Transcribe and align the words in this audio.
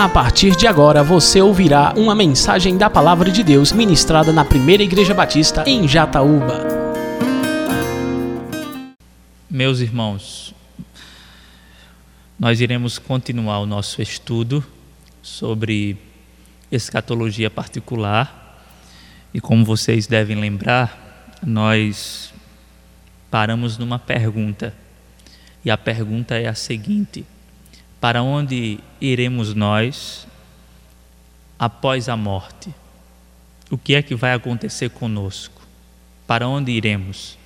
A 0.00 0.08
partir 0.08 0.56
de 0.56 0.66
agora 0.66 1.02
você 1.02 1.42
ouvirá 1.42 1.92
uma 1.94 2.14
mensagem 2.14 2.78
da 2.78 2.88
Palavra 2.88 3.30
de 3.30 3.44
Deus 3.44 3.70
ministrada 3.70 4.32
na 4.32 4.42
Primeira 4.42 4.82
Igreja 4.82 5.12
Batista 5.12 5.62
em 5.66 5.86
Jataúba. 5.86 6.66
Meus 9.50 9.80
irmãos, 9.80 10.54
nós 12.38 12.62
iremos 12.62 12.98
continuar 12.98 13.58
o 13.58 13.66
nosso 13.66 14.00
estudo 14.00 14.64
sobre 15.20 15.98
escatologia 16.72 17.50
particular. 17.50 18.58
E, 19.34 19.38
como 19.38 19.66
vocês 19.66 20.06
devem 20.06 20.40
lembrar, 20.40 21.36
nós 21.46 22.32
paramos 23.30 23.76
numa 23.76 23.98
pergunta. 23.98 24.72
E 25.62 25.70
a 25.70 25.76
pergunta 25.76 26.36
é 26.36 26.48
a 26.48 26.54
seguinte: 26.54 27.26
para 28.00 28.22
onde 28.22 28.80
iremos 29.00 29.54
nós 29.54 30.26
após 31.58 32.08
a 32.08 32.16
morte? 32.16 32.74
O 33.70 33.76
que 33.76 33.94
é 33.94 34.02
que 34.02 34.14
vai 34.14 34.32
acontecer 34.32 34.88
conosco? 34.88 35.60
Para 36.26 36.48
onde 36.48 36.72
iremos? 36.72 37.38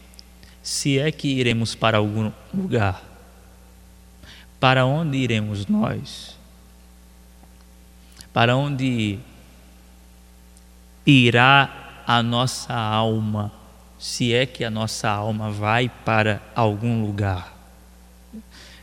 Se 0.63 0.99
é 0.99 1.11
que 1.11 1.29
iremos 1.29 1.75
para 1.75 1.99
algum 1.99 2.31
lugar, 2.55 3.03
para 4.61 4.87
onde 4.87 5.19
iremos 5.19 5.67
nós? 5.67 6.39
Para 8.33 8.57
onde 8.57 9.19
irá 11.05 12.03
a 12.07 12.23
nossa 12.23 12.73
alma, 12.73 13.53
se 13.99 14.33
é 14.33 14.47
que 14.47 14.65
a 14.65 14.71
nossa 14.71 15.11
alma 15.11 15.51
vai 15.51 15.91
para 16.05 16.41
algum 16.55 17.05
lugar? 17.05 17.54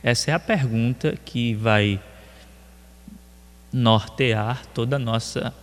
Essa 0.04 0.32
é 0.32 0.34
a 0.34 0.40
pergunta 0.40 1.16
que 1.24 1.54
vai 1.54 2.02
nortear 3.72 4.66
toda 4.74 4.96
a 4.96 5.00
nossa 5.00 5.54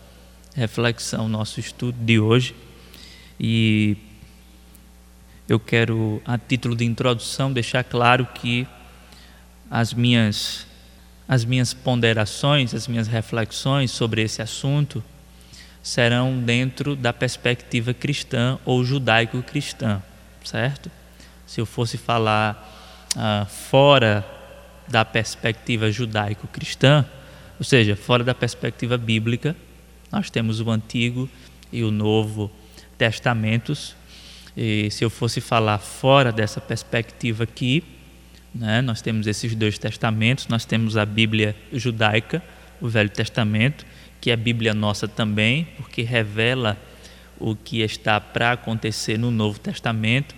reflexão, 0.54 1.28
nosso 1.28 1.58
estudo 1.58 1.98
de 2.00 2.20
hoje. 2.20 2.54
E 3.38 3.96
eu 5.48 5.58
quero, 5.58 6.22
a 6.24 6.38
título 6.38 6.76
de 6.76 6.84
introdução, 6.84 7.52
deixar 7.52 7.82
claro 7.82 8.26
que 8.26 8.66
as 9.70 9.92
minhas 9.92 10.66
as 11.26 11.44
minhas 11.44 11.74
ponderações, 11.74 12.72
as 12.72 12.88
minhas 12.88 13.06
reflexões 13.06 13.90
sobre 13.90 14.22
esse 14.22 14.40
assunto 14.40 15.04
serão 15.82 16.40
dentro 16.40 16.96
da 16.96 17.12
perspectiva 17.12 17.92
cristã 17.92 18.58
ou 18.64 18.82
judaico-cristã, 18.82 20.02
certo? 20.42 20.90
Se 21.46 21.60
eu 21.60 21.66
fosse 21.66 21.98
falar 21.98 22.77
ah, 23.16 23.46
fora 23.46 24.24
da 24.86 25.04
perspectiva 25.04 25.90
judaico-cristã, 25.90 27.04
ou 27.58 27.64
seja, 27.64 27.96
fora 27.96 28.24
da 28.24 28.34
perspectiva 28.34 28.96
bíblica, 28.96 29.54
nós 30.10 30.30
temos 30.30 30.60
o 30.60 30.70
Antigo 30.70 31.28
e 31.72 31.82
o 31.82 31.90
Novo 31.90 32.50
Testamentos. 32.96 33.94
E 34.56 34.90
se 34.90 35.04
eu 35.04 35.10
fosse 35.10 35.40
falar 35.40 35.78
fora 35.78 36.32
dessa 36.32 36.60
perspectiva 36.60 37.44
aqui, 37.44 37.84
né, 38.54 38.80
nós 38.80 39.02
temos 39.02 39.26
esses 39.26 39.54
dois 39.54 39.78
testamentos, 39.78 40.48
nós 40.48 40.64
temos 40.64 40.96
a 40.96 41.04
Bíblia 41.04 41.54
judaica, 41.72 42.42
o 42.80 42.88
Velho 42.88 43.10
Testamento, 43.10 43.84
que 44.20 44.30
é 44.30 44.34
a 44.34 44.36
Bíblia 44.36 44.74
nossa 44.74 45.06
também, 45.06 45.68
porque 45.76 46.02
revela 46.02 46.76
o 47.38 47.54
que 47.54 47.82
está 47.82 48.20
para 48.20 48.52
acontecer 48.52 49.18
no 49.18 49.30
Novo 49.30 49.60
Testamento 49.60 50.34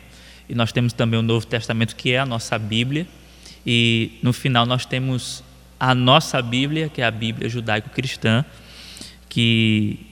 e 0.51 0.55
nós 0.56 0.73
temos 0.73 0.93
também 0.93 1.17
o 1.17 1.23
Novo 1.23 1.47
Testamento, 1.47 1.95
que 1.95 2.11
é 2.11 2.19
a 2.19 2.27
nossa 2.27 2.59
Bíblia, 2.59 3.06
e 3.65 4.19
no 4.20 4.33
final 4.33 4.67
nós 4.67 4.84
temos 4.84 5.45
a 5.79 5.95
nossa 5.95 6.43
Bíblia, 6.43 6.89
que 6.89 7.01
é 7.01 7.05
a 7.05 7.11
Bíblia 7.11 7.48
judaico-cristã, 7.48 8.45
que 9.28 10.05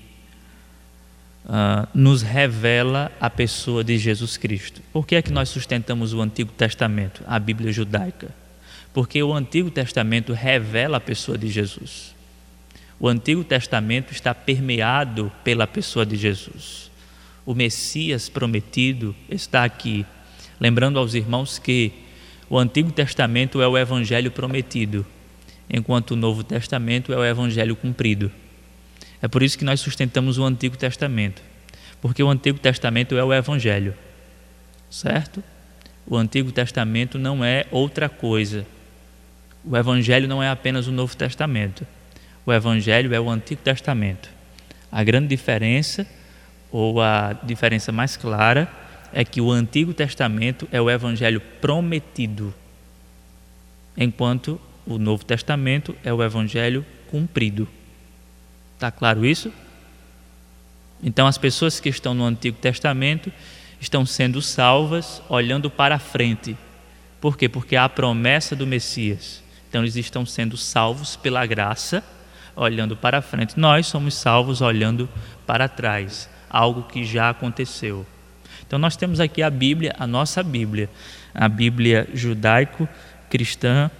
uh, 1.44 1.88
nos 1.92 2.22
revela 2.22 3.10
a 3.20 3.28
pessoa 3.28 3.82
de 3.82 3.98
Jesus 3.98 4.36
Cristo. 4.36 4.80
Por 4.92 5.04
que 5.04 5.16
é 5.16 5.22
que 5.22 5.32
nós 5.32 5.48
sustentamos 5.48 6.14
o 6.14 6.20
Antigo 6.20 6.52
Testamento, 6.52 7.24
a 7.26 7.36
Bíblia 7.40 7.72
judaica? 7.72 8.32
Porque 8.94 9.20
o 9.20 9.34
Antigo 9.34 9.72
Testamento 9.72 10.32
revela 10.32 10.98
a 10.98 11.00
pessoa 11.00 11.36
de 11.36 11.48
Jesus. 11.48 12.14
O 13.00 13.08
Antigo 13.08 13.42
Testamento 13.42 14.12
está 14.12 14.32
permeado 14.32 15.32
pela 15.42 15.66
pessoa 15.66 16.06
de 16.06 16.14
Jesus. 16.14 16.92
O 17.44 17.56
Messias 17.56 18.28
prometido 18.28 19.16
está 19.28 19.64
aqui 19.64 20.06
Lembrando 20.60 20.98
aos 20.98 21.14
irmãos 21.14 21.58
que 21.58 21.92
o 22.50 22.58
Antigo 22.58 22.90
Testamento 22.90 23.60
é 23.60 23.68
o 23.68 23.76
Evangelho 23.76 24.30
prometido, 24.30 25.06
enquanto 25.70 26.12
o 26.12 26.16
Novo 26.16 26.42
Testamento 26.42 27.12
é 27.12 27.16
o 27.16 27.24
Evangelho 27.24 27.76
cumprido. 27.76 28.30
É 29.20 29.28
por 29.28 29.42
isso 29.42 29.58
que 29.58 29.64
nós 29.64 29.80
sustentamos 29.80 30.38
o 30.38 30.44
Antigo 30.44 30.76
Testamento, 30.76 31.42
porque 32.00 32.22
o 32.22 32.30
Antigo 32.30 32.58
Testamento 32.58 33.16
é 33.16 33.22
o 33.22 33.32
Evangelho, 33.32 33.94
certo? 34.90 35.42
O 36.06 36.16
Antigo 36.16 36.50
Testamento 36.50 37.18
não 37.18 37.44
é 37.44 37.66
outra 37.70 38.08
coisa. 38.08 38.66
O 39.62 39.76
Evangelho 39.76 40.26
não 40.26 40.42
é 40.42 40.48
apenas 40.48 40.86
o 40.86 40.92
Novo 40.92 41.14
Testamento. 41.14 41.86
O 42.46 42.52
Evangelho 42.52 43.14
é 43.14 43.20
o 43.20 43.28
Antigo 43.28 43.60
Testamento. 43.60 44.30
A 44.90 45.04
grande 45.04 45.28
diferença, 45.28 46.06
ou 46.72 47.02
a 47.02 47.34
diferença 47.42 47.92
mais 47.92 48.16
clara, 48.16 48.70
é 49.12 49.24
que 49.24 49.40
o 49.40 49.50
Antigo 49.50 49.94
Testamento 49.94 50.68
é 50.70 50.80
o 50.80 50.90
evangelho 50.90 51.40
prometido, 51.60 52.54
enquanto 53.96 54.60
o 54.86 54.98
Novo 54.98 55.24
Testamento 55.24 55.94
é 56.02 56.12
o 56.12 56.22
evangelho 56.22 56.84
cumprido. 57.10 57.68
Está 58.74 58.90
claro 58.90 59.26
isso? 59.26 59.52
Então, 61.02 61.26
as 61.26 61.38
pessoas 61.38 61.78
que 61.78 61.88
estão 61.88 62.14
no 62.14 62.24
Antigo 62.24 62.58
Testamento 62.58 63.32
estão 63.80 64.04
sendo 64.04 64.42
salvas 64.42 65.22
olhando 65.28 65.70
para 65.70 65.98
frente. 65.98 66.56
Por 67.20 67.36
quê? 67.36 67.48
Porque 67.48 67.76
há 67.76 67.84
a 67.84 67.88
promessa 67.88 68.56
do 68.56 68.66
Messias. 68.66 69.42
Então, 69.68 69.82
eles 69.82 69.96
estão 69.96 70.24
sendo 70.24 70.56
salvos 70.56 71.16
pela 71.16 71.44
graça, 71.46 72.02
olhando 72.56 72.96
para 72.96 73.22
frente. 73.22 73.58
Nós 73.58 73.86
somos 73.86 74.14
salvos 74.14 74.60
olhando 74.60 75.08
para 75.46 75.68
trás, 75.68 76.28
algo 76.48 76.84
que 76.84 77.04
já 77.04 77.30
aconteceu. 77.30 78.06
Então 78.68 78.78
nós 78.78 78.96
temos 78.96 79.18
aqui 79.18 79.42
a 79.42 79.48
Bíblia, 79.48 79.94
a 79.98 80.06
nossa 80.06 80.42
Bíblia, 80.42 80.90
a 81.34 81.48
Bíblia 81.48 82.06
judaico-cristã, 82.12 83.90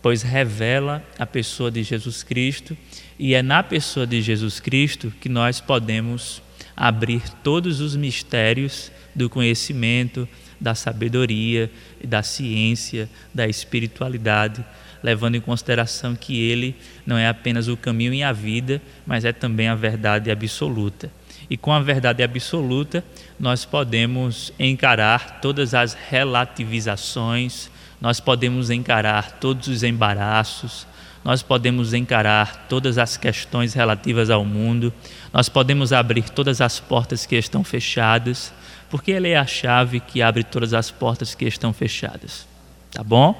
pois 0.00 0.22
revela 0.22 1.04
a 1.18 1.26
pessoa 1.26 1.70
de 1.70 1.82
Jesus 1.82 2.22
Cristo. 2.22 2.74
E 3.18 3.34
é 3.34 3.42
na 3.42 3.62
pessoa 3.62 4.06
de 4.06 4.22
Jesus 4.22 4.60
Cristo 4.60 5.12
que 5.20 5.28
nós 5.28 5.60
podemos 5.60 6.40
abrir 6.74 7.20
todos 7.44 7.82
os 7.82 7.94
mistérios 7.94 8.90
do 9.14 9.28
conhecimento, 9.28 10.26
da 10.58 10.74
sabedoria, 10.74 11.70
da 12.02 12.22
ciência, 12.22 13.10
da 13.34 13.46
espiritualidade, 13.46 14.64
levando 15.02 15.34
em 15.34 15.40
consideração 15.40 16.16
que 16.16 16.40
ele 16.40 16.74
não 17.04 17.18
é 17.18 17.28
apenas 17.28 17.68
o 17.68 17.76
caminho 17.76 18.14
e 18.14 18.22
a 18.22 18.32
vida, 18.32 18.80
mas 19.06 19.26
é 19.26 19.34
também 19.34 19.68
a 19.68 19.74
verdade 19.74 20.30
absoluta 20.30 21.17
e 21.50 21.56
com 21.56 21.72
a 21.72 21.80
verdade 21.80 22.22
absoluta 22.22 23.04
nós 23.38 23.64
podemos 23.64 24.52
encarar 24.58 25.40
todas 25.40 25.74
as 25.74 25.94
relativizações, 25.94 27.70
nós 28.00 28.20
podemos 28.20 28.70
encarar 28.70 29.32
todos 29.32 29.68
os 29.68 29.82
embaraços, 29.82 30.86
nós 31.24 31.42
podemos 31.42 31.94
encarar 31.94 32.66
todas 32.68 32.96
as 32.96 33.16
questões 33.16 33.74
relativas 33.74 34.30
ao 34.30 34.44
mundo, 34.44 34.92
nós 35.32 35.48
podemos 35.48 35.92
abrir 35.92 36.28
todas 36.30 36.60
as 36.60 36.78
portas 36.80 37.26
que 37.26 37.36
estão 37.36 37.64
fechadas, 37.64 38.52
porque 38.88 39.10
Ele 39.10 39.30
é 39.30 39.36
a 39.36 39.46
chave 39.46 40.00
que 40.00 40.22
abre 40.22 40.42
todas 40.42 40.72
as 40.72 40.90
portas 40.90 41.34
que 41.34 41.44
estão 41.44 41.72
fechadas. 41.72 42.46
Tá 42.90 43.02
bom? 43.02 43.38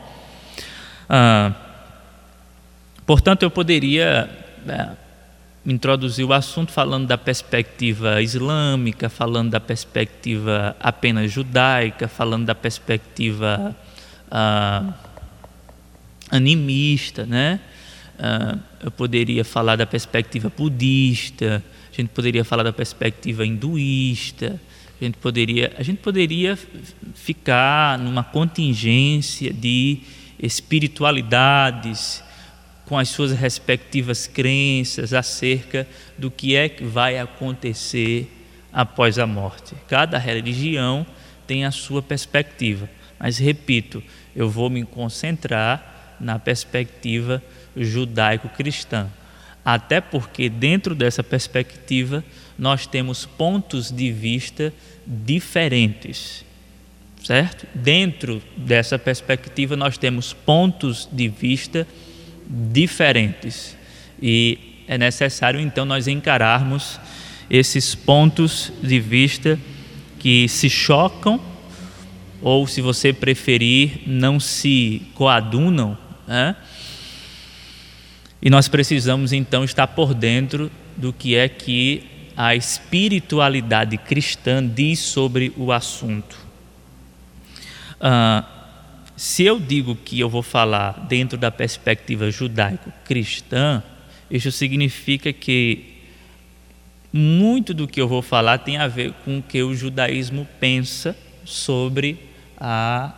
Ah, 1.08 1.52
portanto, 3.06 3.42
eu 3.42 3.50
poderia. 3.50 4.28
Né, 4.64 4.96
introduziu 5.66 6.28
o 6.28 6.32
assunto 6.32 6.72
falando 6.72 7.06
da 7.06 7.18
perspectiva 7.18 8.22
islâmica, 8.22 9.08
falando 9.08 9.50
da 9.50 9.60
perspectiva 9.60 10.76
apenas 10.80 11.30
judaica, 11.30 12.08
falando 12.08 12.46
da 12.46 12.54
perspectiva 12.54 13.76
ah, 14.30 14.94
animista, 16.30 17.26
né? 17.26 17.60
Ah, 18.18 18.58
eu 18.82 18.90
poderia 18.90 19.44
falar 19.44 19.76
da 19.76 19.86
perspectiva 19.86 20.52
budista, 20.56 21.62
a 21.92 21.96
gente 21.96 22.08
poderia 22.10 22.44
falar 22.44 22.62
da 22.62 22.72
perspectiva 22.72 23.44
hinduísta, 23.44 24.60
a 25.00 25.04
gente 25.04 25.18
poderia, 25.18 25.72
a 25.76 25.82
gente 25.82 25.98
poderia 25.98 26.58
ficar 27.14 27.98
numa 27.98 28.24
contingência 28.24 29.52
de 29.52 30.00
espiritualidades 30.40 32.22
com 32.88 32.96
as 32.96 33.10
suas 33.10 33.32
respectivas 33.32 34.26
crenças 34.26 35.12
acerca 35.12 35.86
do 36.16 36.30
que 36.30 36.56
é 36.56 36.70
que 36.70 36.82
vai 36.84 37.18
acontecer 37.18 38.32
após 38.72 39.18
a 39.18 39.26
morte. 39.26 39.74
Cada 39.86 40.16
religião 40.16 41.06
tem 41.46 41.66
a 41.66 41.70
sua 41.70 42.00
perspectiva, 42.00 42.88
mas 43.20 43.36
repito, 43.36 44.02
eu 44.34 44.48
vou 44.48 44.70
me 44.70 44.84
concentrar 44.84 46.16
na 46.18 46.38
perspectiva 46.38 47.42
judaico-cristã. 47.76 49.08
até 49.62 50.00
porque, 50.00 50.48
dentro 50.48 50.94
dessa 50.94 51.22
perspectiva, 51.22 52.24
nós 52.58 52.86
temos 52.86 53.26
pontos 53.26 53.90
de 53.92 54.10
vista 54.10 54.72
diferentes, 55.06 56.42
certo? 57.22 57.66
Dentro 57.74 58.42
dessa 58.56 58.98
perspectiva, 58.98 59.76
nós 59.76 59.98
temos 59.98 60.32
pontos 60.32 61.06
de 61.12 61.28
vista 61.28 61.80
diferentes 61.80 62.07
e 64.20 64.84
é 64.88 64.96
necessário 64.96 65.60
então 65.60 65.84
nós 65.84 66.08
encararmos 66.08 66.98
esses 67.50 67.94
pontos 67.94 68.72
de 68.82 68.98
vista 68.98 69.58
que 70.18 70.48
se 70.48 70.68
chocam 70.70 71.40
ou, 72.40 72.66
se 72.66 72.80
você 72.80 73.12
preferir, 73.12 74.02
não 74.06 74.38
se 74.38 75.02
coadunam, 75.14 75.98
né? 76.26 76.56
E 78.40 78.48
nós 78.48 78.68
precisamos 78.68 79.32
então 79.32 79.64
estar 79.64 79.88
por 79.88 80.14
dentro 80.14 80.70
do 80.96 81.12
que 81.12 81.34
é 81.34 81.48
que 81.48 82.30
a 82.36 82.54
espiritualidade 82.54 83.96
cristã 83.98 84.64
diz 84.64 85.00
sobre 85.00 85.52
o 85.56 85.72
assunto. 85.72 86.38
Ah, 88.00 88.44
se 89.18 89.42
eu 89.42 89.58
digo 89.58 89.96
que 89.96 90.20
eu 90.20 90.28
vou 90.28 90.44
falar 90.44 90.92
dentro 91.08 91.36
da 91.36 91.50
perspectiva 91.50 92.30
judaico-cristã, 92.30 93.82
isso 94.30 94.52
significa 94.52 95.32
que 95.32 95.96
muito 97.12 97.74
do 97.74 97.88
que 97.88 98.00
eu 98.00 98.06
vou 98.06 98.22
falar 98.22 98.58
tem 98.58 98.76
a 98.76 98.86
ver 98.86 99.12
com 99.24 99.38
o 99.38 99.42
que 99.42 99.60
o 99.60 99.74
judaísmo 99.74 100.46
pensa 100.60 101.18
sobre 101.44 102.16
a, 102.56 103.12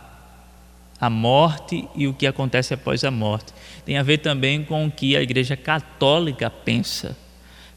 a 0.99 1.07
morte 1.07 1.87
e 1.95 2.07
o 2.07 2.15
que 2.15 2.25
acontece 2.25 2.73
após 2.73 3.03
a 3.03 3.11
morte. 3.11 3.53
Tem 3.85 3.99
a 3.99 4.03
ver 4.03 4.17
também 4.17 4.63
com 4.63 4.87
o 4.87 4.91
que 4.91 5.15
a 5.15 5.21
Igreja 5.21 5.55
Católica 5.55 6.49
pensa, 6.49 7.15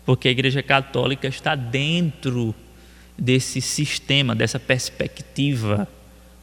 porque 0.06 0.28
a 0.28 0.30
Igreja 0.30 0.62
Católica 0.62 1.28
está 1.28 1.54
dentro 1.54 2.54
desse 3.18 3.60
sistema, 3.60 4.34
dessa 4.34 4.58
perspectiva 4.58 5.86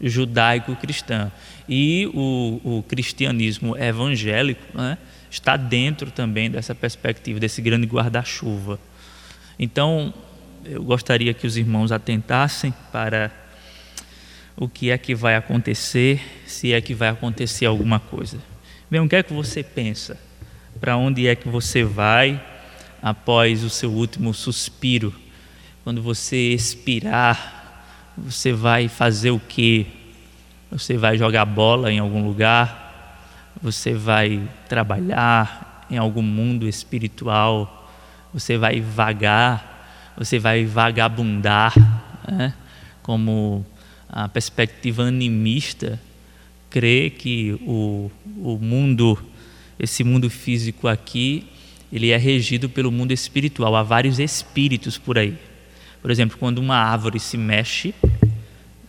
judaico-cristã. 0.02 1.32
E 1.70 2.10
o, 2.14 2.60
o, 2.64 2.84
cristianismo 2.84 3.78
evangélico 3.78 4.62
né, 4.74 4.98
está 5.30 5.56
dentro 5.56 6.12
também 6.12 6.50
dessa 6.50 6.74
perspectiva, 6.74 7.40
desse 7.40 7.62
grande 7.62 7.88
guarda-chuva. 7.88 8.80
Então, 9.58 10.14
eu 10.66 10.84
gostaria 10.84 11.34
que 11.34 11.46
os 11.46 11.58
irmãos 11.58 11.92
atentassem 11.92 12.74
para 12.92 13.32
o 14.58 14.68
que 14.68 14.92
é 14.92 14.98
que 14.98 15.16
vai 15.16 15.36
acontecer, 15.36 16.22
se 16.46 16.74
é 16.74 16.82
que 16.82 16.94
vai 16.94 17.10
acontecer 17.10 17.66
alguma 17.66 18.00
coisa. 18.00 18.38
Bem, 18.90 19.00
o 19.00 19.08
que 19.08 19.16
é 19.16 19.24
que 19.24 19.34
você 19.34 19.64
pensa? 19.64 20.20
Para 20.80 20.98
onde 20.98 21.28
é 21.28 21.36
que 21.36 21.48
você 21.48 21.84
vai 21.84 22.44
após 23.02 23.64
o 23.64 23.70
seu 23.70 23.92
último 23.92 24.34
suspiro? 24.34 25.14
Quando 25.84 26.02
você 26.02 26.54
expirar, 26.54 27.61
você 28.18 28.52
vai 28.52 28.88
fazer 28.88 29.32
o 29.32 29.40
quê? 29.40 29.86
Você 30.72 30.98
vai 30.98 31.18
jogar 31.18 31.46
bola 31.46 31.92
em 31.92 32.00
algum 32.00 32.26
lugar? 32.26 33.20
Você 33.62 33.94
vai 33.94 34.42
trabalhar 34.68 35.86
em 35.90 35.98
algum 35.98 36.22
mundo 36.22 36.68
espiritual? 36.68 37.90
Você 38.34 38.58
vai 38.58 38.80
vagar, 38.80 40.14
você 40.18 40.40
vai 40.40 40.66
vagabundar, 40.66 41.74
né? 42.30 42.54
como 43.04 43.66
a 44.08 44.28
perspectiva 44.28 45.04
animista 45.04 46.00
crê 46.70 47.10
que 47.10 47.54
o, 47.66 48.10
o 48.38 48.58
mundo, 48.58 49.18
esse 49.78 50.04
mundo 50.04 50.30
físico 50.30 50.88
aqui, 50.88 51.48
ele 51.92 52.12
é 52.12 52.18
regido 52.18 52.70
pelo 52.70 52.92
mundo 52.92 53.12
espiritual. 53.12 53.76
Há 53.76 53.84
vários 53.84 54.20
espíritos 54.20 54.98
por 54.98 55.18
aí. 55.18 55.38
Por 56.02 56.12
exemplo, 56.12 56.38
quando 56.38 56.58
uma 56.58 56.76
árvore 56.76 57.20
se 57.20 57.38
mexe, 57.38 57.94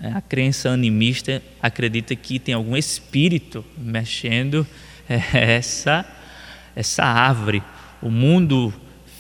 né, 0.01 0.13
a 0.15 0.21
crença 0.21 0.71
animista 0.71 1.43
acredita 1.61 2.17
que 2.17 2.39
tem 2.39 2.55
algum 2.55 2.77
espírito 2.77 3.65
mexendo 3.77 4.67
essa 5.09 6.05
essa 6.75 7.05
árvore. 7.05 7.63
O 8.01 8.11
mundo 8.11 8.73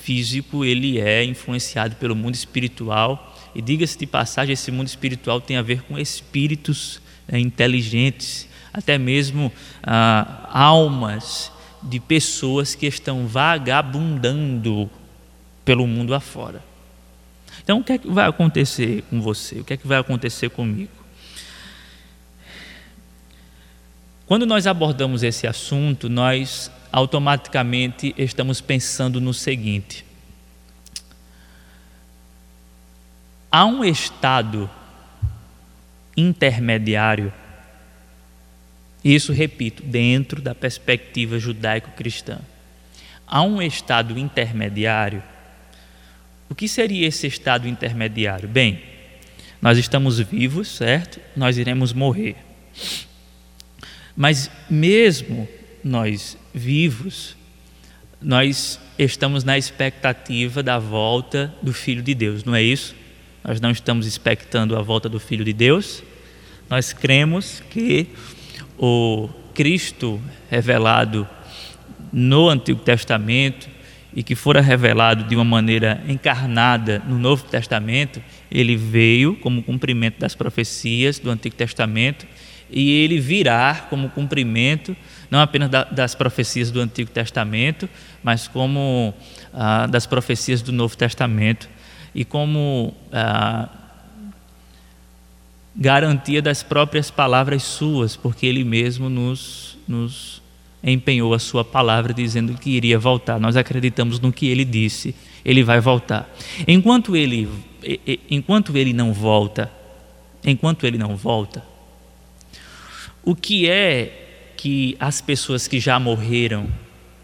físico 0.02 0.64
ele 0.64 0.98
é 0.98 1.22
influenciado 1.22 1.96
pelo 1.96 2.16
mundo 2.16 2.34
espiritual 2.34 3.36
e 3.54 3.60
diga-se 3.60 3.98
de 3.98 4.06
passagem, 4.06 4.54
esse 4.54 4.70
mundo 4.70 4.88
espiritual 4.88 5.40
tem 5.40 5.56
a 5.56 5.62
ver 5.62 5.82
com 5.82 5.98
espíritos 5.98 7.00
é, 7.28 7.38
inteligentes, 7.38 8.48
até 8.72 8.96
mesmo 8.96 9.52
ah, 9.82 10.48
almas 10.50 11.52
de 11.82 12.00
pessoas 12.00 12.74
que 12.74 12.86
estão 12.86 13.26
vagabundando 13.26 14.90
pelo 15.64 15.86
mundo 15.86 16.14
afora. 16.14 16.71
Então, 17.62 17.78
o 17.78 17.84
que 17.84 17.92
é 17.92 17.98
que 17.98 18.10
vai 18.10 18.28
acontecer 18.28 19.02
com 19.08 19.20
você? 19.20 19.60
O 19.60 19.64
que 19.64 19.74
é 19.74 19.76
que 19.76 19.86
vai 19.86 19.98
acontecer 19.98 20.50
comigo? 20.50 20.90
Quando 24.26 24.46
nós 24.46 24.66
abordamos 24.66 25.22
esse 25.22 25.46
assunto, 25.46 26.08
nós 26.08 26.70
automaticamente 26.90 28.14
estamos 28.16 28.60
pensando 28.60 29.20
no 29.20 29.32
seguinte: 29.32 30.04
há 33.50 33.64
um 33.64 33.84
estado 33.84 34.68
intermediário, 36.16 37.32
isso, 39.04 39.32
repito, 39.32 39.82
dentro 39.82 40.40
da 40.40 40.54
perspectiva 40.54 41.38
judaico-cristã. 41.38 42.38
Há 43.26 43.42
um 43.42 43.60
estado 43.60 44.18
intermediário. 44.18 45.22
O 46.52 46.54
que 46.54 46.68
seria 46.68 47.08
esse 47.08 47.26
estado 47.26 47.66
intermediário? 47.66 48.46
Bem, 48.46 48.82
nós 49.62 49.78
estamos 49.78 50.18
vivos, 50.18 50.68
certo? 50.68 51.18
Nós 51.34 51.56
iremos 51.56 51.94
morrer. 51.94 52.36
Mas 54.14 54.50
mesmo 54.68 55.48
nós 55.82 56.36
vivos, 56.52 57.34
nós 58.20 58.78
estamos 58.98 59.44
na 59.44 59.56
expectativa 59.56 60.62
da 60.62 60.78
volta 60.78 61.54
do 61.62 61.72
Filho 61.72 62.02
de 62.02 62.14
Deus, 62.14 62.44
não 62.44 62.54
é 62.54 62.62
isso? 62.62 62.94
Nós 63.42 63.58
não 63.58 63.70
estamos 63.70 64.06
expectando 64.06 64.76
a 64.76 64.82
volta 64.82 65.08
do 65.08 65.18
Filho 65.18 65.46
de 65.46 65.54
Deus. 65.54 66.02
Nós 66.68 66.92
cremos 66.92 67.62
que 67.70 68.08
o 68.78 69.30
Cristo 69.54 70.20
revelado 70.50 71.26
no 72.12 72.50
Antigo 72.50 72.80
Testamento 72.80 73.71
e 74.14 74.22
que 74.22 74.34
fora 74.34 74.60
revelado 74.60 75.24
de 75.24 75.34
uma 75.34 75.44
maneira 75.44 76.02
encarnada 76.08 77.02
no 77.06 77.18
Novo 77.18 77.44
Testamento, 77.44 78.22
ele 78.50 78.76
veio 78.76 79.36
como 79.36 79.62
cumprimento 79.62 80.18
das 80.18 80.34
profecias 80.34 81.18
do 81.18 81.30
Antigo 81.30 81.56
Testamento 81.56 82.26
e 82.70 82.90
ele 83.02 83.20
virá 83.20 83.86
como 83.88 84.08
cumprimento 84.10 84.96
não 85.30 85.40
apenas 85.40 85.70
das 85.90 86.14
profecias 86.14 86.70
do 86.70 86.78
Antigo 86.78 87.10
Testamento, 87.10 87.88
mas 88.22 88.46
como 88.46 89.14
ah, 89.54 89.86
das 89.86 90.06
profecias 90.06 90.60
do 90.60 90.72
Novo 90.72 90.94
Testamento 90.94 91.70
e 92.14 92.22
como 92.22 92.94
ah, 93.10 93.70
garantia 95.74 96.42
das 96.42 96.62
próprias 96.62 97.10
palavras 97.10 97.62
suas, 97.62 98.14
porque 98.14 98.44
ele 98.44 98.62
mesmo 98.62 99.08
nos, 99.08 99.78
nos 99.88 100.41
empenhou 100.82 101.32
a 101.34 101.38
sua 101.38 101.64
palavra 101.64 102.12
dizendo 102.12 102.54
que 102.54 102.70
iria 102.70 102.98
voltar. 102.98 103.38
Nós 103.38 103.56
acreditamos 103.56 104.18
no 104.18 104.32
que 104.32 104.48
ele 104.48 104.64
disse, 104.64 105.14
ele 105.44 105.62
vai 105.62 105.80
voltar. 105.80 106.28
Enquanto 106.66 107.16
ele, 107.16 107.48
enquanto 108.30 108.76
ele 108.76 108.92
não 108.92 109.12
volta, 109.12 109.70
enquanto 110.44 110.86
ele 110.86 110.98
não 110.98 111.16
volta, 111.16 111.64
o 113.22 113.34
que 113.34 113.68
é 113.68 114.52
que 114.56 114.96
as 114.98 115.20
pessoas 115.20 115.68
que 115.68 115.78
já 115.78 115.98
morreram 115.98 116.68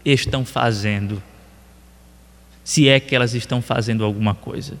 estão 0.05 0.45
fazendo? 0.45 1.21
se 2.69 2.87
é 2.87 2.99
que 2.99 3.15
elas 3.15 3.33
estão 3.33 3.63
fazendo 3.63 4.05
alguma 4.05 4.35
coisa. 4.35 4.77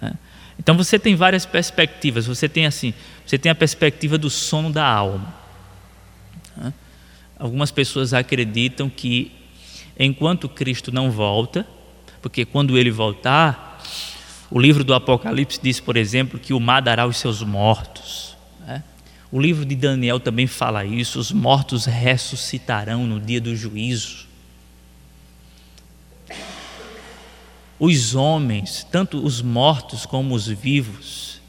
Né? 0.00 0.12
Então 0.60 0.76
você 0.76 0.96
tem 0.96 1.16
várias 1.16 1.44
perspectivas. 1.44 2.24
Você 2.24 2.48
tem 2.48 2.66
assim, 2.66 2.94
você 3.26 3.36
tem 3.36 3.50
a 3.50 3.54
perspectiva 3.54 4.16
do 4.16 4.30
sono 4.30 4.70
da 4.70 4.86
alma. 4.86 5.34
Algumas 7.38 7.70
pessoas 7.70 8.12
acreditam 8.12 8.90
que 8.90 9.32
enquanto 9.98 10.48
Cristo 10.48 10.90
não 10.90 11.10
volta, 11.10 11.66
porque 12.20 12.44
quando 12.44 12.76
ele 12.76 12.90
voltar, 12.90 13.82
o 14.50 14.58
livro 14.58 14.82
do 14.82 14.94
Apocalipse 14.94 15.60
diz, 15.62 15.78
por 15.78 15.96
exemplo, 15.96 16.38
que 16.38 16.52
o 16.52 16.60
mar 16.60 16.80
dará 16.80 17.06
os 17.06 17.16
seus 17.16 17.42
mortos. 17.42 18.36
Né? 18.66 18.82
O 19.30 19.40
livro 19.40 19.64
de 19.64 19.76
Daniel 19.76 20.18
também 20.18 20.46
fala 20.46 20.84
isso: 20.84 21.18
os 21.18 21.30
mortos 21.30 21.84
ressuscitarão 21.84 23.06
no 23.06 23.20
dia 23.20 23.40
do 23.40 23.54
juízo. 23.54 24.28
os 27.78 28.14
homens, 28.14 28.84
tanto 28.90 29.24
os 29.24 29.40
mortos 29.40 30.04
como 30.04 30.34
os 30.34 30.48
vivos, 30.48 31.40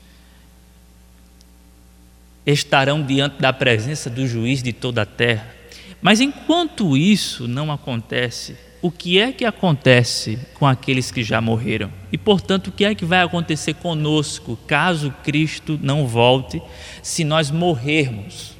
estarão 2.46 3.04
diante 3.04 3.42
da 3.42 3.52
presença 3.52 4.10
do 4.10 4.28
juiz 4.28 4.62
de 4.62 4.72
toda 4.72 5.02
a 5.02 5.06
terra. 5.06 5.56
Mas 6.02 6.22
enquanto 6.22 6.96
isso 6.96 7.48
não 7.48 7.72
acontece, 7.72 8.56
o 8.82 8.90
que 8.90 9.20
é 9.20 9.34
que 9.34 9.44
acontece 9.44 10.40
com 10.54 10.66
aqueles 10.66 11.12
que 11.12 11.22
já 11.24 11.42
morreram? 11.42 11.92
E, 12.12 12.18
portanto, 12.18 12.68
o 12.68 12.72
que 12.72 12.86
é 12.86 12.96
que 12.96 13.04
vai 13.04 13.22
acontecer 13.22 13.74
conosco 13.74 14.58
caso 14.66 15.14
Cristo 15.24 15.78
não 15.82 16.08
volte, 16.08 16.62
se 17.04 17.26
nós 17.26 17.52
morrermos? 17.52 18.54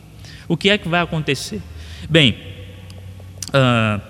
O 0.48 0.58
que 0.58 0.70
é 0.70 0.78
que 0.78 0.90
vai 0.90 1.02
acontecer? 1.02 1.62
Bem, 2.10 2.38
uh, 3.50 4.02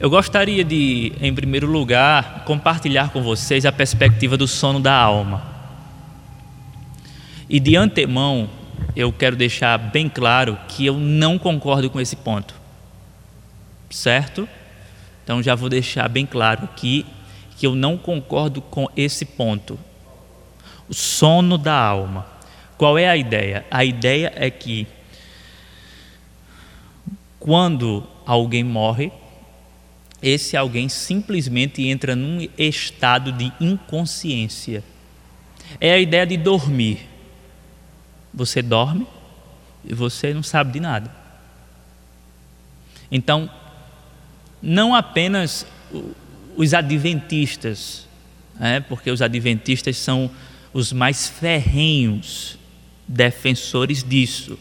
eu 0.00 0.10
gostaria 0.10 0.64
de, 0.64 1.12
em 1.20 1.32
primeiro 1.32 1.66
lugar, 1.66 2.44
compartilhar 2.44 3.10
com 3.10 3.22
vocês 3.22 3.64
a 3.64 3.70
perspectiva 3.70 4.36
do 4.36 4.48
sono 4.48 4.80
da 4.80 4.94
alma. 4.94 5.42
E 7.48 7.60
de 7.60 7.76
antemão, 7.76 8.48
eu 8.96 9.12
quero 9.12 9.36
deixar 9.36 9.78
bem 9.78 10.08
claro 10.08 10.58
que 10.68 10.86
eu 10.86 10.94
não 10.94 11.38
concordo 11.38 11.88
com 11.90 12.00
esse 12.00 12.16
ponto 12.16 12.58
certo? 13.90 14.48
Então 15.24 15.42
já 15.42 15.54
vou 15.54 15.68
deixar 15.68 16.08
bem 16.08 16.26
claro 16.26 16.64
aqui 16.64 17.04
que 17.56 17.66
eu 17.66 17.74
não 17.74 17.96
concordo 17.96 18.60
com 18.60 18.88
esse 18.96 19.24
ponto. 19.24 19.78
O 20.88 20.94
sono 20.94 21.58
da 21.58 21.74
alma. 21.74 22.26
Qual 22.76 22.96
é 22.96 23.08
a 23.08 23.16
ideia? 23.16 23.66
A 23.70 23.84
ideia 23.84 24.32
é 24.36 24.50
que 24.50 24.86
quando 27.38 28.06
alguém 28.24 28.62
morre, 28.62 29.12
esse 30.22 30.56
alguém 30.56 30.88
simplesmente 30.88 31.86
entra 31.86 32.14
num 32.14 32.46
estado 32.56 33.32
de 33.32 33.52
inconsciência. 33.60 34.82
É 35.80 35.92
a 35.92 35.98
ideia 35.98 36.26
de 36.26 36.36
dormir. 36.36 37.07
Você 38.32 38.62
dorme 38.62 39.06
e 39.84 39.94
você 39.94 40.34
não 40.34 40.42
sabe 40.42 40.72
de 40.72 40.80
nada. 40.80 41.10
Então, 43.10 43.50
não 44.60 44.94
apenas 44.94 45.66
os 46.56 46.74
adventistas, 46.74 48.06
é, 48.60 48.80
porque 48.80 49.10
os 49.10 49.22
adventistas 49.22 49.96
são 49.96 50.30
os 50.72 50.92
mais 50.92 51.28
ferrenhos 51.28 52.58
defensores 53.06 54.02
disso. 54.02 54.58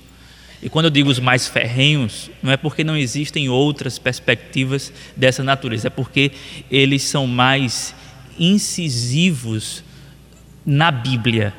E 0.62 0.70
quando 0.70 0.86
eu 0.86 0.92
digo 0.92 1.10
os 1.10 1.20
mais 1.20 1.48
ferrenhos, 1.48 2.32
não 2.42 2.52
é 2.52 2.58
porque 2.58 2.84
não 2.84 2.96
existem 2.96 3.50
outras 3.50 4.00
perspectivas 4.00 4.92
dessa 5.16 5.44
natureza, 5.44 5.88
é 5.88 5.90
porque 5.90 6.32
eles 6.72 7.04
são 7.04 7.28
mais 7.28 7.94
incisivos 8.40 9.84
na 10.66 10.90
Bíblia 10.90 11.54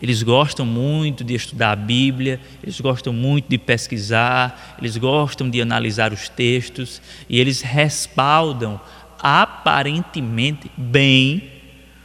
eles 0.00 0.22
gostam 0.22 0.66
muito 0.66 1.24
de 1.24 1.34
estudar 1.34 1.72
a 1.72 1.76
Bíblia, 1.76 2.38
eles 2.62 2.80
gostam 2.80 3.12
muito 3.12 3.48
de 3.48 3.56
pesquisar, 3.56 4.76
eles 4.78 4.96
gostam 4.96 5.48
de 5.48 5.60
analisar 5.60 6.12
os 6.12 6.28
textos 6.28 7.00
e 7.28 7.40
eles 7.40 7.62
respaldam 7.62 8.80
aparentemente 9.18 10.70
bem 10.76 11.50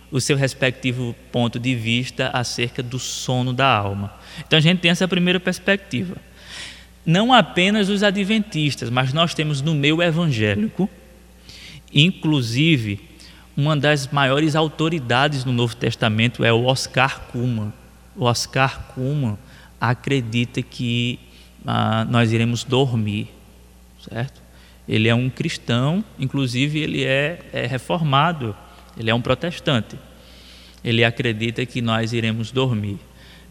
o 0.10 0.22
seu 0.22 0.38
respectivo 0.38 1.16
ponto 1.32 1.60
de 1.60 1.76
vista 1.76 2.30
acerca 2.30 2.82
do 2.82 2.98
sono 2.98 3.54
da 3.54 3.68
alma. 3.68 4.14
Então 4.46 4.58
a 4.58 4.62
gente 4.62 4.80
tem 4.80 4.92
essa 4.92 5.08
primeira 5.08 5.40
perspectiva. 5.40 6.16
Não 7.06 7.34
apenas 7.34 7.90
os 7.90 8.04
adventistas, 8.04 8.90
mas 8.90 9.12
nós 9.12 9.34
temos 9.34 9.62
no 9.62 9.74
meio 9.74 10.02
evangélico, 10.02 10.90
inclusive, 11.94 13.02
uma 13.58 13.76
das 13.76 14.08
maiores 14.08 14.56
autoridades 14.56 15.44
no 15.44 15.52
Novo 15.52 15.76
Testamento 15.76 16.44
é 16.44 16.54
o 16.54 16.66
Oscar 16.66 17.22
Kuhlman 17.32 17.74
o 18.22 18.25
Oscar 18.25 18.84
Kuhlman 18.94 19.36
acredita 19.80 20.62
que 20.62 21.20
ah, 21.66 22.06
nós 22.06 22.32
iremos 22.32 22.63
dormir, 22.63 23.32
certo? 24.08 24.40
Ele 24.88 25.08
é 25.08 25.16
um 25.16 25.28
cristão, 25.28 26.06
inclusive 26.20 26.78
ele 26.78 27.04
é, 27.04 27.40
é 27.51 27.66
reformado, 27.66 28.56
ele 28.96 29.10
é 29.10 29.16
um 29.16 29.22
protestante. 29.22 29.98
Ele 30.84 31.04
acredita 31.04 31.66
que 31.66 31.82
nós 31.82 32.13
iremos 32.13 32.51
dormir. 32.51 33.00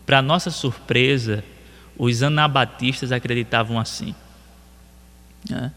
Para 0.07 0.23
nossa 0.23 0.53
surpresa, 0.53 1.43
os 1.99 2.23
anabatistas 2.23 3.11
acreditavam 3.11 3.77
assim. 3.77 4.15
Né? 5.49 5.73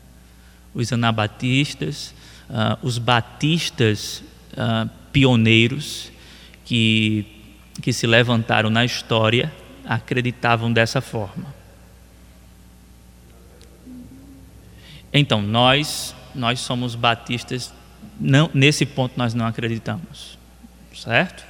Os 0.72 0.94
anabatistas, 0.94 2.14
ah, 2.48 2.78
os 2.84 3.00
batistas 3.00 4.24
ah, 4.56 4.88
pioneiros 5.12 6.12
que 6.64 7.43
que 7.82 7.92
se 7.92 8.06
levantaram 8.08 8.70
na 8.70 8.86
história 8.86 9.52
acreditavam 9.86 10.72
dessa 10.72 11.02
forma. 11.02 11.54
Então, 15.12 15.42
nós, 15.42 16.16
nós 16.34 16.60
somos 16.60 16.96
batistas, 16.96 17.74
não, 18.20 18.50
nesse 18.54 18.86
ponto 18.86 19.14
nós 19.18 19.34
não 19.34 19.46
acreditamos. 19.46 20.38
Certo? 20.94 21.46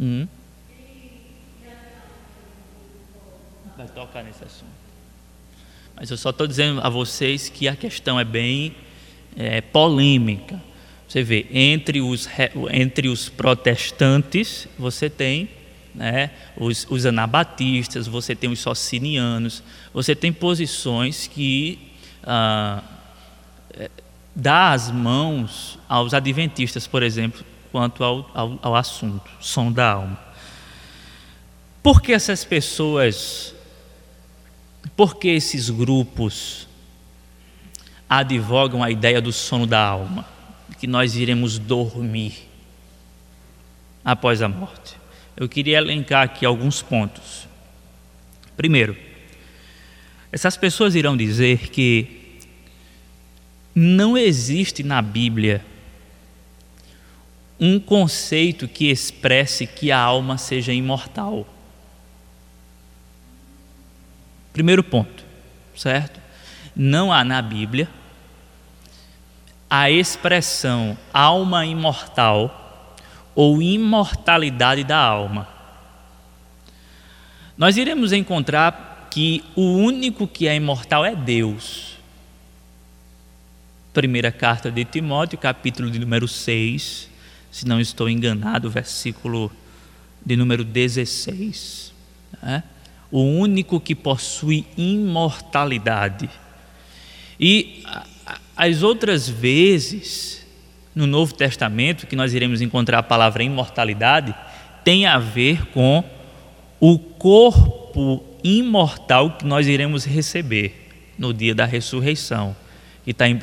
Hum. 0.00 0.26
Vai 3.76 3.88
tocar 3.88 4.22
nesse 4.22 4.44
assunto. 4.44 4.72
Mas 5.96 6.10
eu 6.10 6.16
só 6.16 6.30
estou 6.30 6.46
dizendo 6.46 6.80
a 6.80 6.88
vocês 6.88 7.48
que 7.48 7.68
a 7.68 7.76
questão 7.76 8.18
é 8.18 8.24
bem 8.24 8.74
é, 9.36 9.60
polêmica. 9.60 10.60
Você 11.08 11.22
vê, 11.22 11.46
entre 11.50 12.00
os, 12.00 12.28
entre 12.72 13.08
os 13.08 13.28
protestantes, 13.28 14.66
você 14.78 15.08
tem 15.08 15.48
né, 15.94 16.30
os, 16.56 16.86
os 16.90 17.06
anabatistas, 17.06 18.06
você 18.06 18.34
tem 18.34 18.50
os 18.50 18.58
socinianos, 18.58 19.62
você 19.92 20.14
tem 20.14 20.32
posições 20.32 21.26
que 21.26 21.78
ah, 22.24 22.82
é, 23.70 23.90
dá 24.34 24.72
as 24.72 24.90
mãos 24.90 25.78
aos 25.88 26.12
adventistas, 26.14 26.86
por 26.86 27.02
exemplo, 27.02 27.44
quanto 27.70 28.02
ao, 28.02 28.30
ao, 28.34 28.58
ao 28.62 28.76
assunto, 28.76 29.30
som 29.40 29.70
da 29.70 29.92
alma. 29.92 30.18
Por 31.82 32.00
que 32.00 32.12
essas 32.12 32.44
pessoas, 32.44 33.54
por 34.96 35.16
que 35.16 35.28
esses 35.28 35.68
grupos 35.70 36.66
advogam 38.08 38.82
a 38.82 38.90
ideia 38.90 39.20
do 39.20 39.32
sono 39.32 39.66
da 39.66 39.80
alma? 39.80 40.33
Que 40.84 40.86
nós 40.86 41.16
iremos 41.16 41.58
dormir 41.58 42.46
após 44.04 44.42
a 44.42 44.48
morte. 44.50 44.98
Eu 45.34 45.48
queria 45.48 45.78
elencar 45.78 46.22
aqui 46.22 46.44
alguns 46.44 46.82
pontos. 46.82 47.48
Primeiro, 48.54 48.94
essas 50.30 50.58
pessoas 50.58 50.94
irão 50.94 51.16
dizer 51.16 51.70
que 51.70 52.38
não 53.74 54.14
existe 54.14 54.82
na 54.82 55.00
Bíblia 55.00 55.64
um 57.58 57.80
conceito 57.80 58.68
que 58.68 58.90
expresse 58.90 59.66
que 59.66 59.90
a 59.90 59.98
alma 59.98 60.36
seja 60.36 60.70
imortal. 60.70 61.48
Primeiro 64.52 64.84
ponto, 64.84 65.24
certo? 65.74 66.20
Não 66.76 67.10
há 67.10 67.24
na 67.24 67.40
Bíblia 67.40 67.88
a 69.76 69.90
expressão 69.90 70.96
alma 71.12 71.66
imortal 71.66 72.96
ou 73.34 73.60
imortalidade 73.60 74.84
da 74.84 74.96
alma. 74.96 75.48
Nós 77.58 77.76
iremos 77.76 78.12
encontrar 78.12 79.08
que 79.10 79.42
o 79.56 79.62
único 79.62 80.28
que 80.28 80.46
é 80.46 80.54
imortal 80.54 81.04
é 81.04 81.16
Deus. 81.16 81.98
Primeira 83.92 84.30
carta 84.30 84.70
de 84.70 84.84
Timóteo, 84.84 85.36
capítulo 85.36 85.90
de 85.90 85.98
número 85.98 86.28
6, 86.28 87.10
se 87.50 87.66
não 87.66 87.80
estou 87.80 88.08
enganado, 88.08 88.70
versículo 88.70 89.50
de 90.24 90.36
número 90.36 90.62
16. 90.62 91.92
Né? 92.40 92.62
O 93.10 93.22
único 93.22 93.80
que 93.80 93.96
possui 93.96 94.68
imortalidade. 94.76 96.30
E 97.40 97.82
as 98.56 98.82
outras 98.82 99.28
vezes 99.28 100.46
no 100.94 101.06
Novo 101.06 101.34
Testamento 101.34 102.06
que 102.06 102.14
nós 102.14 102.34
iremos 102.34 102.60
encontrar 102.60 102.98
a 102.98 103.02
palavra 103.02 103.42
imortalidade 103.42 104.34
tem 104.84 105.06
a 105.06 105.18
ver 105.18 105.66
com 105.68 106.04
o 106.78 106.98
corpo 106.98 108.22
imortal 108.44 109.32
que 109.32 109.44
nós 109.44 109.66
iremos 109.66 110.04
receber 110.04 110.90
no 111.18 111.32
dia 111.32 111.54
da 111.54 111.64
ressurreição, 111.64 112.54
que 113.04 113.10
está 113.10 113.26
em 113.26 113.34
1 113.34 113.38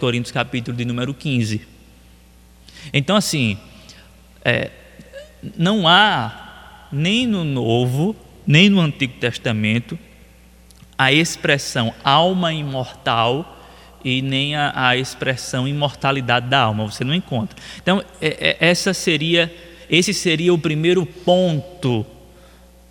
Coríntios 0.00 0.32
capítulo 0.32 0.76
de 0.76 0.84
número 0.84 1.12
15. 1.12 1.60
Então 2.92 3.16
assim, 3.16 3.58
é, 4.44 4.70
não 5.56 5.86
há 5.86 6.88
nem 6.90 7.26
no 7.26 7.44
Novo, 7.44 8.16
nem 8.46 8.68
no 8.68 8.80
Antigo 8.80 9.14
Testamento 9.20 9.98
a 10.98 11.12
expressão 11.12 11.92
alma 12.02 12.52
imortal 12.52 13.55
e 14.06 14.22
nem 14.22 14.54
a, 14.54 14.72
a 14.72 14.96
expressão 14.96 15.66
imortalidade 15.66 16.46
da 16.46 16.60
alma, 16.60 16.84
você 16.84 17.02
não 17.02 17.12
encontra. 17.12 17.58
Então, 17.82 18.04
é, 18.22 18.56
é, 18.60 18.68
essa 18.68 18.94
seria, 18.94 19.52
esse 19.90 20.14
seria 20.14 20.54
o 20.54 20.58
primeiro 20.58 21.04
ponto 21.04 22.06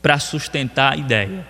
para 0.02 0.20
sustentar 0.20 0.92
a 0.92 0.98
ideia. 0.98 1.48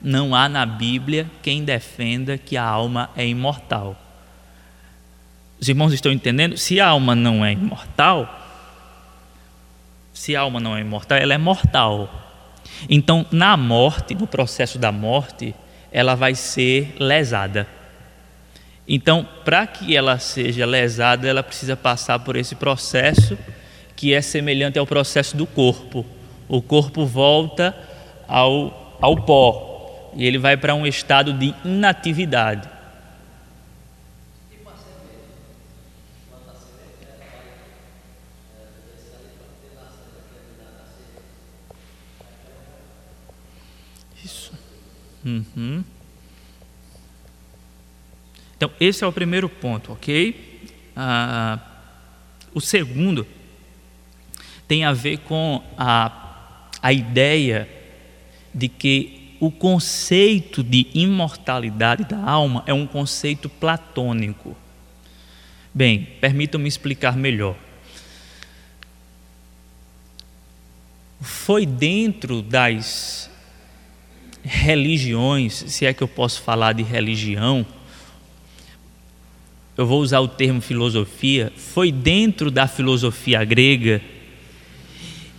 não 0.00 0.34
há 0.34 0.48
na 0.48 0.64
Bíblia 0.64 1.30
quem 1.42 1.62
defenda 1.64 2.38
que 2.38 2.56
a 2.56 2.64
alma 2.64 3.10
é 3.14 3.26
imortal. 3.26 3.94
Os 5.60 5.68
irmãos 5.68 5.92
estão 5.92 6.10
entendendo? 6.10 6.56
Se 6.56 6.80
a 6.80 6.88
alma 6.88 7.14
não 7.14 7.44
é 7.44 7.52
imortal, 7.52 8.40
se 10.14 10.34
a 10.34 10.40
alma 10.40 10.60
não 10.60 10.74
é 10.74 10.80
imortal, 10.80 11.18
ela 11.18 11.34
é 11.34 11.38
mortal. 11.38 12.08
Então, 12.88 13.26
na 13.30 13.54
morte, 13.54 14.14
no 14.14 14.26
processo 14.26 14.78
da 14.78 14.90
morte, 14.90 15.54
ela 15.92 16.14
vai 16.14 16.34
ser 16.34 16.96
lesada. 16.98 17.68
Então, 18.86 19.26
para 19.44 19.66
que 19.66 19.96
ela 19.96 20.18
seja 20.18 20.66
lesada, 20.66 21.26
ela 21.26 21.42
precisa 21.42 21.76
passar 21.76 22.18
por 22.18 22.36
esse 22.36 22.54
processo 22.54 23.38
que 23.96 24.12
é 24.12 24.20
semelhante 24.20 24.78
ao 24.78 24.86
processo 24.86 25.36
do 25.36 25.46
corpo. 25.46 26.04
O 26.48 26.60
corpo 26.60 27.06
volta 27.06 27.74
ao, 28.28 28.98
ao 29.00 29.16
pó 29.22 30.12
e 30.14 30.26
ele 30.26 30.38
vai 30.38 30.56
para 30.56 30.74
um 30.74 30.86
estado 30.86 31.32
de 31.32 31.54
inatividade. 31.64 32.68
Isso. 44.22 44.52
Uhum. 45.24 45.84
Então, 48.64 48.74
esse 48.80 49.04
é 49.04 49.06
o 49.06 49.12
primeiro 49.12 49.46
ponto, 49.46 49.92
ok? 49.92 50.62
Ah, 50.96 51.58
o 52.54 52.62
segundo 52.62 53.26
tem 54.66 54.84
a 54.84 54.92
ver 54.94 55.18
com 55.18 55.62
a, 55.76 56.70
a 56.80 56.90
ideia 56.90 57.68
de 58.54 58.68
que 58.68 59.36
o 59.38 59.50
conceito 59.50 60.62
de 60.62 60.86
imortalidade 60.94 62.04
da 62.04 62.18
alma 62.18 62.64
é 62.66 62.72
um 62.72 62.86
conceito 62.86 63.50
platônico. 63.50 64.56
Bem, 65.74 66.08
permitam-me 66.18 66.66
explicar 66.66 67.18
melhor. 67.18 67.56
Foi 71.20 71.66
dentro 71.66 72.40
das 72.40 73.30
religiões, 74.42 75.52
se 75.52 75.84
é 75.84 75.92
que 75.92 76.02
eu 76.02 76.08
posso 76.08 76.40
falar 76.40 76.72
de 76.72 76.82
religião, 76.82 77.66
eu 79.76 79.86
vou 79.86 80.00
usar 80.00 80.20
o 80.20 80.28
termo 80.28 80.60
filosofia, 80.60 81.52
foi 81.56 81.90
dentro 81.90 82.50
da 82.50 82.66
filosofia 82.68 83.44
grega 83.44 84.00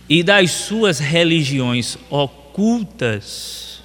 e 0.08 0.22
das 0.22 0.50
suas 0.50 0.98
religiões 0.98 1.96
ocultas, 2.10 3.82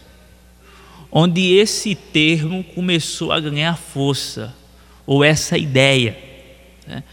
onde 1.12 1.54
esse 1.54 1.96
termo 1.96 2.64
começou 2.64 3.32
a 3.32 3.40
ganhar 3.40 3.78
força, 3.78 4.54
ou 5.06 5.24
essa 5.24 5.58
ideia. 5.58 6.18
Né? 6.86 7.04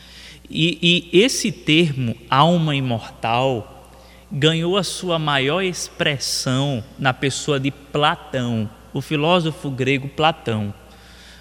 E, 0.50 1.08
e 1.12 1.18
esse 1.20 1.50
termo, 1.52 2.16
alma 2.28 2.74
imortal, 2.74 3.90
ganhou 4.30 4.76
a 4.76 4.82
sua 4.82 5.18
maior 5.18 5.62
expressão 5.62 6.84
na 6.98 7.12
pessoa 7.14 7.58
de 7.58 7.70
Platão, 7.70 8.68
o 8.92 9.00
filósofo 9.00 9.70
grego 9.70 10.08
Platão. 10.08 10.72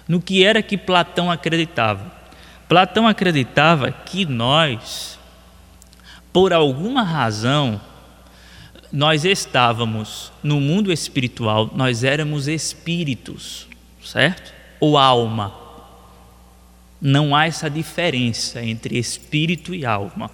No 0.08 0.20
que 0.20 0.42
era 0.42 0.62
que 0.62 0.76
Platão 0.76 1.30
acreditava? 1.30 2.10
Platão 2.66 3.06
acreditava 3.06 3.92
que 3.92 4.24
nós 4.24 5.18
por 6.32 6.52
alguma 6.52 7.02
razão, 7.02 7.80
nós 8.92 9.24
estávamos 9.24 10.32
no 10.42 10.60
mundo 10.60 10.92
espiritual, 10.92 11.70
nós 11.74 12.04
éramos 12.04 12.46
espíritos, 12.46 13.66
certo? 14.04 14.52
Ou 14.78 14.96
alma. 14.96 15.52
Não 17.00 17.34
há 17.34 17.46
essa 17.46 17.68
diferença 17.68 18.62
entre 18.62 18.98
espírito 18.98 19.74
e 19.74 19.84
alma, 19.84 20.30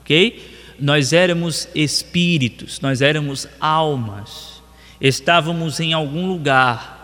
ok? 0.00 0.74
Nós 0.80 1.12
éramos 1.12 1.68
espíritos, 1.74 2.80
nós 2.80 3.00
éramos 3.00 3.48
almas, 3.60 4.62
estávamos 5.00 5.80
em 5.80 5.92
algum 5.92 6.26
lugar, 6.26 6.95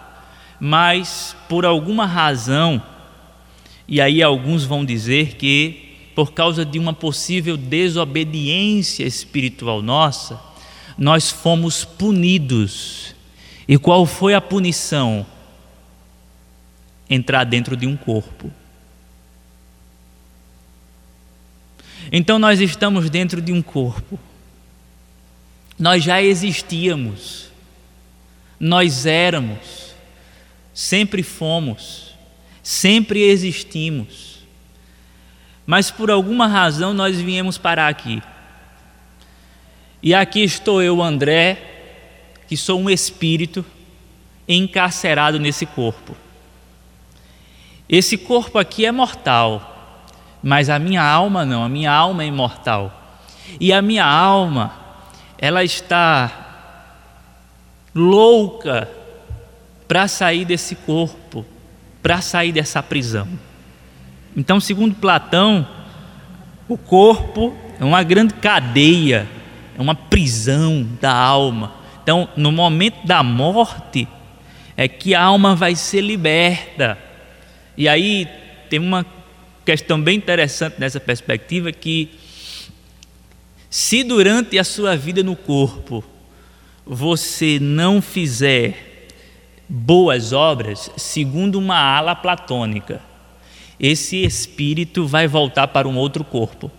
mas 0.64 1.34
por 1.48 1.66
alguma 1.66 2.06
razão, 2.06 2.80
e 3.88 4.00
aí 4.00 4.22
alguns 4.22 4.62
vão 4.62 4.84
dizer 4.84 5.34
que 5.34 5.96
por 6.14 6.32
causa 6.32 6.64
de 6.64 6.78
uma 6.78 6.92
possível 6.92 7.56
desobediência 7.56 9.02
espiritual 9.04 9.82
nossa, 9.82 10.40
nós 10.96 11.32
fomos 11.32 11.84
punidos. 11.84 13.12
E 13.66 13.76
qual 13.76 14.06
foi 14.06 14.34
a 14.34 14.40
punição? 14.40 15.26
Entrar 17.10 17.42
dentro 17.42 17.76
de 17.76 17.88
um 17.88 17.96
corpo. 17.96 18.48
Então 22.12 22.38
nós 22.38 22.60
estamos 22.60 23.10
dentro 23.10 23.42
de 23.42 23.52
um 23.52 23.60
corpo. 23.60 24.16
Nós 25.76 26.04
já 26.04 26.22
existíamos. 26.22 27.50
Nós 28.60 29.06
éramos. 29.06 29.91
Sempre 30.72 31.22
fomos. 31.22 32.14
Sempre 32.62 33.22
existimos 33.22 34.32
mas 35.66 35.90
por 35.90 36.10
alguma 36.10 36.46
razão 36.46 36.92
nós 36.92 37.20
viemos 37.20 37.56
parar 37.56 37.88
aqui. 37.88 38.22
E 40.02 40.14
aqui 40.14 40.42
estou 40.42 40.82
eu, 40.82 41.00
André, 41.00 41.56
que 42.48 42.56
sou 42.56 42.80
um 42.80 42.90
espírito 42.90 43.64
encarcerado 44.48 45.38
nesse 45.38 45.64
corpo. 45.64 46.16
Esse 47.88 48.18
corpo 48.18 48.58
aqui 48.58 48.84
é 48.84 48.90
mortal, 48.90 50.04
mas 50.42 50.68
a 50.68 50.78
minha 50.78 51.02
alma 51.02 51.44
não, 51.44 51.62
a 51.62 51.68
minha 51.68 51.92
alma 51.92 52.24
é 52.24 52.26
imortal. 52.26 53.20
E 53.60 53.72
a 53.72 53.80
minha 53.80 54.04
alma, 54.04 54.72
ela 55.38 55.62
está 55.62 56.80
louca 57.94 58.90
para 59.92 60.08
sair 60.08 60.46
desse 60.46 60.74
corpo, 60.74 61.44
para 62.02 62.22
sair 62.22 62.50
dessa 62.50 62.82
prisão. 62.82 63.28
Então, 64.34 64.58
segundo 64.58 64.94
Platão, 64.94 65.68
o 66.66 66.78
corpo 66.78 67.54
é 67.78 67.84
uma 67.84 68.02
grande 68.02 68.32
cadeia, 68.32 69.28
é 69.76 69.82
uma 69.82 69.94
prisão 69.94 70.88
da 70.98 71.12
alma. 71.12 71.74
Então, 72.02 72.26
no 72.38 72.50
momento 72.50 73.06
da 73.06 73.22
morte, 73.22 74.08
é 74.78 74.88
que 74.88 75.14
a 75.14 75.22
alma 75.22 75.54
vai 75.54 75.76
ser 75.76 76.00
liberta. 76.00 76.96
E 77.76 77.86
aí 77.86 78.26
tem 78.70 78.78
uma 78.78 79.04
questão 79.62 80.00
bem 80.00 80.16
interessante 80.16 80.76
nessa 80.78 81.00
perspectiva 81.00 81.70
que 81.70 82.18
se 83.68 84.02
durante 84.02 84.58
a 84.58 84.64
sua 84.64 84.96
vida 84.96 85.22
no 85.22 85.36
corpo 85.36 86.02
você 86.86 87.58
não 87.60 88.00
fizer 88.00 88.91
boas 89.74 90.34
obras, 90.34 90.90
segundo 90.98 91.58
uma 91.58 91.78
ala 91.78 92.14
platônica, 92.14 93.00
esse 93.80 94.22
espírito 94.22 95.06
vai 95.06 95.26
voltar 95.26 95.68
para 95.68 95.88
um 95.88 95.96
outro 95.96 96.22
corpo. 96.22 96.70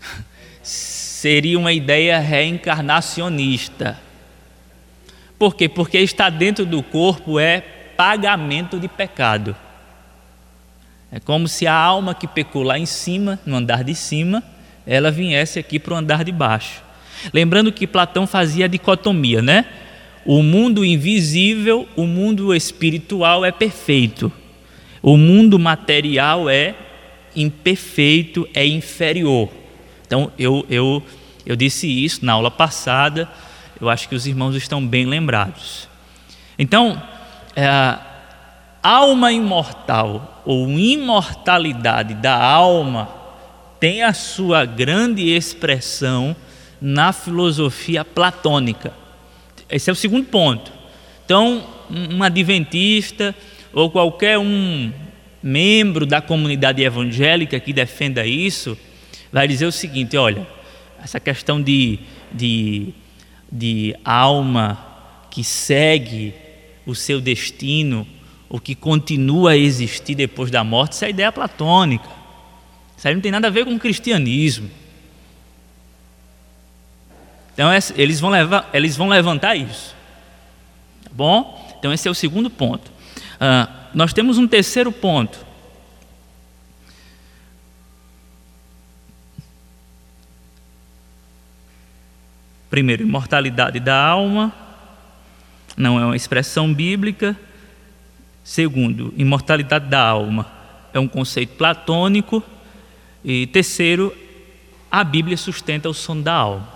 Seria 0.62 1.58
uma 1.58 1.74
ideia 1.74 2.18
reencarnacionista. 2.18 4.00
Por 5.38 5.54
quê? 5.54 5.68
Porque 5.68 5.98
estar 5.98 6.30
dentro 6.30 6.64
do 6.64 6.82
corpo 6.82 7.38
é 7.38 7.60
pagamento 7.98 8.80
de 8.80 8.88
pecado. 8.88 9.54
É 11.12 11.20
como 11.20 11.46
se 11.48 11.66
a 11.66 11.74
alma 11.74 12.14
que 12.14 12.26
pecou 12.26 12.62
lá 12.62 12.78
em 12.78 12.86
cima, 12.86 13.38
no 13.44 13.56
andar 13.56 13.84
de 13.84 13.94
cima, 13.94 14.42
ela 14.86 15.10
viesse 15.10 15.58
aqui 15.58 15.78
para 15.78 15.92
o 15.92 15.96
andar 15.98 16.24
de 16.24 16.32
baixo. 16.32 16.83
Lembrando 17.32 17.72
que 17.72 17.86
Platão 17.86 18.26
fazia 18.26 18.64
a 18.64 18.68
dicotomia, 18.68 19.40
né? 19.40 19.66
O 20.24 20.42
mundo 20.42 20.84
invisível, 20.84 21.88
o 21.96 22.06
mundo 22.06 22.54
espiritual 22.54 23.44
é 23.44 23.52
perfeito. 23.52 24.32
O 25.02 25.16
mundo 25.16 25.58
material 25.58 26.48
é 26.48 26.74
imperfeito, 27.36 28.48
é 28.54 28.66
inferior. 28.66 29.50
Então, 30.06 30.32
eu, 30.38 30.64
eu, 30.70 31.02
eu 31.44 31.56
disse 31.56 31.86
isso 31.86 32.24
na 32.24 32.32
aula 32.32 32.50
passada, 32.50 33.28
eu 33.80 33.88
acho 33.88 34.08
que 34.08 34.14
os 34.14 34.26
irmãos 34.26 34.54
estão 34.54 34.86
bem 34.86 35.04
lembrados. 35.06 35.88
Então, 36.58 37.02
é, 37.56 37.98
alma 38.82 39.32
imortal 39.32 40.42
ou 40.44 40.68
imortalidade 40.70 42.14
da 42.14 42.40
alma 42.40 43.08
tem 43.80 44.02
a 44.02 44.12
sua 44.12 44.64
grande 44.64 45.34
expressão 45.34 46.34
na 46.86 47.12
filosofia 47.12 48.04
platônica. 48.04 48.92
Esse 49.70 49.88
é 49.88 49.92
o 49.92 49.96
segundo 49.96 50.26
ponto. 50.26 50.70
Então, 51.24 51.64
um 51.90 52.22
adventista 52.22 53.34
ou 53.72 53.90
qualquer 53.90 54.38
um 54.38 54.92
membro 55.42 56.04
da 56.04 56.20
comunidade 56.20 56.82
evangélica 56.82 57.58
que 57.58 57.72
defenda 57.72 58.26
isso, 58.26 58.76
vai 59.32 59.48
dizer 59.48 59.64
o 59.64 59.72
seguinte: 59.72 60.16
olha, 60.16 60.46
essa 61.02 61.18
questão 61.18 61.62
de, 61.62 61.98
de 62.30 62.92
de 63.54 63.94
alma 64.04 64.84
que 65.30 65.44
segue 65.44 66.34
o 66.84 66.92
seu 66.92 67.20
destino, 67.20 68.04
ou 68.48 68.58
que 68.58 68.74
continua 68.74 69.52
a 69.52 69.56
existir 69.56 70.16
depois 70.16 70.50
da 70.50 70.64
morte, 70.64 70.92
isso 70.92 71.04
é 71.04 71.10
ideia 71.10 71.30
platônica. 71.30 72.08
Isso 72.96 73.06
aí 73.06 73.14
não 73.14 73.20
tem 73.20 73.30
nada 73.30 73.46
a 73.46 73.50
ver 73.50 73.64
com 73.64 73.74
o 73.74 73.78
cristianismo. 73.78 74.68
Então, 77.54 77.70
eles 77.96 78.20
vão, 78.20 78.30
levar, 78.30 78.68
eles 78.74 78.96
vão 78.96 79.08
levantar 79.08 79.54
isso. 79.54 79.94
Tá 81.04 81.10
bom? 81.12 81.76
Então, 81.78 81.92
esse 81.92 82.06
é 82.08 82.10
o 82.10 82.14
segundo 82.14 82.50
ponto. 82.50 82.90
Uh, 83.34 83.72
nós 83.94 84.12
temos 84.12 84.38
um 84.38 84.46
terceiro 84.46 84.90
ponto. 84.90 85.38
Primeiro, 92.68 93.04
imortalidade 93.04 93.78
da 93.78 93.96
alma, 93.96 94.52
não 95.76 96.00
é 96.00 96.04
uma 96.04 96.16
expressão 96.16 96.74
bíblica. 96.74 97.38
Segundo, 98.42 99.14
imortalidade 99.16 99.88
da 99.88 100.00
alma 100.00 100.50
é 100.92 100.98
um 100.98 101.06
conceito 101.06 101.54
platônico. 101.56 102.42
E 103.24 103.46
terceiro, 103.46 104.12
a 104.90 105.04
Bíblia 105.04 105.36
sustenta 105.36 105.88
o 105.88 105.94
sono 105.94 106.22
da 106.22 106.32
alma. 106.32 106.73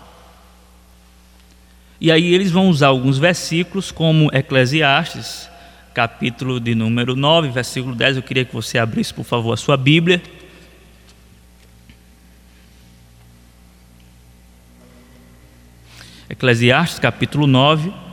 E 2.00 2.12
aí 2.12 2.32
eles 2.32 2.50
vão 2.50 2.68
usar 2.68 2.88
alguns 2.88 3.18
versículos, 3.18 3.90
como 3.90 4.30
Eclesiastes, 4.32 5.48
capítulo 5.92 6.60
de 6.60 6.74
número 6.74 7.16
9, 7.16 7.48
versículo 7.48 7.94
10. 7.94 8.18
Eu 8.18 8.22
queria 8.22 8.44
que 8.44 8.54
você 8.54 8.78
abrisse, 8.78 9.12
por 9.12 9.24
favor, 9.24 9.52
a 9.52 9.56
sua 9.56 9.76
Bíblia. 9.76 10.22
Eclesiastes 16.30 17.00
capítulo 17.00 17.46
9. 17.46 18.07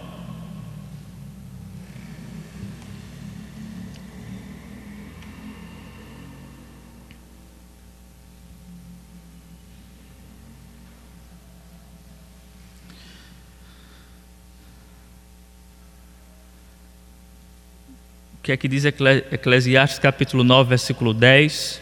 Que 18.46 18.52
é 18.52 18.58
que 18.58 18.68
diz 18.68 18.86
Eclesiastes 18.86 19.98
capítulo 19.98 20.44
9, 20.44 20.70
versículo 20.70 21.16
10? 21.16 21.82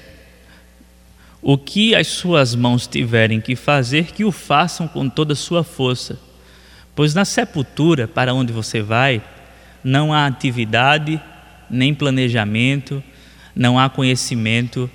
O 1.42 1.58
que 1.58 1.94
as 1.94 2.08
suas 2.08 2.56
mãos 2.56 2.88
tiverem 2.88 3.42
que 3.42 3.54
fazer, 3.54 4.14
que 4.14 4.24
o 4.24 4.32
façam 4.32 4.88
com 4.88 5.10
toda 5.10 5.34
a 5.34 5.36
sua 5.36 5.62
força. 5.62 6.18
Pois 6.96 7.14
na 7.14 7.26
sepultura, 7.26 8.08
para 8.08 8.34
onde 8.34 8.54
você 8.54 8.82
vai, 8.82 9.22
não 9.84 10.14
há 10.14 10.26
atividade, 10.26 11.22
nem 11.70 11.94
planejamento, 11.94 13.04
não 13.54 13.78
há 13.78 13.90
conhecimento 13.90 14.90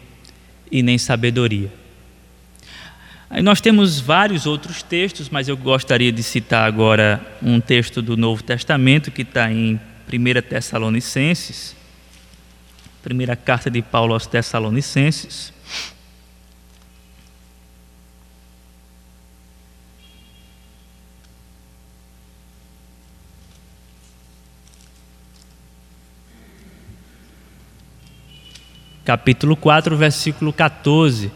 e 0.72 0.82
nem 0.82 0.96
sabedoria. 0.96 1.70
Aí 3.28 3.42
nós 3.42 3.60
temos 3.60 4.00
vários 4.00 4.46
outros 4.46 4.82
textos, 4.82 5.28
mas 5.28 5.48
eu 5.48 5.56
gostaria 5.58 6.10
de 6.10 6.22
citar 6.22 6.66
agora 6.66 7.20
um 7.42 7.60
texto 7.60 8.00
do 8.00 8.16
Novo 8.16 8.42
Testamento 8.42 9.10
que 9.10 9.20
está 9.20 9.52
em 9.52 9.78
1 10.10 10.42
Tessalonicenses, 10.42 11.76
primeira 13.02 13.36
carta 13.36 13.70
de 13.70 13.82
Paulo 13.82 14.14
aos 14.14 14.26
Tessalonicenses. 14.26 15.52
capítulo 29.08 29.56
4, 29.56 29.96
versículo 29.96 30.52
14. 30.52 31.32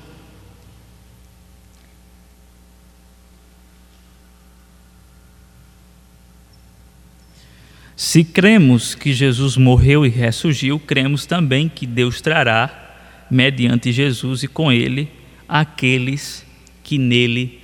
Se 8.03 8.25
cremos 8.25 8.97
que 8.97 9.13
Jesus 9.13 9.57
morreu 9.57 10.05
e 10.05 10.09
ressurgiu, 10.09 10.81
cremos 10.81 11.25
também 11.25 11.69
que 11.69 11.87
Deus 11.87 12.21
trará, 12.21 12.97
mediante 13.31 13.93
Jesus 13.93 14.43
e 14.43 14.49
com 14.49 14.73
ele, 14.73 15.09
aqueles 15.49 16.45
que 16.83 16.99
nele 16.99 17.63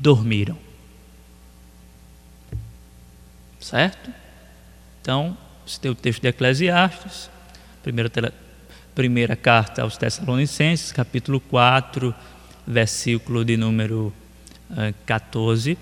dormiram. 0.00 0.58
Certo? 3.60 4.10
Então, 5.00 5.38
esse 5.64 5.78
tem 5.78 5.92
o 5.92 5.94
texto 5.94 6.22
de 6.22 6.28
Eclesiastes, 6.28 7.30
primeiro 7.80 8.10
primeira 8.96 9.36
carta 9.36 9.82
aos 9.82 9.96
Tessalonicenses, 9.96 10.90
capítulo 10.90 11.38
4, 11.38 12.12
versículo 12.66 13.44
de 13.44 13.56
número 13.56 14.12
14. 15.06 15.78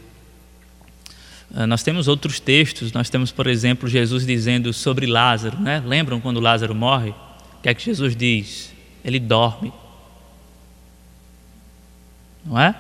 Eh, 1.57 1.65
nós 1.65 1.83
temos 1.83 2.07
outros 2.07 2.39
textos, 2.39 2.93
nós 2.93 3.09
temos, 3.09 3.33
por 3.33 3.47
exemplo, 3.47 3.89
Jesus 3.89 4.27
dizendo 4.27 4.73
sobre 4.75 5.07
Lázaro, 5.07 5.59
né? 5.59 5.83
Lembram 5.85 6.21
quando 6.21 6.39
Lázaro 6.39 6.75
morre? 6.75 7.11
O 7.11 7.63
que 7.63 7.69
é 7.71 7.75
que 7.75 7.83
Jesus 7.83 8.15
diz? 8.15 8.75
Ele 9.03 9.19
dorme. 9.19 9.73
Não 12.45 12.61
é? 12.61 12.75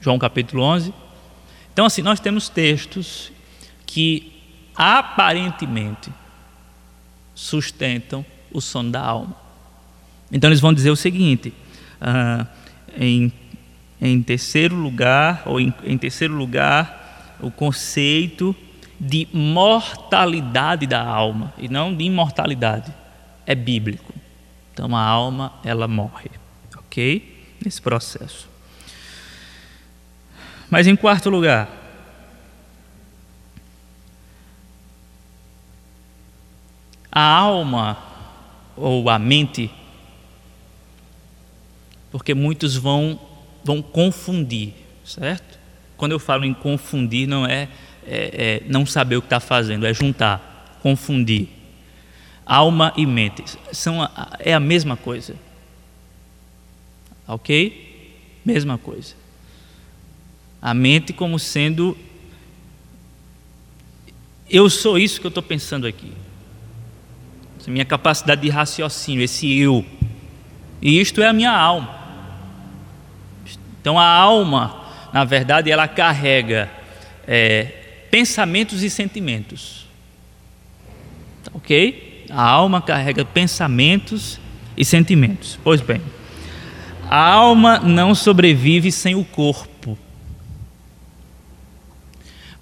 João 0.00 0.18
capítulo 0.18 0.64
11. 0.64 0.92
Então, 1.72 1.86
assim, 1.86 2.02
nós 2.02 2.18
temos 2.18 2.48
textos 2.48 3.30
que 3.86 4.32
aparentemente 4.74 6.10
sustentam 7.34 8.26
o 8.52 8.60
sono 8.60 8.90
da 8.90 9.00
alma. 9.00 9.36
Então 10.32 10.48
eles 10.48 10.60
vão 10.60 10.74
dizer 10.74 10.90
o 10.90 10.96
seguinte: 10.96 11.52
uh, 12.00 12.46
em, 12.96 13.32
em 14.00 14.22
terceiro 14.22 14.74
lugar, 14.74 15.42
ou 15.46 15.60
em, 15.60 15.72
em 15.84 15.96
terceiro 15.96 16.34
lugar, 16.34 16.99
o 17.42 17.50
conceito 17.50 18.54
de 18.98 19.26
mortalidade 19.32 20.86
da 20.86 21.02
alma 21.02 21.54
e 21.56 21.68
não 21.68 21.94
de 21.94 22.04
imortalidade 22.04 22.92
é 23.46 23.54
bíblico. 23.54 24.12
Então 24.72 24.94
a 24.94 25.02
alma 25.02 25.54
ela 25.64 25.88
morre, 25.88 26.30
ok? 26.76 27.56
Nesse 27.64 27.80
processo. 27.80 28.48
Mas 30.68 30.86
em 30.86 30.94
quarto 30.94 31.28
lugar, 31.30 31.68
a 37.10 37.22
alma 37.22 37.98
ou 38.76 39.10
a 39.10 39.18
mente, 39.18 39.70
porque 42.10 42.34
muitos 42.34 42.76
vão, 42.76 43.20
vão 43.64 43.82
confundir, 43.82 44.74
certo? 45.04 45.59
Quando 46.00 46.12
eu 46.12 46.18
falo 46.18 46.46
em 46.46 46.54
confundir, 46.54 47.28
não 47.28 47.44
é, 47.44 47.68
é, 48.06 48.62
é 48.62 48.62
não 48.66 48.86
saber 48.86 49.16
o 49.16 49.20
que 49.20 49.26
está 49.26 49.38
fazendo, 49.38 49.86
é 49.86 49.92
juntar, 49.92 50.78
confundir. 50.82 51.48
Alma 52.46 52.92
e 52.96 53.04
mente 53.04 53.44
são 53.70 54.02
a, 54.02 54.36
é 54.38 54.54
a 54.54 54.58
mesma 54.58 54.96
coisa, 54.96 55.36
ok? 57.28 58.40
Mesma 58.44 58.78
coisa. 58.78 59.14
A 60.62 60.72
mente 60.72 61.12
como 61.12 61.38
sendo 61.38 61.94
eu 64.48 64.70
sou 64.70 64.98
isso 64.98 65.20
que 65.20 65.26
eu 65.26 65.28
estou 65.28 65.42
pensando 65.42 65.86
aqui 65.86 66.12
essa 67.60 67.70
minha 67.70 67.84
capacidade 67.84 68.40
de 68.40 68.48
raciocínio, 68.48 69.22
esse 69.22 69.58
eu. 69.58 69.84
E 70.80 70.98
isto 70.98 71.20
é 71.20 71.28
a 71.28 71.32
minha 71.32 71.52
alma. 71.52 71.94
Então 73.80 73.98
a 73.98 74.06
alma, 74.06 74.79
na 75.12 75.24
verdade, 75.24 75.70
ela 75.70 75.88
carrega 75.88 76.70
é, 77.26 77.64
pensamentos 78.10 78.82
e 78.82 78.90
sentimentos. 78.90 79.86
Tá 81.44 81.50
ok? 81.54 82.26
A 82.30 82.42
alma 82.42 82.80
carrega 82.80 83.24
pensamentos 83.24 84.38
e 84.76 84.84
sentimentos. 84.84 85.58
Pois 85.64 85.80
bem, 85.80 86.00
a 87.08 87.24
alma 87.24 87.80
não 87.80 88.14
sobrevive 88.14 88.92
sem 88.92 89.14
o 89.14 89.24
corpo. 89.24 89.98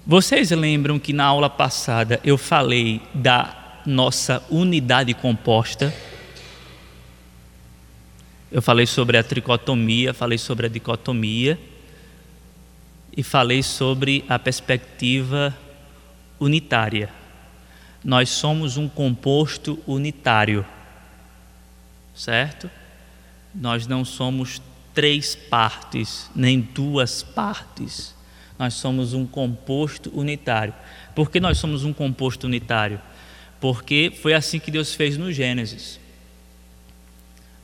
Vocês 0.05 0.49
lembram 0.49 0.97
que 0.97 1.13
na 1.13 1.25
aula 1.25 1.49
passada 1.51 2.19
eu 2.23 2.35
falei 2.35 2.99
da 3.13 3.81
nossa 3.85 4.43
unidade 4.49 5.13
composta. 5.13 5.93
Eu 8.51 8.59
falei 8.59 8.87
sobre 8.87 9.17
a 9.17 9.23
tricotomia, 9.23 10.15
falei 10.15 10.39
sobre 10.39 10.65
a 10.65 10.69
dicotomia 10.69 11.59
e 13.15 13.23
falei 13.23 13.61
sobre 13.63 14.23
a 14.29 14.37
perspectiva 14.39 15.55
unitária. 16.39 17.09
Nós 18.03 18.29
somos 18.29 18.77
um 18.77 18.87
composto 18.87 19.77
unitário, 19.85 20.65
certo? 22.15 22.69
Nós 23.53 23.87
não 23.87 24.05
somos 24.05 24.61
três 24.93 25.35
partes, 25.35 26.29
nem 26.35 26.59
duas 26.59 27.23
partes. 27.23 28.15
nós 28.57 28.73
somos 28.73 29.13
um 29.13 29.25
composto 29.25 30.11
unitário. 30.13 30.73
Por 31.15 31.31
que 31.31 31.39
nós 31.39 31.57
somos 31.57 31.85
um 31.85 31.93
composto 31.93 32.45
unitário? 32.45 33.01
Porque 33.61 34.11
foi 34.21 34.33
assim 34.33 34.59
que 34.59 34.69
Deus 34.69 34.93
fez 34.93 35.17
no 35.17 35.31
Gênesis. 35.31 35.99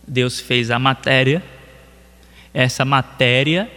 Deus 0.07 0.39
fez 0.39 0.71
a 0.71 0.79
matéria, 0.79 1.43
essa 2.53 2.85
matéria 2.85 3.69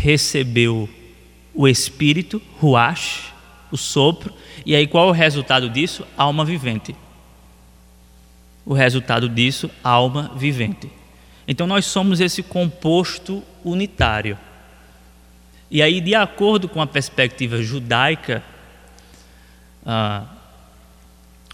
recebeu 0.00 0.88
o 1.54 1.68
espírito, 1.68 2.40
ruach, 2.58 3.32
o 3.70 3.76
sopro, 3.76 4.32
e 4.64 4.74
aí 4.74 4.86
qual 4.86 5.08
é 5.08 5.10
o 5.10 5.12
resultado 5.12 5.68
disso? 5.68 6.06
Alma 6.16 6.44
vivente. 6.44 6.94
O 8.64 8.74
resultado 8.74 9.28
disso, 9.28 9.70
alma 9.82 10.32
vivente. 10.36 10.90
Então 11.46 11.66
nós 11.66 11.84
somos 11.86 12.20
esse 12.20 12.42
composto 12.42 13.42
unitário. 13.64 14.38
E 15.70 15.82
aí, 15.82 16.00
de 16.00 16.14
acordo 16.14 16.68
com 16.68 16.80
a 16.80 16.86
perspectiva 16.86 17.62
judaica, 17.62 18.42
ah, 19.84 20.24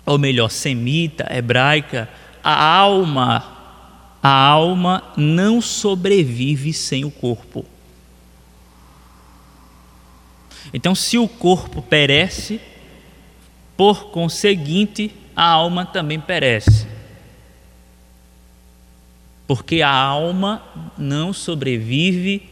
ou 0.04 0.18
melhor, 0.18 0.50
semita, 0.50 1.26
hebraica, 1.30 2.08
a 2.42 2.76
alma, 2.76 3.44
a 4.22 4.28
alma 4.28 5.02
não 5.16 5.60
sobrevive 5.60 6.72
sem 6.72 7.04
o 7.04 7.10
corpo. 7.10 7.64
Então, 10.72 10.94
se 10.94 11.18
o 11.18 11.28
corpo 11.28 11.80
perece, 11.80 12.60
por 13.76 14.10
conseguinte, 14.10 15.14
a 15.34 15.44
alma 15.44 15.86
também 15.86 16.18
perece. 16.18 16.86
Porque 19.46 19.80
a 19.82 19.90
alma 19.90 20.62
não 20.98 21.32
sobrevive 21.32 22.42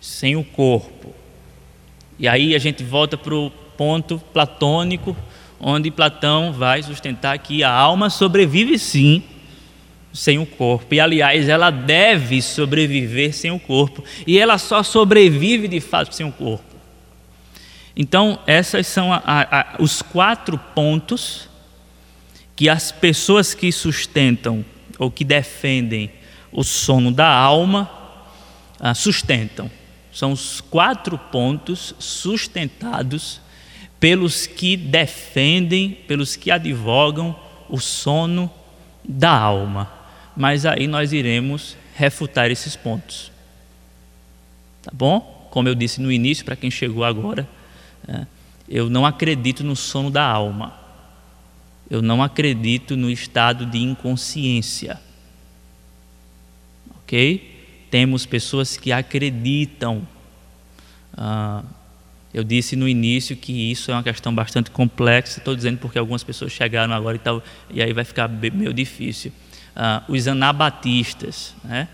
sem 0.00 0.36
o 0.36 0.44
corpo. 0.44 1.12
E 2.18 2.28
aí 2.28 2.54
a 2.54 2.58
gente 2.58 2.84
volta 2.84 3.16
para 3.16 3.34
o 3.34 3.50
ponto 3.50 4.18
platônico, 4.32 5.16
onde 5.60 5.90
Platão 5.90 6.52
vai 6.52 6.82
sustentar 6.82 7.38
que 7.38 7.64
a 7.64 7.70
alma 7.70 8.08
sobrevive 8.10 8.78
sim 8.78 9.22
sem 10.12 10.38
o 10.38 10.46
corpo. 10.46 10.94
E 10.94 11.00
aliás, 11.00 11.48
ela 11.48 11.70
deve 11.70 12.40
sobreviver 12.40 13.34
sem 13.34 13.50
o 13.50 13.58
corpo. 13.58 14.04
E 14.26 14.38
ela 14.38 14.58
só 14.58 14.82
sobrevive 14.82 15.68
de 15.68 15.80
fato 15.80 16.14
sem 16.14 16.26
o 16.26 16.32
corpo. 16.32 16.75
Então, 17.96 18.38
esses 18.46 18.86
são 18.86 19.10
a, 19.10 19.22
a, 19.24 19.76
os 19.78 20.02
quatro 20.02 20.58
pontos 20.74 21.48
que 22.54 22.68
as 22.68 22.92
pessoas 22.92 23.54
que 23.54 23.72
sustentam 23.72 24.64
ou 24.98 25.10
que 25.10 25.24
defendem 25.24 26.10
o 26.52 26.62
sono 26.62 27.10
da 27.10 27.28
alma 27.28 27.90
ah, 28.78 28.94
sustentam. 28.94 29.70
São 30.12 30.32
os 30.32 30.60
quatro 30.60 31.18
pontos 31.18 31.94
sustentados 31.98 33.40
pelos 33.98 34.46
que 34.46 34.76
defendem, 34.76 35.90
pelos 36.06 36.36
que 36.36 36.50
advogam 36.50 37.34
o 37.68 37.78
sono 37.78 38.50
da 39.04 39.30
alma. 39.30 39.90
Mas 40.36 40.66
aí 40.66 40.86
nós 40.86 41.12
iremos 41.12 41.76
refutar 41.94 42.50
esses 42.50 42.76
pontos. 42.76 43.32
Tá 44.82 44.90
bom? 44.92 45.48
Como 45.50 45.68
eu 45.68 45.74
disse 45.74 46.00
no 46.00 46.12
início, 46.12 46.44
para 46.44 46.56
quem 46.56 46.70
chegou 46.70 47.04
agora, 47.04 47.48
eu 48.68 48.90
não 48.90 49.06
acredito 49.06 49.62
no 49.62 49.76
sono 49.76 50.10
da 50.10 50.24
alma. 50.24 50.74
Eu 51.88 52.02
não 52.02 52.22
acredito 52.22 52.96
no 52.96 53.10
estado 53.10 53.64
de 53.64 53.78
inconsciência. 53.78 55.00
Ok? 57.02 57.86
Temos 57.90 58.26
pessoas 58.26 58.76
que 58.76 58.90
acreditam. 58.90 60.06
Ah, 61.16 61.62
eu 62.34 62.42
disse 62.42 62.74
no 62.74 62.88
início 62.88 63.36
que 63.36 63.70
isso 63.70 63.90
é 63.90 63.94
uma 63.94 64.02
questão 64.02 64.34
bastante 64.34 64.70
complexa. 64.70 65.38
Estou 65.38 65.54
dizendo 65.54 65.78
porque 65.78 65.98
algumas 65.98 66.24
pessoas 66.24 66.50
chegaram 66.50 66.92
agora 66.92 67.16
e, 67.16 67.20
tal, 67.20 67.42
e 67.70 67.80
aí 67.80 67.92
vai 67.92 68.04
ficar 68.04 68.28
meio 68.28 68.74
difícil. 68.74 69.32
Ah, 69.74 70.02
os 70.08 70.26
anabatistas, 70.26 71.54
né? 71.62 71.88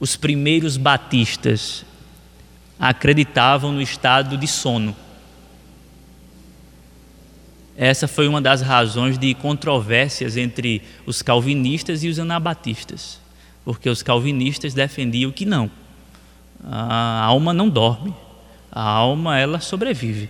os 0.00 0.14
primeiros 0.14 0.76
batistas, 0.76 1.84
acreditavam 2.78 3.72
no 3.72 3.82
estado 3.82 4.36
de 4.36 4.46
sono. 4.46 4.94
Essa 7.76 8.08
foi 8.08 8.26
uma 8.26 8.40
das 8.40 8.60
razões 8.60 9.16
de 9.16 9.34
controvérsias 9.34 10.36
entre 10.36 10.82
os 11.06 11.22
calvinistas 11.22 12.02
e 12.02 12.08
os 12.08 12.18
anabatistas, 12.18 13.20
porque 13.64 13.88
os 13.88 14.02
calvinistas 14.02 14.74
defendiam 14.74 15.30
que 15.30 15.46
não, 15.46 15.70
a 16.64 17.22
alma 17.24 17.52
não 17.52 17.68
dorme, 17.68 18.12
a 18.70 18.82
alma 18.82 19.38
ela 19.38 19.60
sobrevive, 19.60 20.28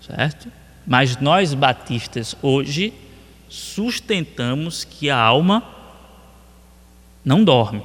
certo? 0.00 0.50
Mas 0.86 1.16
nós 1.16 1.52
batistas 1.52 2.36
hoje 2.40 2.94
sustentamos 3.48 4.84
que 4.84 5.10
a 5.10 5.18
alma 5.18 5.64
não 7.24 7.42
dorme, 7.42 7.82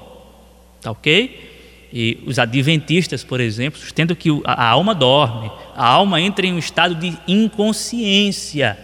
tá 0.81 0.91
ok? 0.91 1.52
E 1.95 2.17
os 2.25 2.39
adventistas, 2.39 3.23
por 3.23 3.39
exemplo, 3.39 3.79
sustentam 3.79 4.15
que 4.15 4.29
a 4.43 4.67
alma 4.67 4.95
dorme, 4.95 5.51
a 5.75 5.87
alma 5.87 6.19
entra 6.19 6.43
em 6.43 6.51
um 6.51 6.57
estado 6.57 6.95
de 6.95 7.15
inconsciência. 7.27 8.75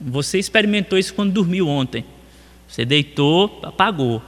Você 0.00 0.38
experimentou 0.38 0.96
isso 0.96 1.12
quando 1.12 1.32
dormiu 1.32 1.68
ontem. 1.68 2.04
Você 2.68 2.84
deitou, 2.84 3.58
apagou. 3.64 4.22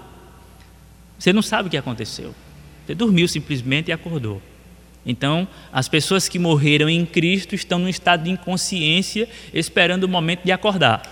Você 1.16 1.32
não 1.32 1.42
sabe 1.42 1.68
o 1.68 1.70
que 1.70 1.76
aconteceu. 1.76 2.34
Você 2.84 2.92
dormiu 2.92 3.28
simplesmente 3.28 3.88
e 3.88 3.92
acordou. 3.92 4.42
Então, 5.06 5.46
as 5.72 5.88
pessoas 5.88 6.28
que 6.28 6.40
morreram 6.40 6.88
em 6.88 7.06
Cristo 7.06 7.54
estão 7.54 7.78
num 7.78 7.88
estado 7.88 8.24
de 8.24 8.30
inconsciência, 8.30 9.28
esperando 9.54 10.04
o 10.04 10.08
momento 10.08 10.42
de 10.44 10.50
acordar. 10.50 11.02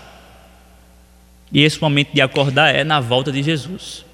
E 1.53 1.61
esse 1.61 1.81
momento 1.81 2.11
de 2.13 2.19
acordar 2.19 2.75
é 2.75 2.83
na 2.83 2.99
volta 2.99 3.31
de 3.31 3.41
Jesus. 3.41 4.04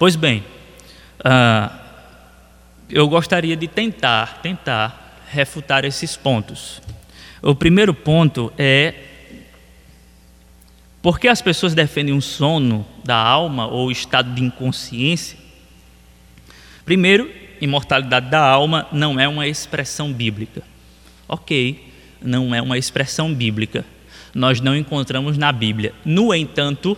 Pois 0.00 0.16
bem, 0.16 0.42
uh, 1.18 1.78
eu 2.88 3.06
gostaria 3.06 3.54
de 3.54 3.68
tentar, 3.68 4.40
tentar 4.40 5.26
refutar 5.30 5.84
esses 5.84 6.16
pontos. 6.16 6.80
O 7.42 7.54
primeiro 7.54 7.92
ponto 7.92 8.50
é 8.56 8.94
por 11.02 11.20
que 11.20 11.28
as 11.28 11.42
pessoas 11.42 11.74
defendem 11.74 12.14
um 12.14 12.20
sono 12.22 12.86
da 13.04 13.14
alma 13.14 13.66
ou 13.66 13.90
estado 13.90 14.34
de 14.34 14.42
inconsciência? 14.42 15.38
Primeiro, 16.86 17.30
imortalidade 17.60 18.30
da 18.30 18.40
alma 18.40 18.88
não 18.90 19.20
é 19.20 19.28
uma 19.28 19.46
expressão 19.46 20.10
bíblica. 20.10 20.62
Ok, 21.28 21.92
não 22.22 22.54
é 22.54 22.62
uma 22.62 22.78
expressão 22.78 23.34
bíblica. 23.34 23.84
Nós 24.34 24.62
não 24.62 24.74
encontramos 24.74 25.36
na 25.36 25.52
Bíblia. 25.52 25.92
No 26.06 26.34
entanto, 26.34 26.96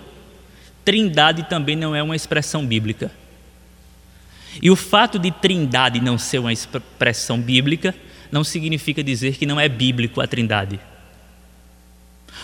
Trindade 0.84 1.44
também 1.44 1.76
não 1.76 1.94
é 1.94 2.02
uma 2.02 2.16
expressão 2.16 2.66
bíblica. 2.66 3.10
E 4.60 4.70
o 4.70 4.76
fato 4.76 5.18
de 5.18 5.30
trindade 5.30 6.00
não 6.00 6.18
ser 6.18 6.38
uma 6.38 6.52
expressão 6.52 7.40
bíblica 7.40 7.94
não 8.30 8.42
significa 8.42 9.02
dizer 9.02 9.36
que 9.36 9.46
não 9.46 9.60
é 9.60 9.68
bíblico 9.68 10.20
a 10.20 10.26
trindade. 10.26 10.80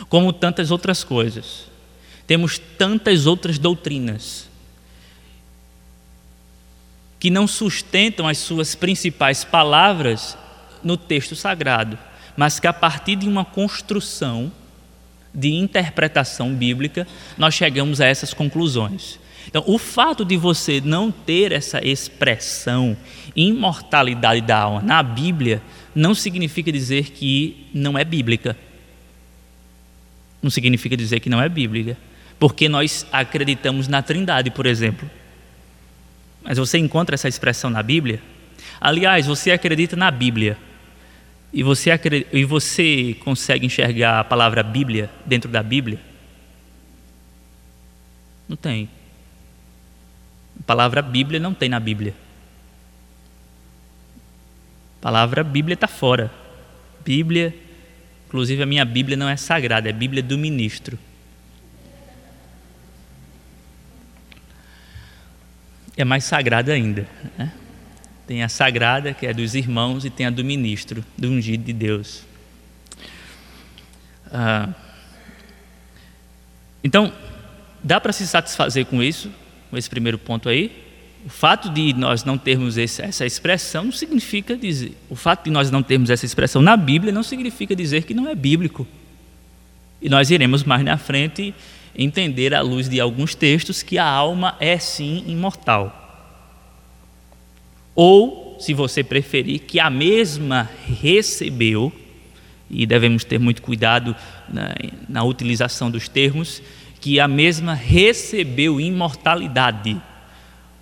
Como 0.08 0.32
tantas 0.32 0.70
outras 0.70 1.02
coisas. 1.02 1.66
Temos 2.26 2.58
tantas 2.58 3.26
outras 3.26 3.58
doutrinas 3.58 4.48
que 7.18 7.30
não 7.30 7.46
sustentam 7.46 8.28
as 8.28 8.38
suas 8.38 8.74
principais 8.74 9.44
palavras 9.44 10.38
no 10.84 10.96
texto 10.96 11.34
sagrado, 11.34 11.98
mas 12.36 12.60
que 12.60 12.66
a 12.66 12.72
partir 12.72 13.16
de 13.16 13.26
uma 13.26 13.44
construção 13.44 14.52
de 15.38 15.54
interpretação 15.54 16.52
bíblica, 16.52 17.06
nós 17.36 17.54
chegamos 17.54 18.00
a 18.00 18.06
essas 18.06 18.34
conclusões. 18.34 19.20
Então, 19.46 19.62
o 19.66 19.78
fato 19.78 20.24
de 20.24 20.36
você 20.36 20.80
não 20.84 21.10
ter 21.10 21.52
essa 21.52 21.82
expressão 21.82 22.96
imortalidade 23.34 24.40
da 24.40 24.58
alma 24.58 24.82
na 24.82 25.02
Bíblia 25.02 25.62
não 25.94 26.14
significa 26.14 26.72
dizer 26.72 27.10
que 27.10 27.68
não 27.72 27.96
é 27.96 28.04
bíblica. 28.04 28.56
Não 30.42 30.50
significa 30.50 30.96
dizer 30.96 31.20
que 31.20 31.30
não 31.30 31.40
é 31.40 31.48
bíblica, 31.48 31.96
porque 32.38 32.68
nós 32.68 33.06
acreditamos 33.12 33.88
na 33.88 34.02
Trindade, 34.02 34.50
por 34.50 34.66
exemplo. 34.66 35.08
Mas 36.42 36.58
você 36.58 36.78
encontra 36.78 37.14
essa 37.14 37.28
expressão 37.28 37.70
na 37.70 37.82
Bíblia? 37.82 38.20
Aliás, 38.80 39.26
você 39.26 39.50
acredita 39.50 39.96
na 39.96 40.10
Bíblia, 40.10 40.58
e 41.52 41.62
você, 41.62 41.90
e 42.32 42.44
você 42.44 43.16
consegue 43.20 43.66
enxergar 43.66 44.20
a 44.20 44.24
palavra 44.24 44.62
Bíblia 44.62 45.10
dentro 45.24 45.50
da 45.50 45.62
Bíblia? 45.62 45.98
Não 48.48 48.56
tem. 48.56 48.88
A 50.60 50.62
palavra 50.64 51.02
Bíblia 51.02 51.40
não 51.40 51.54
tem 51.54 51.68
na 51.68 51.80
Bíblia. 51.80 52.14
A 54.98 55.02
palavra 55.02 55.42
Bíblia 55.42 55.74
está 55.74 55.86
fora. 55.86 56.30
Bíblia, 57.04 57.54
inclusive 58.26 58.62
a 58.62 58.66
minha 58.66 58.84
Bíblia 58.84 59.16
não 59.16 59.28
é 59.28 59.36
sagrada, 59.36 59.88
é 59.88 59.92
Bíblia 59.92 60.22
do 60.22 60.36
ministro. 60.36 60.98
é 65.98 66.04
mais 66.04 66.22
sagrada 66.22 66.72
ainda. 66.72 67.06
Né? 67.36 67.52
Tem 68.28 68.42
a 68.42 68.48
sagrada, 68.50 69.14
que 69.14 69.26
é 69.26 69.32
dos 69.32 69.54
irmãos, 69.54 70.04
e 70.04 70.10
tem 70.10 70.26
a 70.26 70.30
do 70.30 70.44
ministro, 70.44 71.02
do 71.16 71.28
ungido 71.28 71.64
de 71.64 71.72
Deus. 71.72 72.24
Ah, 74.30 74.68
então, 76.84 77.10
dá 77.82 77.98
para 77.98 78.12
se 78.12 78.26
satisfazer 78.26 78.84
com 78.84 79.02
isso, 79.02 79.32
com 79.70 79.78
esse 79.78 79.88
primeiro 79.88 80.18
ponto 80.18 80.46
aí. 80.46 80.84
O 81.24 81.30
fato 81.30 81.70
de 81.70 81.94
nós 81.94 82.22
não 82.22 82.36
termos 82.36 82.76
esse, 82.76 83.00
essa 83.00 83.24
expressão 83.24 83.84
não 83.84 83.92
significa 83.92 84.54
dizer. 84.54 84.94
O 85.08 85.16
fato 85.16 85.44
de 85.44 85.50
nós 85.50 85.70
não 85.70 85.82
termos 85.82 86.10
essa 86.10 86.26
expressão 86.26 86.60
na 86.60 86.76
Bíblia 86.76 87.10
não 87.10 87.22
significa 87.22 87.74
dizer 87.74 88.04
que 88.04 88.12
não 88.12 88.28
é 88.28 88.34
bíblico. 88.34 88.86
E 90.02 90.08
nós 90.10 90.30
iremos 90.30 90.64
mais 90.64 90.84
na 90.84 90.98
frente 90.98 91.54
entender 91.96 92.52
à 92.52 92.60
luz 92.60 92.90
de 92.90 93.00
alguns 93.00 93.34
textos 93.34 93.82
que 93.82 93.96
a 93.96 94.04
alma 94.04 94.54
é 94.60 94.78
sim 94.78 95.24
imortal. 95.26 96.07
Ou, 98.00 98.56
se 98.60 98.72
você 98.72 99.02
preferir, 99.02 99.58
que 99.62 99.80
a 99.80 99.90
mesma 99.90 100.70
recebeu, 100.86 101.92
e 102.70 102.86
devemos 102.86 103.24
ter 103.24 103.40
muito 103.40 103.60
cuidado 103.60 104.14
na, 104.48 104.72
na 105.08 105.24
utilização 105.24 105.90
dos 105.90 106.08
termos, 106.08 106.62
que 107.00 107.18
a 107.18 107.26
mesma 107.26 107.74
recebeu 107.74 108.80
imortalidade. 108.80 110.00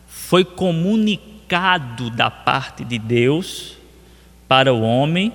Foi 0.06 0.44
comunicado 0.44 2.10
da 2.10 2.30
parte 2.30 2.84
de 2.84 2.98
Deus 2.98 3.78
para 4.46 4.74
o 4.74 4.82
homem, 4.82 5.32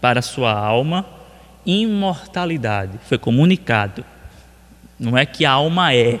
para 0.00 0.20
a 0.20 0.22
sua 0.22 0.58
alma, 0.58 1.04
imortalidade. 1.66 2.98
Foi 3.06 3.18
comunicado. 3.18 4.06
Não 4.98 5.18
é 5.18 5.26
que 5.26 5.44
a 5.44 5.50
alma 5.50 5.92
é. 5.92 6.18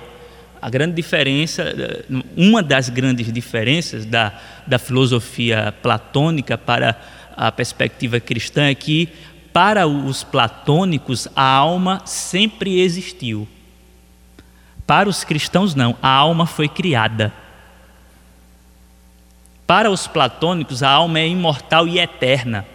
A 0.60 0.68
grande 0.68 0.94
diferença, 0.94 1.74
uma 2.36 2.62
das 2.62 2.88
grandes 2.88 3.32
diferenças 3.32 4.04
da, 4.04 4.38
da 4.66 4.78
filosofia 4.78 5.74
platônica 5.82 6.58
para 6.58 7.00
a 7.36 7.50
perspectiva 7.50 8.20
cristã 8.20 8.64
é 8.64 8.74
que, 8.74 9.08
para 9.52 9.86
os 9.86 10.22
platônicos, 10.22 11.26
a 11.34 11.42
alma 11.42 12.02
sempre 12.04 12.80
existiu. 12.80 13.48
Para 14.86 15.08
os 15.08 15.24
cristãos, 15.24 15.74
não, 15.74 15.96
a 16.02 16.10
alma 16.10 16.44
foi 16.44 16.68
criada. 16.68 17.32
Para 19.66 19.90
os 19.90 20.06
platônicos, 20.06 20.82
a 20.82 20.90
alma 20.90 21.20
é 21.20 21.28
imortal 21.28 21.88
e 21.88 21.98
eterna. 21.98 22.66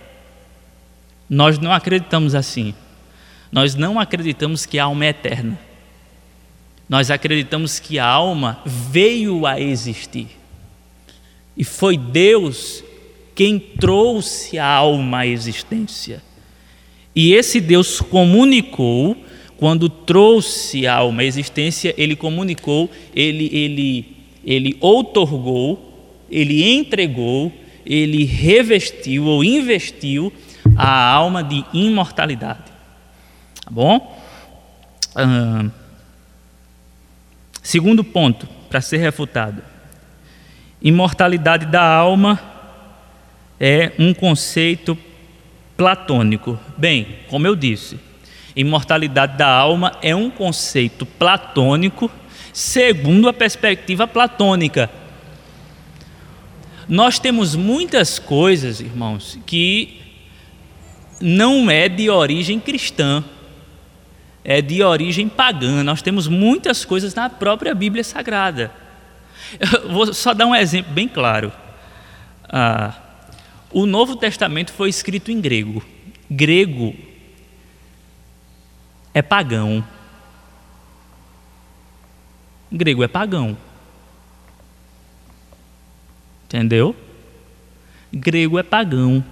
Nós 1.29 1.59
não 1.59 1.71
acreditamos 1.71 2.33
assim. 2.33 2.73
Nós 3.51 3.75
não 3.75 3.99
acreditamos 3.99 4.65
que 4.65 4.79
a 4.79 4.85
alma 4.85 5.05
é 5.05 5.09
eterna. 5.09 5.59
Nós 6.87 7.09
acreditamos 7.09 7.79
que 7.79 7.97
a 7.97 8.05
alma 8.05 8.61
veio 8.65 9.45
a 9.45 9.59
existir. 9.59 10.27
E 11.57 11.63
foi 11.63 11.97
Deus 11.97 12.83
quem 13.33 13.59
trouxe 13.59 14.57
a 14.57 14.67
alma 14.67 15.19
à 15.19 15.27
existência. 15.27 16.21
E 17.15 17.33
esse 17.33 17.59
Deus 17.59 18.01
comunicou, 18.01 19.17
quando 19.57 19.89
trouxe 19.89 20.85
a 20.85 20.95
alma 20.95 21.21
à 21.21 21.25
existência, 21.25 21.93
ele 21.97 22.15
comunicou, 22.15 22.89
ele, 23.15 23.49
ele, 23.53 24.17
ele 24.43 24.77
outorgou, 24.79 25.93
ele 26.29 26.63
entregou, 26.63 27.51
ele 27.85 28.25
revestiu 28.25 29.25
ou 29.25 29.43
investiu 29.43 30.31
a 30.75 31.11
alma 31.11 31.43
de 31.43 31.63
imortalidade. 31.73 32.71
Tá 33.63 33.71
bom? 33.71 34.21
Segundo 37.65 38.03
ponto, 38.03 38.47
para 38.69 38.79
ser 38.79 38.97
refutado: 38.97 39.63
imortalidade 40.79 41.65
da 41.65 41.83
alma 41.83 42.39
é 43.59 43.91
um 43.97 44.13
conceito 44.13 44.95
platônico. 45.75 46.59
Bem, 46.77 47.07
como 47.27 47.47
eu 47.47 47.55
disse, 47.55 47.99
imortalidade 48.55 49.35
da 49.39 49.47
alma 49.47 49.97
é 50.03 50.15
um 50.15 50.29
conceito 50.29 51.07
platônico 51.07 52.11
segundo 52.53 53.27
a 53.27 53.33
perspectiva 53.33 54.07
platônica. 54.07 54.87
Nós 56.87 57.17
temos 57.17 57.55
muitas 57.55 58.19
coisas, 58.19 58.79
irmãos, 58.79 59.39
que 59.43 60.01
não 61.19 61.71
é 61.71 61.89
de 61.89 62.11
origem 62.11 62.59
cristã 62.59 63.23
é 64.45 64.61
de 64.61 64.83
origem 64.83 65.27
pagã. 65.27 65.83
Nós 65.83 66.03
temos 66.03 66.27
muitas 66.27 66.85
coisas 66.85 67.15
na 67.15 67.27
própria 67.29 67.73
Bíblia 67.73 68.03
Sagrada. 68.03 68.71
Eu 69.59 69.91
vou 69.91 70.13
só 70.13 70.33
dar 70.35 70.45
um 70.45 70.55
exemplo 70.55 70.93
bem 70.93 71.07
claro. 71.07 71.51
Ah, 72.47 72.93
o 73.71 73.87
Novo 73.87 74.15
Testamento 74.15 74.71
foi 74.71 74.87
escrito 74.87 75.31
em 75.31 75.41
grego. 75.41 75.83
Grego 76.29 76.95
é 79.13 79.21
pagão. 79.23 79.83
Grego 82.71 83.03
é 83.03 83.07
pagão. 83.07 83.57
Entendeu? 86.45 86.95
Grego 88.13 88.59
é 88.59 88.63
pagão. 88.63 89.25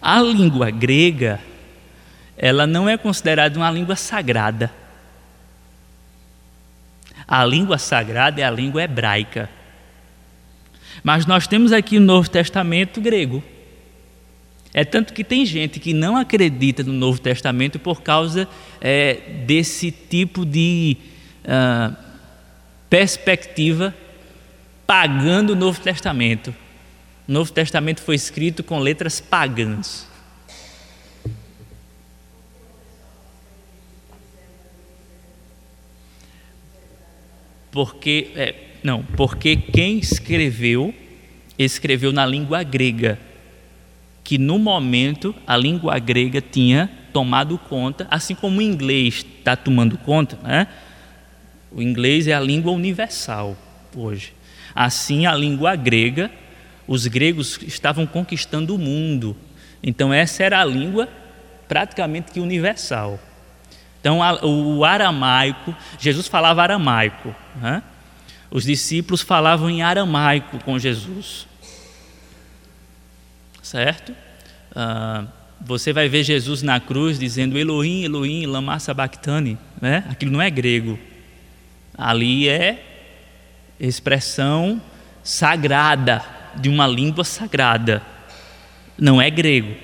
A 0.00 0.20
língua 0.20 0.70
grega 0.70 1.40
ela 2.36 2.66
não 2.66 2.88
é 2.88 2.96
considerada 2.96 3.58
uma 3.58 3.70
língua 3.70 3.96
sagrada. 3.96 4.70
A 7.26 7.44
língua 7.44 7.78
sagrada 7.78 8.40
é 8.40 8.44
a 8.44 8.50
língua 8.50 8.82
hebraica. 8.82 9.48
Mas 11.02 11.26
nós 11.26 11.46
temos 11.46 11.72
aqui 11.72 11.98
o 11.98 12.00
Novo 12.00 12.28
Testamento 12.28 13.00
grego. 13.00 13.42
É 14.72 14.84
tanto 14.84 15.14
que 15.14 15.24
tem 15.24 15.46
gente 15.46 15.80
que 15.80 15.94
não 15.94 16.16
acredita 16.16 16.82
no 16.82 16.92
Novo 16.92 17.18
Testamento 17.18 17.78
por 17.78 18.02
causa 18.02 18.46
é, 18.80 19.14
desse 19.46 19.90
tipo 19.90 20.44
de 20.44 20.96
uh, 21.44 21.96
perspectiva 22.90 23.94
pagando 24.86 25.54
o 25.54 25.56
Novo 25.56 25.80
Testamento. 25.80 26.54
O 27.26 27.32
Novo 27.32 27.50
Testamento 27.52 28.02
foi 28.02 28.14
escrito 28.14 28.62
com 28.62 28.78
letras 28.78 29.20
pagãs. 29.20 30.05
Porque, 37.76 38.28
é, 38.34 38.54
não, 38.82 39.02
porque 39.02 39.54
quem 39.54 39.98
escreveu, 39.98 40.94
escreveu 41.58 42.10
na 42.10 42.24
língua 42.24 42.62
grega, 42.62 43.18
que 44.24 44.38
no 44.38 44.58
momento 44.58 45.34
a 45.46 45.58
língua 45.58 45.98
grega 45.98 46.40
tinha 46.40 46.90
tomado 47.12 47.58
conta, 47.58 48.06
assim 48.10 48.34
como 48.34 48.60
o 48.60 48.62
inglês 48.62 49.26
está 49.38 49.54
tomando 49.54 49.98
conta, 49.98 50.38
né? 50.42 50.68
O 51.70 51.82
inglês 51.82 52.26
é 52.26 52.32
a 52.32 52.40
língua 52.40 52.72
universal 52.72 53.54
hoje. 53.94 54.32
Assim, 54.74 55.26
a 55.26 55.34
língua 55.34 55.76
grega, 55.76 56.30
os 56.88 57.06
gregos 57.06 57.60
estavam 57.66 58.06
conquistando 58.06 58.74
o 58.74 58.78
mundo. 58.78 59.36
Então, 59.82 60.14
essa 60.14 60.42
era 60.42 60.62
a 60.62 60.64
língua 60.64 61.10
praticamente 61.68 62.32
que 62.32 62.40
universal. 62.40 63.20
Então, 64.06 64.20
o 64.48 64.84
aramaico, 64.84 65.74
Jesus 65.98 66.28
falava 66.28 66.62
aramaico. 66.62 67.34
Né? 67.60 67.82
Os 68.48 68.62
discípulos 68.62 69.20
falavam 69.20 69.68
em 69.68 69.82
aramaico 69.82 70.62
com 70.62 70.78
Jesus. 70.78 71.48
Certo? 73.60 74.12
Uh, 74.70 75.26
você 75.60 75.92
vai 75.92 76.08
ver 76.08 76.22
Jesus 76.22 76.62
na 76.62 76.78
cruz 76.78 77.18
dizendo 77.18 77.58
Elohim, 77.58 78.04
Elohim, 78.04 78.46
lama 78.46 78.78
sabachthani. 78.78 79.58
Né? 79.80 80.04
Aquilo 80.08 80.30
não 80.30 80.40
é 80.40 80.50
grego. 80.50 80.96
Ali 81.98 82.48
é 82.48 82.84
expressão 83.80 84.80
sagrada, 85.24 86.24
de 86.54 86.68
uma 86.68 86.86
língua 86.86 87.24
sagrada. 87.24 88.00
Não 88.96 89.20
é 89.20 89.28
grego. 89.30 89.74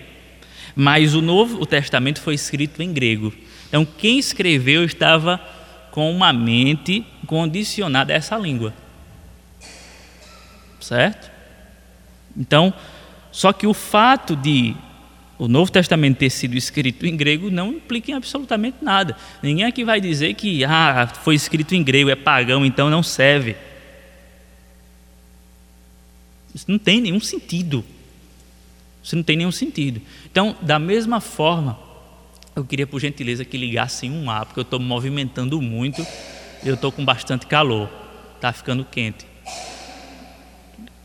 Mas 0.76 1.12
o 1.12 1.20
Novo 1.20 1.66
Testamento 1.66 2.20
foi 2.20 2.34
escrito 2.34 2.80
em 2.84 2.92
grego. 2.92 3.32
Então, 3.72 3.86
quem 3.86 4.18
escreveu 4.18 4.84
estava 4.84 5.40
com 5.90 6.12
uma 6.12 6.30
mente 6.30 7.06
condicionada 7.26 8.12
a 8.12 8.16
essa 8.16 8.36
língua. 8.36 8.74
Certo? 10.78 11.30
Então, 12.36 12.74
só 13.30 13.50
que 13.50 13.66
o 13.66 13.72
fato 13.72 14.36
de 14.36 14.76
o 15.38 15.48
Novo 15.48 15.72
Testamento 15.72 16.18
ter 16.18 16.28
sido 16.28 16.54
escrito 16.54 17.06
em 17.06 17.16
grego 17.16 17.50
não 17.50 17.70
implica 17.72 18.10
em 18.10 18.14
absolutamente 18.14 18.76
nada. 18.82 19.16
Ninguém 19.42 19.64
aqui 19.64 19.84
vai 19.84 20.02
dizer 20.02 20.34
que 20.34 20.62
ah, 20.66 21.08
foi 21.22 21.34
escrito 21.34 21.74
em 21.74 21.82
grego, 21.82 22.10
é 22.10 22.14
pagão, 22.14 22.66
então 22.66 22.90
não 22.90 23.02
serve. 23.02 23.56
Isso 26.54 26.70
não 26.70 26.78
tem 26.78 27.00
nenhum 27.00 27.20
sentido. 27.20 27.82
Isso 29.02 29.16
não 29.16 29.22
tem 29.22 29.38
nenhum 29.38 29.50
sentido. 29.50 30.02
Então, 30.30 30.54
da 30.60 30.78
mesma 30.78 31.22
forma, 31.22 31.91
eu 32.54 32.64
queria, 32.64 32.86
por 32.86 33.00
gentileza, 33.00 33.44
que 33.44 33.56
ligassem 33.56 34.10
um 34.10 34.30
ar, 34.30 34.44
porque 34.44 34.60
eu 34.60 34.62
estou 34.62 34.78
me 34.78 34.86
movimentando 34.86 35.60
muito 35.60 36.06
e 36.62 36.68
eu 36.68 36.74
estou 36.74 36.92
com 36.92 37.04
bastante 37.04 37.46
calor. 37.46 37.88
Está 38.36 38.52
ficando 38.52 38.84
quente. 38.84 39.26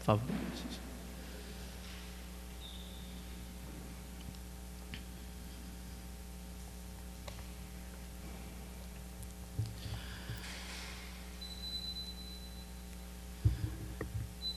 favor. 0.03 0.21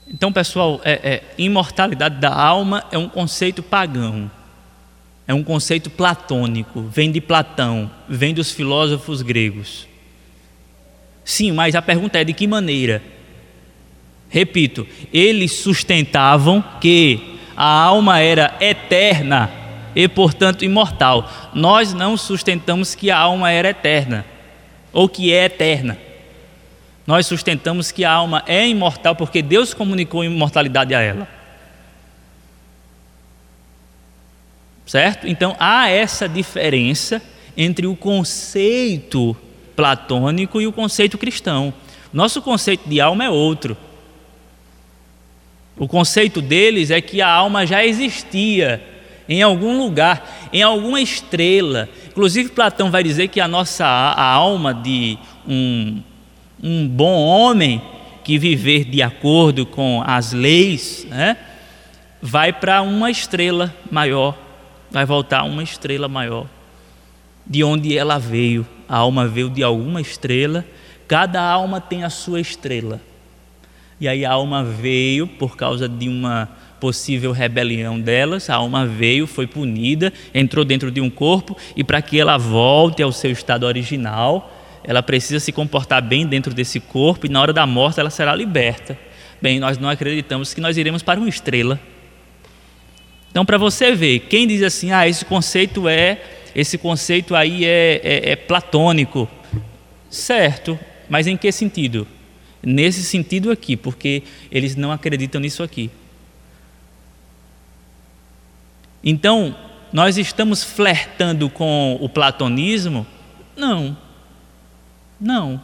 Então, 0.07 0.31
pessoal, 0.31 0.79
é, 0.83 0.91
é, 0.91 1.23
imortalidade 1.37 2.19
da 2.19 2.31
alma 2.31 2.83
é 2.91 2.97
um 2.97 3.09
conceito 3.09 3.63
pagão, 3.63 4.29
é 5.31 5.33
um 5.33 5.43
conceito 5.43 5.89
platônico, 5.89 6.81
vem 6.81 7.09
de 7.09 7.21
Platão, 7.21 7.89
vem 8.09 8.33
dos 8.33 8.51
filósofos 8.51 9.21
gregos. 9.21 9.87
Sim, 11.23 11.53
mas 11.53 11.73
a 11.73 11.81
pergunta 11.81 12.19
é 12.19 12.25
de 12.25 12.33
que 12.33 12.45
maneira? 12.45 13.01
Repito, 14.27 14.85
eles 15.13 15.53
sustentavam 15.53 16.61
que 16.81 17.39
a 17.55 17.65
alma 17.65 18.19
era 18.19 18.57
eterna 18.59 19.49
e, 19.95 20.05
portanto, 20.09 20.65
imortal. 20.65 21.31
Nós 21.53 21.93
não 21.93 22.17
sustentamos 22.17 22.93
que 22.93 23.09
a 23.09 23.17
alma 23.17 23.51
era 23.51 23.69
eterna 23.69 24.25
ou 24.91 25.07
que 25.07 25.31
é 25.31 25.45
eterna. 25.45 25.97
Nós 27.07 27.25
sustentamos 27.25 27.89
que 27.89 28.03
a 28.03 28.11
alma 28.11 28.43
é 28.45 28.67
imortal 28.67 29.15
porque 29.15 29.41
Deus 29.41 29.73
comunicou 29.73 30.25
imortalidade 30.25 30.93
a 30.93 30.99
ela. 30.99 31.40
Certo? 34.91 35.25
Então 35.25 35.55
há 35.57 35.87
essa 35.87 36.27
diferença 36.27 37.21
entre 37.55 37.87
o 37.87 37.95
conceito 37.95 39.33
platônico 39.73 40.59
e 40.59 40.67
o 40.67 40.73
conceito 40.73 41.17
cristão. 41.17 41.73
Nosso 42.11 42.41
conceito 42.41 42.89
de 42.89 42.99
alma 42.99 43.23
é 43.23 43.29
outro. 43.29 43.77
O 45.77 45.87
conceito 45.87 46.41
deles 46.41 46.91
é 46.91 46.99
que 46.99 47.21
a 47.21 47.29
alma 47.29 47.65
já 47.65 47.85
existia 47.85 48.83
em 49.29 49.41
algum 49.41 49.77
lugar, 49.77 50.49
em 50.51 50.61
alguma 50.61 50.99
estrela. 50.99 51.87
Inclusive, 52.09 52.49
Platão 52.49 52.91
vai 52.91 53.01
dizer 53.01 53.29
que 53.29 53.39
a 53.39 53.47
nossa 53.47 53.85
a 53.85 54.25
alma 54.25 54.73
de 54.73 55.17
um 55.47 56.01
um 56.61 56.85
bom 56.85 57.15
homem 57.15 57.81
que 58.25 58.37
viver 58.37 58.83
de 58.83 59.01
acordo 59.01 59.65
com 59.65 60.03
as 60.05 60.33
leis, 60.33 61.07
né, 61.09 61.37
vai 62.21 62.51
para 62.51 62.81
uma 62.81 63.09
estrela 63.09 63.73
maior, 63.89 64.50
vai 64.91 65.05
voltar 65.05 65.43
uma 65.43 65.63
estrela 65.63 66.07
maior, 66.07 66.45
de 67.47 67.63
onde 67.63 67.97
ela 67.97 68.19
veio. 68.19 68.67
A 68.87 68.97
alma 68.97 69.27
veio 69.27 69.49
de 69.49 69.63
alguma 69.63 70.01
estrela, 70.01 70.65
cada 71.07 71.41
alma 71.41 71.79
tem 71.79 72.03
a 72.03 72.09
sua 72.09 72.39
estrela. 72.39 72.99
E 73.99 74.07
aí 74.07 74.25
a 74.25 74.31
alma 74.31 74.63
veio 74.63 75.27
por 75.27 75.55
causa 75.55 75.87
de 75.87 76.09
uma 76.09 76.49
possível 76.79 77.31
rebelião 77.31 77.99
delas, 77.99 78.49
a 78.49 78.55
alma 78.55 78.85
veio, 78.87 79.27
foi 79.27 79.45
punida, 79.45 80.11
entrou 80.33 80.65
dentro 80.65 80.89
de 80.89 80.99
um 80.99 81.09
corpo 81.09 81.55
e 81.75 81.83
para 81.83 82.01
que 82.01 82.19
ela 82.19 82.37
volte 82.37 83.03
ao 83.03 83.11
seu 83.11 83.31
estado 83.31 83.67
original, 83.67 84.51
ela 84.83 85.03
precisa 85.03 85.39
se 85.39 85.51
comportar 85.51 86.01
bem 86.01 86.25
dentro 86.25 86.53
desse 86.53 86.79
corpo 86.79 87.27
e 87.27 87.29
na 87.29 87.39
hora 87.39 87.53
da 87.53 87.67
morte 87.67 87.99
ela 87.99 88.09
será 88.09 88.33
liberta. 88.33 88.97
Bem, 89.39 89.59
nós 89.59 89.77
não 89.77 89.89
acreditamos 89.89 90.53
que 90.53 90.61
nós 90.61 90.75
iremos 90.77 91.03
para 91.03 91.19
uma 91.19 91.29
estrela. 91.29 91.79
Então, 93.31 93.45
para 93.45 93.57
você 93.57 93.95
ver, 93.95 94.19
quem 94.19 94.45
diz 94.45 94.61
assim, 94.61 94.91
ah, 94.91 95.07
esse 95.07 95.23
conceito 95.23 95.87
é, 95.87 96.21
esse 96.53 96.77
conceito 96.77 97.33
aí 97.33 97.63
é, 97.63 98.01
é, 98.03 98.31
é 98.31 98.35
platônico, 98.35 99.27
certo? 100.09 100.77
Mas 101.09 101.27
em 101.27 101.37
que 101.37 101.49
sentido? 101.51 102.05
Nesse 102.61 103.03
sentido 103.03 103.49
aqui, 103.49 103.77
porque 103.77 104.23
eles 104.51 104.75
não 104.75 104.91
acreditam 104.91 105.39
nisso 105.39 105.63
aqui. 105.63 105.89
Então, 109.03 109.55
nós 109.93 110.17
estamos 110.17 110.63
flertando 110.63 111.49
com 111.49 111.97
o 111.99 112.09
platonismo? 112.09 113.07
Não. 113.55 113.97
Não. 115.19 115.61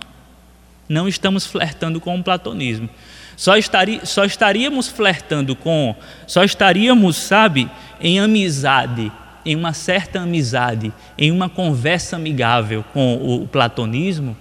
Não 0.88 1.08
estamos 1.08 1.46
flertando 1.46 2.00
com 2.00 2.18
o 2.18 2.24
platonismo. 2.24 2.90
Só, 3.38 3.56
estaria, 3.56 4.04
só 4.04 4.26
estaríamos 4.26 4.88
flertando 4.88 5.56
com, 5.56 5.96
só 6.26 6.44
estaríamos, 6.44 7.16
sabe, 7.16 7.70
em 8.02 8.20
amizade, 8.20 9.12
em 9.46 9.56
uma 9.56 9.74
certa 9.74 10.22
amizade, 10.22 10.92
em 11.16 11.32
uma 11.32 11.48
conversa 11.48 12.16
amigável 12.16 12.84
com 12.92 13.14
o 13.16 13.48
platonismo, 13.48 14.36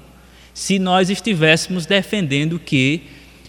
se 0.55 0.79
nós 0.79 1.11
estivéssemos 1.11 1.85
defendendo 1.85 2.59
que 2.59 3.03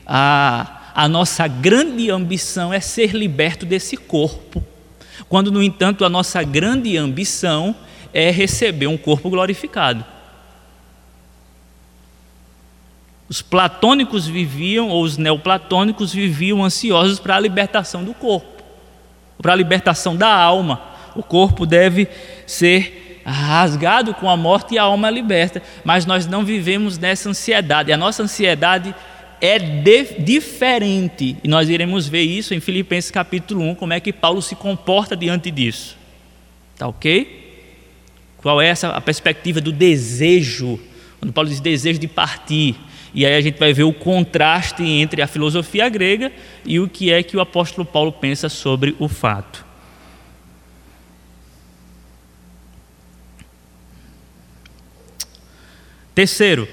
a, 0.05 0.91
a 0.93 1.07
nossa 1.07 1.47
grande 1.47 2.11
ambição 2.11 2.73
é 2.73 2.81
ser 2.81 3.15
liberto 3.15 3.65
desse 3.65 3.95
corpo, 3.95 4.61
quando, 5.29 5.49
no 5.49 5.63
entanto, 5.63 6.03
a 6.03 6.09
nossa 6.09 6.43
grande 6.43 6.97
ambição 6.97 7.73
é 8.13 8.29
receber 8.31 8.87
um 8.87 8.97
corpo 8.97 9.29
glorificado. 9.29 10.03
Os 13.30 13.41
platônicos 13.41 14.25
viviam, 14.25 14.89
ou 14.89 15.03
os 15.03 15.17
neoplatônicos 15.17 16.13
viviam 16.13 16.63
ansiosos 16.63 17.19
para 17.19 17.36
a 17.36 17.39
libertação 17.39 18.03
do 18.03 18.13
corpo, 18.13 18.63
para 19.41 19.53
a 19.53 19.55
libertação 19.55 20.15
da 20.15 20.34
alma. 20.34 20.82
O 21.15 21.21
corpo 21.21 21.65
deve 21.65 22.07
ser 22.45 23.21
rasgado 23.25 24.13
com 24.13 24.30
a 24.30 24.38
morte 24.38 24.75
e 24.75 24.78
a 24.78 24.84
alma 24.84 25.09
liberta, 25.09 25.61
mas 25.84 26.05
nós 26.05 26.25
não 26.25 26.45
vivemos 26.45 26.97
nessa 26.97 27.30
ansiedade. 27.30 27.91
A 27.91 27.97
nossa 27.97 28.23
ansiedade 28.23 28.95
é 29.41 29.59
de, 29.59 30.19
diferente, 30.19 31.36
e 31.43 31.47
nós 31.47 31.69
iremos 31.69 32.07
ver 32.07 32.23
isso 32.23 32.53
em 32.53 32.59
Filipenses 32.59 33.11
capítulo 33.11 33.61
1, 33.61 33.75
como 33.75 33.93
é 33.93 33.99
que 33.99 34.13
Paulo 34.13 34.41
se 34.41 34.55
comporta 34.55 35.15
diante 35.15 35.51
disso. 35.51 35.97
Tá 36.78 36.88
ok? 36.88 37.45
Qual 38.38 38.61
é 38.61 38.67
essa 38.67 38.89
a 38.89 39.01
perspectiva 39.01 39.59
do 39.59 39.71
desejo? 39.71 40.80
Quando 41.19 41.34
Paulo 41.34 41.49
diz 41.49 41.59
desejo 41.59 41.99
de 41.99 42.07
partir, 42.07 42.75
e 43.18 43.26
aí 43.26 43.34
a 43.34 43.41
gente 43.41 43.57
vai 43.57 43.74
ver 43.74 43.82
o 43.82 43.91
contraste 43.91 44.84
entre 44.84 45.24
a 45.24 45.28
filosofia 45.28 45.89
grega 45.89 46.32
e 46.63 46.80
o 46.80 46.88
que 46.88 47.11
é 47.11 47.24
que 47.24 47.36
o 47.36 47.39
apóstolo 47.39 47.84
Paulo 47.84 48.11
pensa 48.11 48.47
sobre 48.47 48.95
o 48.99 49.07
fato. 49.07 49.65
Terceiro, 56.13 56.68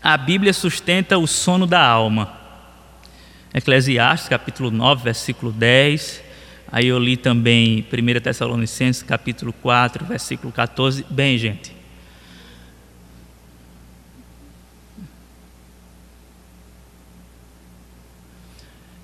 a 0.00 0.16
Bíblia 0.16 0.52
sustenta 0.52 1.18
o 1.18 1.26
sono 1.26 1.66
da 1.66 1.84
alma. 1.84 2.38
Eclesiastes, 3.52 4.28
capítulo 4.28 4.70
9, 4.70 5.02
versículo 5.02 5.50
10. 5.50 6.22
Aí 6.70 6.86
eu 6.86 6.98
li 7.00 7.16
também 7.16 7.84
1 7.92 8.20
Tessalonicenses, 8.20 9.02
capítulo 9.02 9.52
4, 9.52 10.04
versículo 10.04 10.52
14. 10.52 11.04
Bem, 11.10 11.36
gente, 11.36 11.73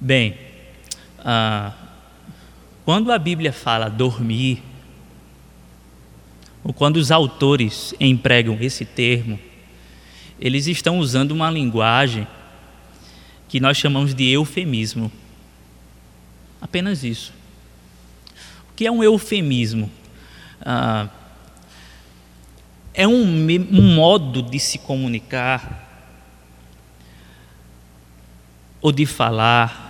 Bem, 0.02 0.34
ah, 1.18 1.74
quando 2.86 3.12
a 3.12 3.18
Bíblia 3.18 3.52
fala 3.52 3.90
dormir, 3.90 4.62
ou 6.64 6.72
quando 6.72 6.96
os 6.96 7.10
autores 7.10 7.94
empregam 8.00 8.56
esse 8.62 8.86
termo, 8.86 9.38
eles 10.40 10.66
estão 10.66 10.98
usando 10.98 11.32
uma 11.32 11.50
linguagem 11.50 12.26
que 13.46 13.60
nós 13.60 13.76
chamamos 13.76 14.14
de 14.14 14.26
eufemismo. 14.26 15.12
Apenas 16.62 17.04
isso. 17.04 17.34
O 18.70 18.74
que 18.74 18.86
é 18.86 18.90
um 18.90 19.04
eufemismo? 19.04 19.90
Ah, 20.62 21.10
é 22.94 23.06
um, 23.06 23.46
um 23.70 23.94
modo 23.94 24.40
de 24.40 24.58
se 24.58 24.78
comunicar 24.78 25.88
ou 28.80 28.90
de 28.90 29.04
falar 29.04 29.89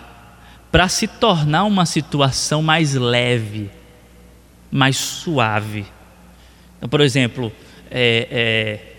para 0.70 0.88
se 0.88 1.06
tornar 1.06 1.64
uma 1.64 1.84
situação 1.84 2.62
mais 2.62 2.94
leve, 2.94 3.70
mais 4.70 4.96
suave. 4.96 5.84
Então, 6.76 6.88
por 6.88 7.00
exemplo, 7.00 7.52
é, 7.90 8.28
é, 8.30 8.96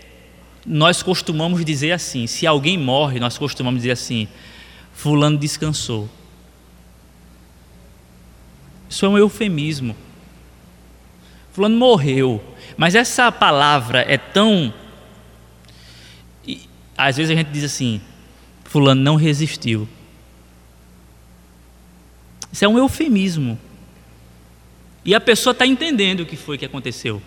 nós 0.66 1.02
costumamos 1.02 1.64
dizer 1.64 1.92
assim: 1.92 2.26
se 2.26 2.46
alguém 2.46 2.76
morre, 2.76 3.18
nós 3.18 3.38
costumamos 3.38 3.80
dizer 3.80 3.92
assim, 3.92 4.28
Fulano 4.92 5.38
descansou. 5.38 6.08
Isso 8.88 9.06
é 9.06 9.08
um 9.08 9.16
eufemismo. 9.16 9.96
Fulano 11.52 11.76
morreu. 11.76 12.42
Mas 12.76 12.94
essa 12.94 13.32
palavra 13.32 14.04
é 14.06 14.18
tão. 14.18 14.72
Às 16.96 17.16
vezes 17.16 17.30
a 17.30 17.34
gente 17.34 17.50
diz 17.50 17.64
assim: 17.64 18.00
Fulano 18.64 19.00
não 19.00 19.16
resistiu. 19.16 19.88
Isso 22.52 22.64
é 22.64 22.68
um 22.68 22.76
eufemismo. 22.76 23.58
E 25.04 25.14
a 25.14 25.20
pessoa 25.20 25.52
está 25.52 25.66
entendendo 25.66 26.20
o 26.20 26.26
que 26.26 26.36
foi 26.36 26.58
que 26.58 26.64
aconteceu. 26.64 27.20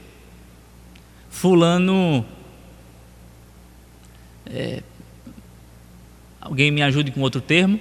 Fulano. 1.29 2.25
É, 4.45 4.83
alguém 6.39 6.69
me 6.69 6.81
ajude 6.83 7.11
com 7.11 7.19
outro 7.21 7.41
termo? 7.41 7.79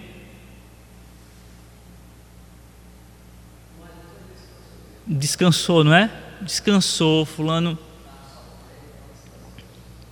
Descansou, 5.07 5.85
não 5.85 5.95
é? 5.95 6.11
Descansou, 6.41 7.27
Fulano. 7.27 7.79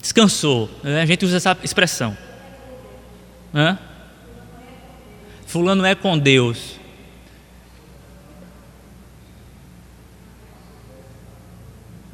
Descansou. 0.01 0.71
Né? 0.83 1.01
A 1.01 1.07
gente 1.07 1.25
usa 1.25 1.39
essa 1.39 1.57
expressão. 1.63 2.17
Hã? 3.55 3.79
Fulano 5.47 5.85
é 5.85 5.95
com 5.95 6.19
Deus. 6.19 6.82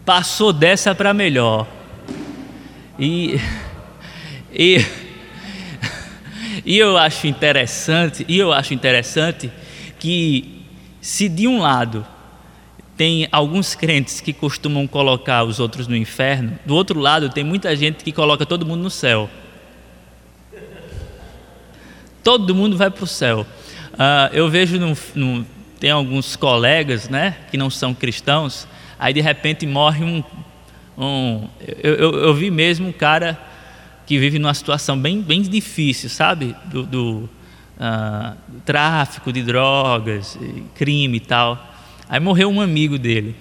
Passou 0.09 0.55
dessa 0.55 0.95
para 0.95 1.13
melhor. 1.13 1.67
E, 2.99 3.39
e, 4.51 4.79
e 6.65 6.79
eu 6.79 6.97
acho 6.97 7.27
interessante, 7.27 8.25
e 8.27 8.39
eu 8.39 8.51
acho 8.51 8.73
interessante 8.73 9.53
que 9.99 10.65
se 10.99 11.29
de 11.29 11.47
um 11.47 11.61
lado 11.61 12.07
tem 12.97 13.29
alguns 13.31 13.75
crentes 13.75 14.23
que 14.23 14.33
costumam 14.33 14.87
colocar 14.87 15.45
os 15.45 15.61
outros 15.61 15.87
no 15.87 15.95
inferno, 15.95 16.59
do 16.65 16.75
outro 16.75 16.99
lado 16.99 17.29
tem 17.29 17.45
muita 17.45 17.77
gente 17.77 18.03
que 18.03 18.11
coloca 18.11 18.47
todo 18.47 18.65
mundo 18.65 18.83
no 18.83 18.91
céu. 18.91 19.29
Todo 22.25 22.55
mundo 22.55 22.79
vai 22.79 22.91
para 22.91 23.05
o 23.05 23.07
céu. 23.07 23.47
Uh, 23.93 24.33
eu 24.33 24.49
vejo, 24.49 24.79
tem 25.79 25.91
alguns 25.91 26.35
colegas 26.35 27.11
né, 27.11 27.37
que 27.51 27.59
não 27.59 27.69
são 27.69 27.93
cristãos, 27.93 28.67
aí 28.99 29.13
de 29.13 29.21
repente 29.21 29.67
morre 29.67 30.05
um. 30.05 30.25
um 30.97 31.49
eu, 31.83 31.95
eu, 31.95 32.15
eu, 32.15 32.35
vi 32.35 32.51
mesmo 32.51 32.89
um 32.89 32.93
cara 32.93 33.39
que 34.07 34.19
vive 34.19 34.39
numa 34.39 34.55
situação 34.55 34.99
bem, 34.99 35.21
bem 35.21 35.43
difícil, 35.43 36.09
sabe? 36.09 36.57
Do, 36.67 36.85
do 36.85 37.31
uh, 37.79 38.37
tráfico 38.65 39.33
de 39.33 39.43
drogas, 39.43 40.39
crime 40.75 41.19
e 41.19 41.21
tal. 41.21 41.63
Aí 42.09 42.19
morreu 42.19 42.51
um 42.51 42.61
amigo 42.61 42.99
dele. 42.99 43.37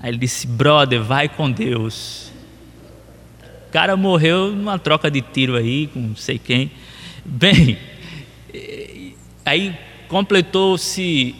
Aí 0.00 0.10
ele 0.10 0.18
disse: 0.18 0.46
Brother, 0.46 1.02
vai 1.02 1.28
com 1.28 1.50
Deus. 1.50 2.32
O 3.68 3.70
cara 3.70 3.96
morreu 3.96 4.50
numa 4.50 4.78
troca 4.78 5.10
de 5.10 5.20
tiro 5.20 5.54
aí 5.56 5.86
com 5.88 6.00
não 6.00 6.16
sei 6.16 6.38
quem. 6.38 6.70
Bem, 7.24 7.78
aí 9.44 9.76
completou-se 10.08 11.34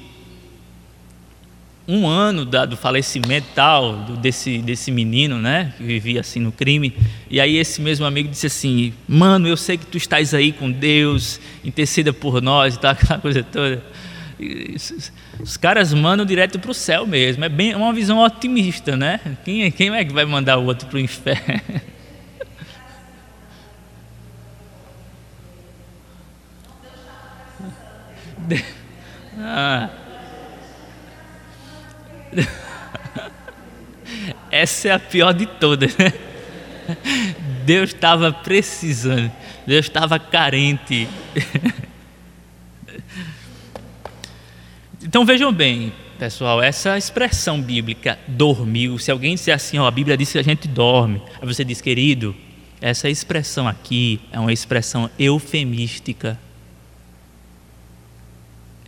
um 1.89 2.07
ano 2.07 2.45
da, 2.45 2.67
do 2.67 2.77
falecimento 2.77 3.47
tal 3.55 3.95
desse, 4.21 4.59
desse 4.59 4.93
menino, 4.93 5.39
né, 5.39 5.73
que 5.79 5.83
vivia 5.83 6.21
assim 6.21 6.39
no 6.39 6.53
crime. 6.53 6.95
E 7.31 7.41
aí 7.41 7.57
esse 7.57 7.81
mesmo 7.81 8.05
amigo 8.05 8.29
disse 8.29 8.47
assim: 8.47 8.93
Mano, 9.09 9.49
eu 9.49 9.57
sei 9.57 9.79
que 9.79 9.87
tu 9.87 9.97
estás 9.97 10.35
aí 10.35 10.53
com 10.53 10.71
Deus, 10.71 11.41
interceda 11.65 12.13
por 12.13 12.43
nós 12.43 12.75
e 12.75 12.79
tal, 12.79 12.91
aquela 12.93 13.19
coisa 13.19 13.43
toda. 13.43 13.83
Os 15.41 15.57
caras 15.57 15.93
mandam 15.95 16.27
direto 16.27 16.59
para 16.59 16.71
o 16.71 16.75
céu 16.75 17.07
mesmo. 17.07 17.45
É 17.45 17.49
bem 17.49 17.73
é 17.73 17.77
uma 17.77 17.93
visão 17.93 18.19
otimista, 18.19 18.97
né? 18.97 19.21
Quem, 19.45 19.69
quem 19.73 19.91
é 19.91 20.05
que 20.05 20.13
vai 20.13 20.25
mandar 20.25 20.59
o 20.59 20.67
outro 20.67 20.87
para 20.87 20.97
o 20.97 21.01
inferno? 21.01 21.61
Ah. 29.41 30.08
Essa 34.51 34.89
é 34.89 34.93
a 34.93 34.99
pior 34.99 35.33
de 35.33 35.47
todas, 35.47 35.97
né? 35.97 36.13
Deus 37.65 37.91
estava 37.91 38.33
precisando, 38.33 39.31
Deus 39.67 39.87
estava 39.87 40.19
carente. 40.19 41.09
Então 45.01 45.25
vejam 45.25 45.51
bem, 45.51 45.91
pessoal, 46.19 46.61
essa 46.61 46.99
expressão 46.99 47.63
bíblica, 47.63 48.19
dormiu, 48.27 48.99
se 48.99 49.11
alguém 49.11 49.37
disser 49.37 49.55
assim, 49.55 49.79
ó, 49.79 49.87
a 49.87 49.91
Bíblia 49.91 50.19
diz 50.19 50.33
que 50.33 50.39
a 50.39 50.43
gente 50.43 50.69
dorme, 50.69 51.23
aí 51.41 51.47
você 51.47 51.65
diz, 51.65 51.81
querido, 51.81 52.37
essa 52.81 53.09
expressão 53.09 53.67
aqui 53.67 54.21
é 54.31 54.39
uma 54.39 54.53
expressão 54.53 55.11
eufemística. 55.19 56.39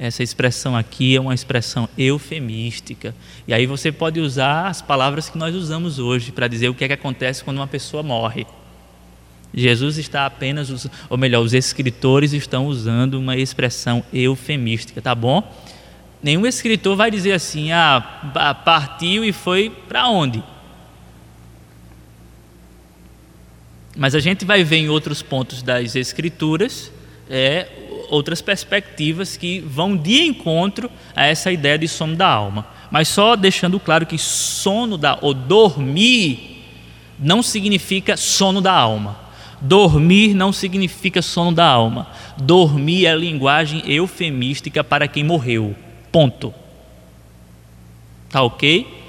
Essa 0.03 0.23
expressão 0.23 0.75
aqui 0.75 1.15
é 1.15 1.21
uma 1.21 1.35
expressão 1.35 1.87
eufemística. 1.99 3.15
E 3.47 3.53
aí 3.53 3.67
você 3.67 3.93
pode 3.93 4.19
usar 4.19 4.69
as 4.69 4.81
palavras 4.81 5.29
que 5.29 5.37
nós 5.37 5.55
usamos 5.55 5.99
hoje 5.99 6.33
para 6.33 6.49
dizer 6.49 6.71
o 6.71 6.75
que 6.75 6.85
é 6.85 6.87
que 6.87 6.95
acontece 6.95 7.45
quando 7.45 7.59
uma 7.59 7.67
pessoa 7.67 8.03
morre. 8.03 8.47
Jesus 9.53 9.99
está 9.99 10.25
apenas, 10.25 10.89
ou 11.11 11.19
melhor, 11.19 11.43
os 11.43 11.53
escritores 11.53 12.33
estão 12.33 12.67
usando 12.67 13.19
uma 13.19 13.37
expressão 13.37 14.03
eufemística, 14.11 15.03
tá 15.03 15.15
bom? 15.15 15.55
Nenhum 16.23 16.47
escritor 16.47 16.97
vai 16.97 17.11
dizer 17.11 17.33
assim, 17.33 17.71
ah, 17.71 18.01
partiu 18.65 19.23
e 19.23 19.35
foi 19.35 19.69
para 19.69 20.09
onde? 20.09 20.43
Mas 23.95 24.15
a 24.15 24.21
gente 24.21 24.47
vai 24.47 24.65
ver 24.65 24.77
em 24.77 24.89
outros 24.89 25.21
pontos 25.21 25.61
das 25.61 25.95
escrituras 25.95 26.91
é, 27.29 27.69
outras 28.09 28.41
perspectivas 28.41 29.37
que 29.37 29.61
vão 29.61 29.97
de 29.97 30.23
encontro 30.23 30.91
a 31.15 31.27
essa 31.27 31.53
ideia 31.53 31.79
de 31.79 31.89
sono 31.89 32.17
da 32.17 32.29
alma. 32.29 32.67
Mas 32.91 33.09
só 33.09 33.37
deixando 33.37 33.79
claro 33.79 34.07
que 34.07 34.19
sono 34.19 34.97
da 34.97 35.19
ou 35.21 35.35
dormir 35.35 36.65
não 37.19 37.43
significa 37.43 38.17
sono 38.17 38.61
da 38.61 38.73
alma. 38.73 39.19
Dormir 39.61 40.35
não 40.35 40.53
significa 40.53 41.21
sono 41.21 41.53
da 41.53 41.67
alma. 41.67 42.09
Dormir 42.39 43.07
é 43.07 43.15
linguagem 43.15 43.83
eufemística 43.87 44.83
para 44.83 45.07
quem 45.07 45.23
morreu. 45.23 45.77
Ponto. 46.11 46.55
Tá 48.31 48.43
ok? 48.43 49.00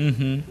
Uhum. 0.00 0.42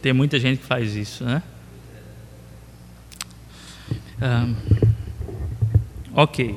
Tem 0.00 0.12
muita 0.12 0.38
gente 0.38 0.60
que 0.60 0.66
faz 0.66 0.94
isso, 0.94 1.24
né? 1.24 1.42
Ok. 6.14 6.56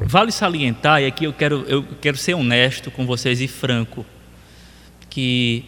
Vale 0.00 0.30
salientar, 0.30 1.00
e 1.00 1.06
aqui 1.06 1.24
eu 1.24 1.32
quero, 1.32 1.62
eu 1.62 1.82
quero 2.00 2.18
ser 2.18 2.34
honesto 2.34 2.90
com 2.90 3.06
vocês 3.06 3.40
e 3.40 3.48
franco, 3.48 4.04
que 5.08 5.64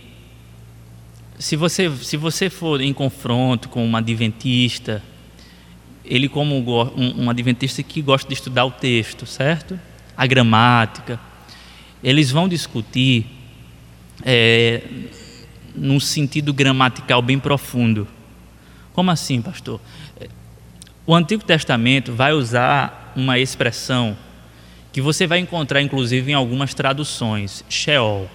se 1.38 1.56
você, 1.56 1.90
se 1.96 2.18
você 2.18 2.50
for 2.50 2.82
em 2.82 2.92
confronto 2.92 3.70
com 3.70 3.86
um 3.86 3.96
adventista, 3.96 5.02
ele 6.08 6.28
como 6.28 6.56
um, 6.96 7.28
adventista 7.28 7.82
que 7.82 8.00
gosta 8.00 8.26
de 8.26 8.34
estudar 8.34 8.64
o 8.64 8.70
texto, 8.70 9.26
certo? 9.26 9.78
A 10.16 10.26
gramática. 10.26 11.20
Eles 12.02 12.30
vão 12.30 12.48
discutir 12.48 13.26
é, 14.24 14.82
num 15.74 16.00
sentido 16.00 16.52
gramatical 16.52 17.20
bem 17.20 17.38
profundo. 17.38 18.08
Como 18.92 19.10
assim, 19.10 19.42
pastor? 19.42 19.80
O 21.06 21.14
Antigo 21.14 21.44
Testamento 21.44 22.12
vai 22.12 22.32
usar 22.32 23.12
uma 23.14 23.38
expressão 23.38 24.16
que 24.92 25.00
você 25.00 25.26
vai 25.26 25.38
encontrar, 25.38 25.80
inclusive, 25.80 26.30
em 26.30 26.34
algumas 26.34 26.74
traduções: 26.74 27.64
Sheol. 27.68 28.28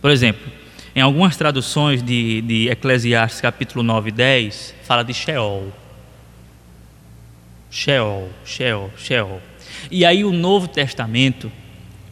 Por 0.00 0.10
exemplo, 0.10 0.57
em 0.98 1.00
algumas 1.00 1.36
traduções 1.36 2.02
de, 2.02 2.40
de 2.42 2.68
Eclesiastes 2.68 3.40
capítulo 3.40 3.84
9 3.84 4.08
e 4.08 4.12
10, 4.12 4.74
fala 4.82 5.04
de 5.04 5.14
Sheol. 5.14 5.72
Sheol, 7.70 8.28
Sheol, 8.44 8.90
Sheol. 8.96 9.40
E 9.92 10.04
aí 10.04 10.24
o 10.24 10.32
Novo 10.32 10.66
Testamento 10.66 11.52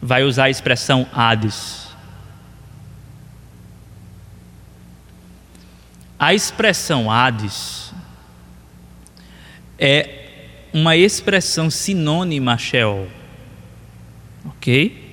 vai 0.01 0.23
usar 0.23 0.45
a 0.45 0.49
expressão 0.49 1.05
Hades. 1.13 1.89
A 6.17 6.33
expressão 6.33 7.11
Hades 7.11 7.93
é 9.77 10.29
uma 10.73 10.95
expressão 10.95 11.69
sinônima 11.69 12.53
a 12.53 12.57
Sheol. 12.57 13.09
Ok? 14.45 15.06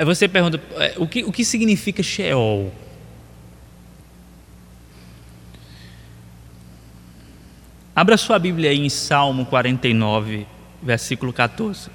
Aí 0.00 0.06
você 0.06 0.26
pergunta, 0.26 0.58
é, 0.76 0.94
o 0.96 1.06
que, 1.06 1.24
o 1.24 1.30
que 1.30 1.44
significa 1.44 2.02
Sheol? 2.02 2.72
Abra 7.94 8.16
sua 8.16 8.38
Bíblia 8.38 8.70
aí 8.70 8.78
em 8.78 8.88
Salmo 8.88 9.44
49, 9.44 10.46
versículo 10.82 11.34
14. 11.34 11.90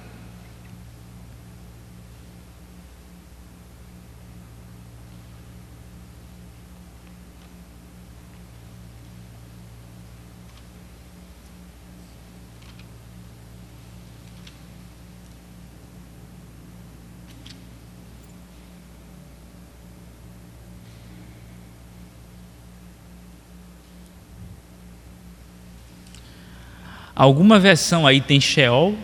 Alguma 27.16 27.58
versão 27.58 28.06
aí 28.06 28.20
tem 28.20 28.38
Sheol? 28.38 28.94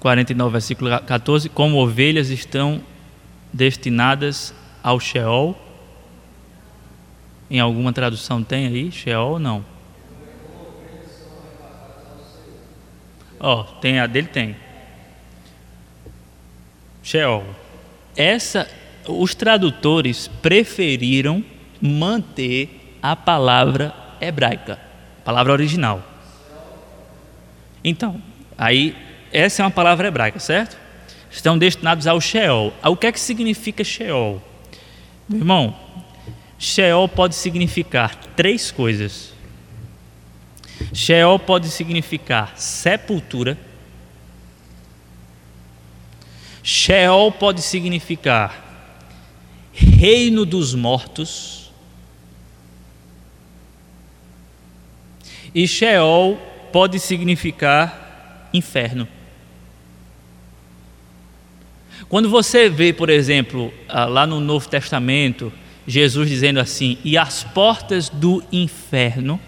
Quarenta 0.00 0.32
e 0.32 0.34
nove, 0.34 0.52
versículo 0.52 0.98
14, 0.98 1.50
como 1.50 1.76
ovelhas 1.76 2.30
estão 2.30 2.80
destinadas 3.52 4.54
ao 4.82 4.98
Sheol. 4.98 5.54
Em 7.50 7.60
alguma 7.60 7.92
tradução 7.92 8.42
tem 8.42 8.66
aí 8.66 8.90
Sheol 8.90 9.32
ou 9.32 9.38
não? 9.38 9.62
Ó, 13.38 13.60
oh, 13.60 13.64
tem 13.78 14.00
a 14.00 14.06
dele 14.06 14.28
tem. 14.28 14.56
Sheol. 17.02 17.44
Essa 18.16 18.66
os 19.06 19.34
tradutores 19.34 20.28
preferiram 20.40 21.44
manter 21.80 22.98
a 23.02 23.16
palavra 23.16 23.94
hebraica, 24.20 24.78
palavra 25.24 25.52
original. 25.52 26.02
Então, 27.82 28.20
aí 28.58 28.96
essa 29.32 29.62
é 29.62 29.64
uma 29.64 29.70
palavra 29.70 30.08
hebraica, 30.08 30.38
certo? 30.38 30.76
Estão 31.30 31.56
destinados 31.56 32.06
ao 32.06 32.20
Sheol. 32.20 32.72
O 32.84 32.96
que 32.96 33.06
é 33.06 33.12
que 33.12 33.20
significa 33.20 33.84
Sheol? 33.84 34.42
Meu 35.28 35.38
irmão, 35.38 35.76
Sheol 36.58 37.08
pode 37.08 37.34
significar 37.36 38.14
três 38.36 38.70
coisas. 38.70 39.32
Sheol 40.92 41.38
pode 41.38 41.68
significar 41.68 42.52
sepultura. 42.56 43.56
Sheol 46.62 47.32
pode 47.32 47.62
significar 47.62 48.70
reino 49.72 50.44
dos 50.44 50.74
mortos. 50.74 51.59
E 55.54 55.66
Sheol 55.66 56.38
pode 56.72 56.98
significar 56.98 58.48
inferno. 58.52 59.08
Quando 62.08 62.28
você 62.28 62.68
vê, 62.68 62.92
por 62.92 63.08
exemplo, 63.08 63.72
ah, 63.88 64.04
lá 64.04 64.26
no 64.26 64.40
Novo 64.40 64.68
Testamento, 64.68 65.52
Jesus 65.86 66.28
dizendo 66.28 66.58
assim: 66.58 66.98
e 67.04 67.16
as 67.16 67.44
portas 67.44 68.08
do 68.08 68.42
inferno, 68.50 69.40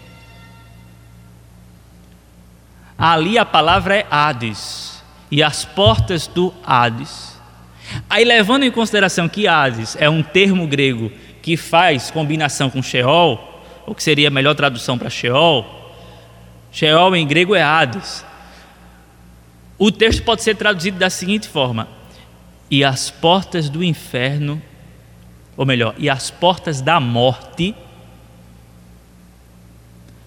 ali 2.97 3.37
a 3.37 3.45
palavra 3.45 3.97
é 3.97 4.07
Hades, 4.09 5.03
e 5.29 5.41
as 5.43 5.65
portas 5.65 6.27
do 6.27 6.53
Hades. 6.65 7.33
Aí, 8.09 8.23
levando 8.23 8.63
em 8.63 8.71
consideração 8.71 9.27
que 9.27 9.47
Hades 9.47 9.97
é 9.99 10.09
um 10.09 10.23
termo 10.23 10.65
grego 10.65 11.11
que 11.41 11.57
faz 11.57 12.09
combinação 12.09 12.69
com 12.69 12.81
Sheol, 12.81 13.61
ou 13.85 13.93
que 13.93 14.01
seria 14.01 14.29
a 14.29 14.31
melhor 14.31 14.55
tradução 14.55 14.97
para 14.97 15.09
Sheol, 15.09 15.82
Sheol 16.73 17.15
em 17.15 17.27
grego 17.27 17.53
é 17.53 17.61
Hades. 17.61 18.25
O 19.77 19.91
texto 19.91 20.23
pode 20.23 20.41
ser 20.41 20.55
traduzido 20.55 20.97
da 20.97 21.09
seguinte 21.09 21.47
forma: 21.47 21.87
E 22.69 22.83
as 22.83 23.11
portas 23.11 23.69
do 23.69 23.83
inferno, 23.83 24.59
ou 25.55 25.67
melhor, 25.67 25.93
e 25.99 26.09
as 26.09 26.31
portas 26.31 26.81
da 26.81 26.99
morte. 26.99 27.75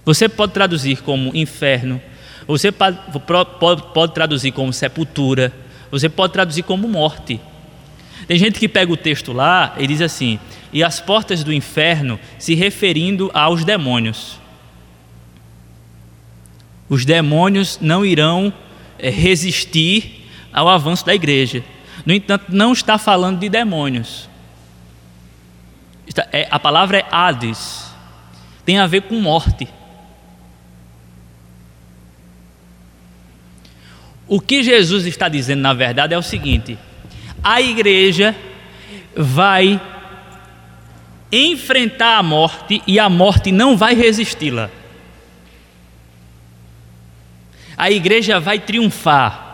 Você 0.05 0.29
pode 0.29 0.53
traduzir 0.53 1.03
como 1.03 1.35
inferno, 1.35 2.01
você 2.47 2.71
pode, 2.71 2.97
pode, 3.93 4.15
traduzir 4.15 4.53
como 4.53 4.73
sepultura, 4.73 5.53
você 5.91 6.09
pode 6.09 6.33
traduzir 6.33 6.63
como 6.63 6.87
morte. 6.87 7.41
Tem 8.29 8.39
gente 8.39 8.61
que 8.61 8.69
pega 8.69 8.93
o 8.93 8.97
texto 8.97 9.33
lá 9.33 9.75
e 9.77 9.87
diz 9.89 10.01
assim: 10.01 10.39
e 10.73 10.85
as 10.85 11.01
portas 11.01 11.43
do 11.43 11.53
inferno, 11.53 12.21
se 12.39 12.55
referindo 12.55 13.33
aos 13.35 13.65
demônios 13.65 14.46
os 16.89 17.05
demônios 17.05 17.78
não 17.80 18.05
irão 18.05 18.53
é, 18.99 19.11
resistir 19.11 20.28
ao 20.53 20.68
avanço 20.68 21.05
da 21.05 21.14
igreja. 21.14 21.64
No 22.05 22.12
entanto, 22.12 22.47
não 22.49 22.72
está 22.72 22.99
falando 22.99 23.41
de 23.41 23.49
demônios. 23.49 24.28
É, 26.32 26.47
a 26.51 26.59
palavra 26.59 26.99
é 26.99 27.07
Hades, 27.11 27.91
tem 28.64 28.78
a 28.78 28.87
ver 28.87 29.03
com 29.03 29.20
morte. 29.20 29.68
O 34.28 34.41
que 34.41 34.62
Jesus 34.62 35.07
está 35.07 35.28
dizendo, 35.28 35.61
na 35.61 35.72
verdade, 35.72 36.14
é 36.14 36.18
o 36.18 36.22
seguinte: 36.22 36.78
a 37.43 37.61
igreja 37.61 38.34
vai 39.16 39.80
enfrentar 41.30 42.18
a 42.18 42.22
morte 42.22 42.82
e 42.87 42.99
a 42.99 43.09
morte 43.09 43.51
não 43.51 43.76
vai 43.76 43.95
resisti-la 43.95 44.70
a 47.77 47.91
igreja 47.91 48.41
vai 48.41 48.59
triunfar. 48.59 49.45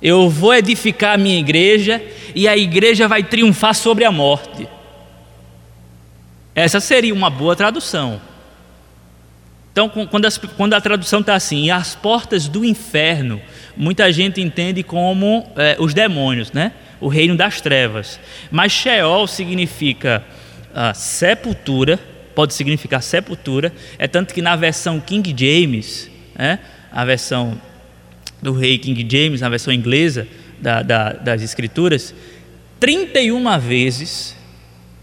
Eu 0.00 0.28
vou 0.28 0.54
edificar 0.54 1.14
a 1.14 1.18
minha 1.18 1.38
igreja 1.38 2.02
e 2.34 2.48
a 2.48 2.56
igreja 2.56 3.06
vai 3.06 3.22
triunfar 3.22 3.74
sobre 3.74 4.04
a 4.04 4.10
morte. 4.10 4.68
Essa 6.54 6.80
seria 6.80 7.14
uma 7.14 7.30
boa 7.30 7.54
tradução. 7.54 8.20
Então, 9.70 9.88
quando, 9.88 10.26
as, 10.26 10.36
quando 10.36 10.74
a 10.74 10.80
tradução 10.80 11.20
está 11.20 11.34
assim, 11.34 11.70
as 11.70 11.94
portas 11.94 12.46
do 12.46 12.64
inferno, 12.64 13.40
muita 13.76 14.12
gente 14.12 14.40
entende 14.40 14.82
como 14.82 15.50
é, 15.56 15.76
os 15.78 15.94
demônios, 15.94 16.52
né? 16.52 16.72
o 17.02 17.08
reino 17.08 17.36
das 17.36 17.60
trevas. 17.60 18.20
Mas 18.50 18.72
Sheol 18.72 19.26
significa 19.26 20.24
ah, 20.74 20.94
sepultura, 20.94 21.98
pode 22.34 22.54
significar 22.54 23.02
sepultura, 23.02 23.72
é 23.98 24.06
tanto 24.06 24.32
que 24.32 24.40
na 24.40 24.56
versão 24.56 25.00
King 25.00 25.34
James, 25.36 26.10
né? 26.34 26.60
A 26.92 27.04
versão 27.04 27.60
do 28.40 28.52
rei 28.52 28.78
King 28.78 29.06
James, 29.08 29.40
na 29.40 29.48
versão 29.48 29.72
inglesa 29.72 30.26
da, 30.60 30.82
da, 30.82 31.12
das 31.12 31.42
Escrituras, 31.42 32.14
31 32.78 33.58
vezes, 33.58 34.36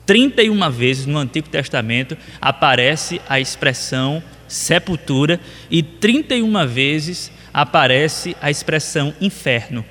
31 0.06 0.70
vezes 0.72 1.06
no 1.06 1.18
Antigo 1.18 1.48
Testamento 1.50 2.18
aparece 2.42 3.22
a 3.28 3.40
expressão 3.40 4.22
sepultura 4.48 5.40
e 5.70 5.82
31 5.82 6.68
vezes 6.68 7.32
aparece 7.54 8.36
a 8.42 8.50
expressão 8.50 9.14
inferno. 9.22 9.86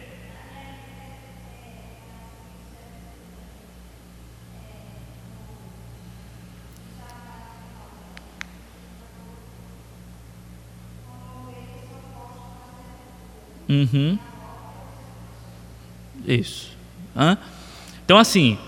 Uhum. 13.69 14.19
Isso. 16.27 16.71
Hã? 17.15 17.37
Então, 18.05 18.17
assim, 18.17 18.59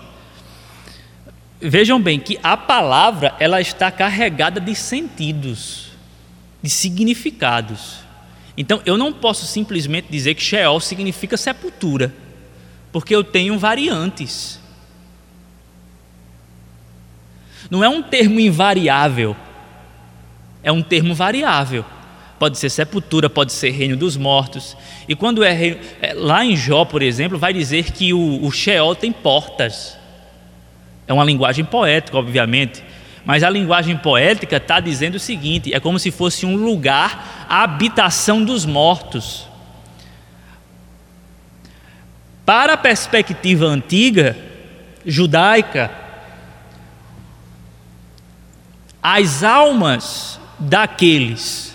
vejam 1.59 1.99
bem 1.99 2.19
que 2.19 2.39
a 2.43 2.55
palavra 2.55 3.35
ela 3.39 3.59
está 3.59 3.89
carregada 3.89 4.59
de 4.59 4.75
sentidos, 4.75 5.91
de 6.61 6.69
significados. 6.69 7.99
Então, 8.55 8.81
eu 8.85 8.97
não 8.97 9.11
posso 9.11 9.45
simplesmente 9.47 10.07
dizer 10.11 10.35
que 10.35 10.43
Sheol 10.43 10.79
significa 10.79 11.35
sepultura, 11.37 12.13
porque 12.91 13.15
eu 13.15 13.23
tenho 13.23 13.57
variantes. 13.57 14.59
Não 17.69 17.83
é 17.83 17.89
um 17.89 18.03
termo 18.03 18.39
invariável, 18.39 19.35
é 20.61 20.71
um 20.71 20.83
termo 20.83 21.15
variável 21.15 21.85
pode 22.41 22.57
ser 22.57 22.71
sepultura, 22.71 23.29
pode 23.29 23.53
ser 23.53 23.69
reino 23.69 23.95
dos 23.95 24.17
mortos. 24.17 24.75
E 25.07 25.15
quando 25.15 25.43
é, 25.43 25.51
reino, 25.51 25.77
é 26.01 26.11
lá 26.15 26.43
em 26.43 26.55
Jó, 26.55 26.83
por 26.83 27.03
exemplo, 27.03 27.37
vai 27.37 27.53
dizer 27.53 27.91
que 27.91 28.15
o, 28.15 28.43
o 28.43 28.51
Sheol 28.51 28.95
tem 28.95 29.11
portas. 29.11 29.95
É 31.07 31.13
uma 31.13 31.23
linguagem 31.23 31.63
poética, 31.63 32.17
obviamente, 32.17 32.83
mas 33.23 33.43
a 33.43 33.49
linguagem 33.49 33.95
poética 33.95 34.57
está 34.57 34.79
dizendo 34.79 35.15
o 35.15 35.19
seguinte: 35.19 35.71
é 35.71 35.79
como 35.79 35.99
se 35.99 36.09
fosse 36.09 36.43
um 36.43 36.55
lugar, 36.55 37.45
a 37.47 37.61
habitação 37.61 38.43
dos 38.43 38.65
mortos. 38.65 39.47
Para 42.43 42.73
a 42.73 42.77
perspectiva 42.77 43.67
antiga, 43.67 44.35
judaica, 45.05 45.91
as 48.99 49.43
almas 49.43 50.39
daqueles 50.57 51.70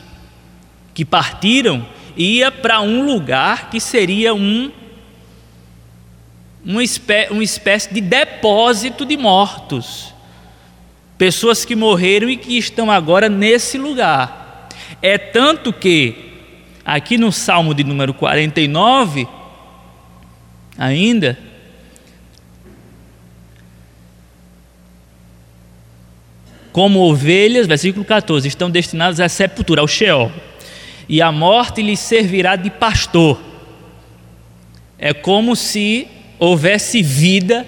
que 0.96 1.04
partiram 1.04 1.86
ia 2.16 2.50
para 2.50 2.80
um 2.80 3.04
lugar 3.04 3.68
que 3.68 3.78
seria 3.78 4.32
um 4.32 4.72
uma 6.64 6.82
espécie, 6.82 7.30
uma 7.30 7.44
espécie 7.44 7.92
de 7.92 8.00
depósito 8.00 9.04
de 9.04 9.14
mortos. 9.14 10.14
Pessoas 11.18 11.66
que 11.66 11.76
morreram 11.76 12.30
e 12.30 12.36
que 12.38 12.56
estão 12.56 12.90
agora 12.90 13.28
nesse 13.28 13.76
lugar. 13.76 14.68
É 15.02 15.18
tanto 15.18 15.70
que, 15.70 16.32
aqui 16.82 17.18
no 17.18 17.30
Salmo 17.30 17.74
de 17.74 17.84
número 17.84 18.14
49, 18.14 19.28
ainda, 20.78 21.38
como 26.72 27.00
ovelhas, 27.00 27.66
versículo 27.66 28.04
14, 28.04 28.48
estão 28.48 28.70
destinadas 28.70 29.20
à 29.20 29.28
sepultura, 29.28 29.82
ao 29.82 29.86
Sheol, 29.86 30.32
e 31.08 31.22
a 31.22 31.30
morte 31.30 31.82
lhes 31.82 32.00
servirá 32.00 32.56
de 32.56 32.70
pastor. 32.70 33.40
É 34.98 35.12
como 35.12 35.54
se 35.54 36.08
houvesse 36.38 37.02
vida 37.02 37.66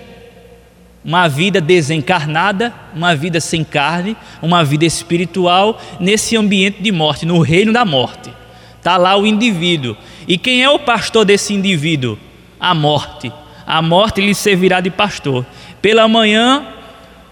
uma 1.04 1.26
vida 1.28 1.60
desencarnada, 1.60 2.74
uma 2.94 3.14
vida 3.14 3.40
sem 3.40 3.64
carne, 3.64 4.16
uma 4.42 4.62
vida 4.62 4.84
espiritual 4.84 5.80
nesse 5.98 6.36
ambiente 6.36 6.82
de 6.82 6.92
morte, 6.92 7.24
no 7.24 7.40
reino 7.40 7.72
da 7.72 7.84
morte. 7.84 8.30
Está 8.76 8.96
lá 8.96 9.16
o 9.16 9.26
indivíduo. 9.26 9.96
E 10.26 10.36
quem 10.36 10.62
é 10.62 10.68
o 10.68 10.78
pastor 10.78 11.24
desse 11.24 11.54
indivíduo? 11.54 12.18
A 12.60 12.74
morte. 12.74 13.32
A 13.66 13.80
morte 13.80 14.20
lhe 14.20 14.34
servirá 14.34 14.80
de 14.80 14.90
pastor. 14.90 15.46
Pela 15.80 16.06
manhã, 16.08 16.66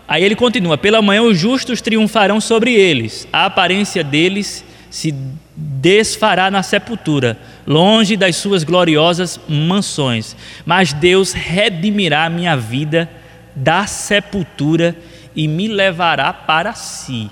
aí 0.06 0.24
ele 0.24 0.36
continua: 0.36 0.78
pela 0.78 1.02
manhã 1.02 1.22
os 1.22 1.38
justos 1.38 1.80
triunfarão 1.80 2.40
sobre 2.40 2.72
eles, 2.72 3.28
a 3.32 3.46
aparência 3.46 4.02
deles 4.02 4.64
se 4.88 5.14
desfará 5.56 6.50
na 6.50 6.62
sepultura, 6.62 7.38
longe 7.66 8.16
das 8.16 8.36
suas 8.36 8.62
gloriosas 8.62 9.40
mansões. 9.48 10.36
Mas 10.66 10.92
Deus 10.92 11.32
redimirá 11.32 12.26
a 12.26 12.30
minha 12.30 12.56
vida 12.56 13.08
da 13.54 13.86
sepultura 13.86 14.94
e 15.34 15.48
me 15.48 15.66
levará 15.66 16.32
para 16.32 16.74
si. 16.74 17.30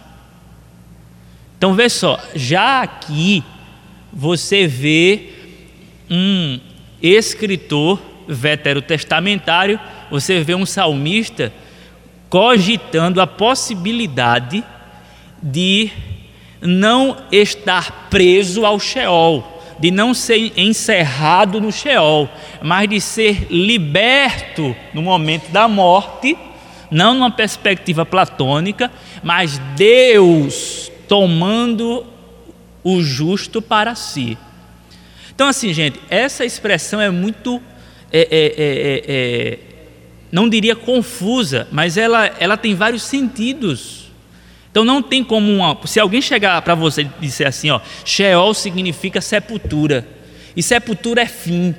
Então 1.58 1.74
vê 1.74 1.88
só, 1.88 2.18
já 2.34 2.82
aqui 2.82 3.44
você 4.12 4.66
vê 4.66 5.30
um 6.10 6.58
escritor 7.02 8.00
veterotestamentário, 8.26 9.78
você 10.10 10.40
vê 10.40 10.54
um 10.54 10.64
salmista 10.64 11.52
cogitando 12.30 13.20
a 13.20 13.26
possibilidade 13.26 14.64
de 15.42 15.90
não 16.64 17.18
estar 17.30 18.08
preso 18.08 18.64
ao 18.64 18.80
Sheol, 18.80 19.46
de 19.78 19.90
não 19.90 20.14
ser 20.14 20.52
encerrado 20.56 21.60
no 21.60 21.70
Sheol, 21.70 22.28
mas 22.62 22.88
de 22.88 23.00
ser 23.00 23.46
liberto 23.50 24.74
no 24.94 25.02
momento 25.02 25.50
da 25.50 25.68
morte, 25.68 26.36
não 26.90 27.12
numa 27.12 27.30
perspectiva 27.30 28.06
platônica, 28.06 28.90
mas 29.22 29.58
Deus 29.76 30.90
tomando 31.06 32.06
o 32.82 33.02
justo 33.02 33.60
para 33.60 33.94
si. 33.94 34.38
Então, 35.34 35.48
assim, 35.48 35.72
gente, 35.72 36.00
essa 36.08 36.44
expressão 36.44 37.00
é 37.00 37.10
muito, 37.10 37.60
é, 38.12 38.20
é, 38.20 38.54
é, 38.56 39.04
é 39.08 39.58
não 40.30 40.48
diria 40.48 40.74
confusa, 40.74 41.68
mas 41.70 41.96
ela, 41.96 42.26
ela 42.40 42.56
tem 42.56 42.74
vários 42.74 43.02
sentidos. 43.02 44.03
Então 44.74 44.84
não 44.84 45.00
tem 45.00 45.22
como 45.22 45.52
uma, 45.52 45.78
se 45.86 46.00
alguém 46.00 46.20
chegar 46.20 46.60
para 46.62 46.74
você 46.74 47.02
e 47.02 47.04
disser 47.20 47.46
assim, 47.46 47.70
ó, 47.70 47.80
Sheol 48.04 48.52
significa 48.52 49.20
sepultura. 49.20 50.04
E 50.56 50.64
sepultura 50.64 51.22
é 51.22 51.26
fim. 51.26 51.76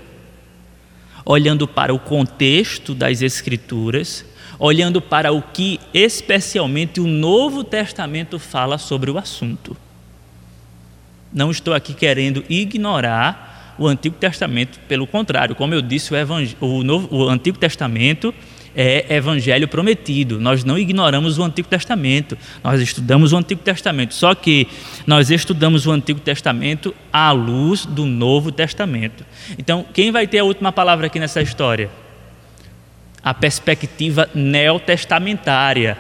olhando 1.26 1.68
para 1.68 1.94
o 1.94 2.00
contexto 2.00 2.94
das 2.94 3.22
Escrituras, 3.22 4.26
olhando 4.60 5.02
para 5.02 5.32
o 5.32 5.42
que 5.42 5.80
especialmente 5.94 7.00
o 7.00 7.08
Novo 7.08 7.64
Testamento 7.64 8.40
fala 8.40 8.78
sobre 8.78 9.12
o 9.12 9.18
assunto. 9.18 9.76
Não 11.34 11.52
estou 11.52 11.74
aqui 11.74 11.94
querendo 11.94 12.44
ignorar 12.50 13.76
o 13.78 13.88
Antigo 13.88 14.16
Testamento, 14.16 14.80
pelo 14.88 15.06
contrário, 15.06 15.56
como 15.56 15.74
eu 15.74 15.82
disse, 15.82 16.12
o, 16.14 16.66
o, 16.66 16.84
Novo, 16.84 17.16
o 17.16 17.30
Antigo 17.30 17.58
Testamento 17.58 18.34
é 18.76 19.16
evangelho 19.16 19.68
prometido. 19.68 20.40
Nós 20.40 20.64
não 20.64 20.78
ignoramos 20.78 21.38
o 21.38 21.44
Antigo 21.44 21.68
Testamento, 21.68 22.38
nós 22.64 22.82
estudamos 22.82 23.34
o 23.34 23.38
Antigo 23.38 23.62
Testamento, 23.62 24.14
só 24.14 24.34
que 24.34 24.68
nós 25.06 25.30
estudamos 25.30 25.86
o 25.86 25.92
Antigo 25.92 26.20
Testamento 26.20 26.94
à 27.12 27.32
luz 27.32 27.86
do 27.86 28.06
Novo 28.06 28.52
Testamento. 28.52 29.26
Então, 29.58 29.86
quem 29.94 30.12
vai 30.12 30.28
ter 30.28 30.40
a 30.40 30.44
última 30.44 30.72
palavra 30.72 31.08
aqui 31.08 31.20
nessa 31.20 31.42
história? 31.42 31.90
A 33.24 33.34
perspectiva 33.34 34.30
neotestamentária. 34.34 35.98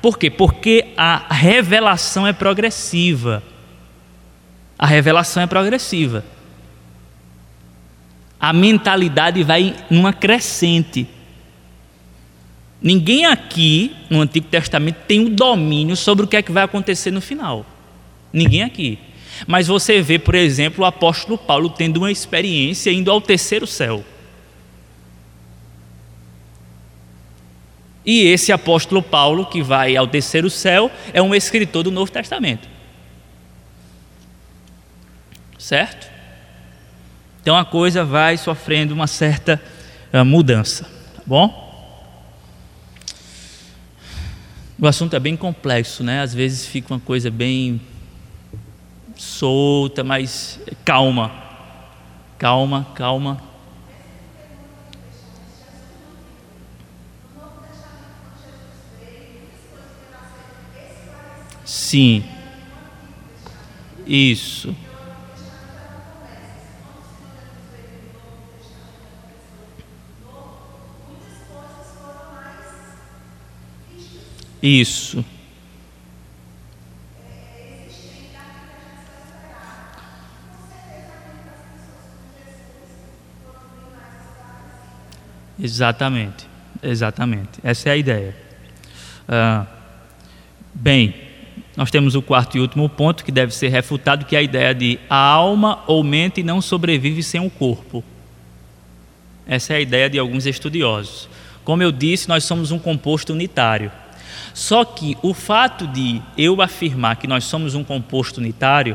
Por 0.00 0.18
quê? 0.18 0.30
Porque 0.30 0.86
a 0.96 1.32
revelação 1.32 2.26
é 2.26 2.32
progressiva. 2.32 3.42
A 4.78 4.86
revelação 4.86 5.42
é 5.42 5.46
progressiva. 5.46 6.24
A 8.38 8.52
mentalidade 8.52 9.42
vai 9.42 9.76
numa 9.90 10.12
crescente. 10.12 11.06
Ninguém 12.80 13.26
aqui 13.26 13.94
no 14.08 14.22
Antigo 14.22 14.46
Testamento 14.48 14.96
tem 15.06 15.20
o 15.20 15.26
um 15.26 15.34
domínio 15.34 15.94
sobre 15.94 16.24
o 16.24 16.28
que 16.28 16.36
é 16.36 16.42
que 16.42 16.50
vai 16.50 16.62
acontecer 16.62 17.10
no 17.10 17.20
final. 17.20 17.66
Ninguém 18.32 18.62
aqui. 18.62 18.98
Mas 19.46 19.66
você 19.66 20.00
vê, 20.00 20.18
por 20.18 20.34
exemplo, 20.34 20.82
o 20.82 20.86
apóstolo 20.86 21.36
Paulo 21.36 21.68
tendo 21.68 21.98
uma 21.98 22.10
experiência 22.10 22.90
indo 22.90 23.10
ao 23.10 23.20
terceiro 23.20 23.66
céu. 23.66 24.02
E 28.04 28.26
esse 28.26 28.50
apóstolo 28.50 29.02
Paulo, 29.02 29.46
que 29.46 29.62
vai 29.62 29.96
ao 29.96 30.06
terceiro 30.06 30.48
céu, 30.48 30.90
é 31.12 31.20
um 31.20 31.34
escritor 31.34 31.82
do 31.82 31.90
Novo 31.90 32.10
Testamento. 32.10 32.68
Certo? 35.58 36.10
Então 37.42 37.56
a 37.56 37.64
coisa 37.64 38.04
vai 38.04 38.36
sofrendo 38.36 38.94
uma 38.94 39.06
certa 39.06 39.60
uh, 40.12 40.24
mudança. 40.24 40.84
Tá 41.14 41.22
bom? 41.26 41.70
O 44.78 44.86
assunto 44.86 45.14
é 45.14 45.20
bem 45.20 45.36
complexo, 45.36 46.02
né? 46.02 46.22
Às 46.22 46.32
vezes 46.32 46.66
fica 46.66 46.94
uma 46.94 47.00
coisa 47.00 47.30
bem 47.30 47.80
solta, 49.14 50.02
mas 50.02 50.58
calma. 50.84 51.30
Calma, 52.38 52.86
calma. 52.94 53.49
Sim. 61.90 62.22
Isso. 64.06 64.76
Isso. 74.62 75.24
Exatamente, 85.58 86.46
exatamente. 86.80 87.58
Essa 87.64 87.88
é 87.88 87.92
a 87.92 87.96
ideia. 87.96 88.36
Ah, 89.28 89.66
bem, 90.72 91.29
nós 91.80 91.90
temos 91.90 92.14
o 92.14 92.20
quarto 92.20 92.58
e 92.58 92.60
último 92.60 92.90
ponto 92.90 93.24
que 93.24 93.32
deve 93.32 93.54
ser 93.54 93.68
refutado, 93.68 94.26
que 94.26 94.36
é 94.36 94.40
a 94.40 94.42
ideia 94.42 94.74
de 94.74 95.00
a 95.08 95.16
alma 95.16 95.82
ou 95.86 96.04
mente 96.04 96.42
não 96.42 96.60
sobrevive 96.60 97.22
sem 97.22 97.40
o 97.40 97.48
corpo. 97.48 98.04
Essa 99.46 99.72
é 99.72 99.76
a 99.76 99.80
ideia 99.80 100.10
de 100.10 100.18
alguns 100.18 100.44
estudiosos. 100.44 101.26
Como 101.64 101.82
eu 101.82 101.90
disse, 101.90 102.28
nós 102.28 102.44
somos 102.44 102.70
um 102.70 102.78
composto 102.78 103.32
unitário. 103.32 103.90
Só 104.52 104.84
que 104.84 105.16
o 105.22 105.32
fato 105.32 105.86
de 105.86 106.20
eu 106.36 106.60
afirmar 106.60 107.16
que 107.16 107.26
nós 107.26 107.44
somos 107.44 107.74
um 107.74 107.82
composto 107.82 108.42
unitário 108.42 108.94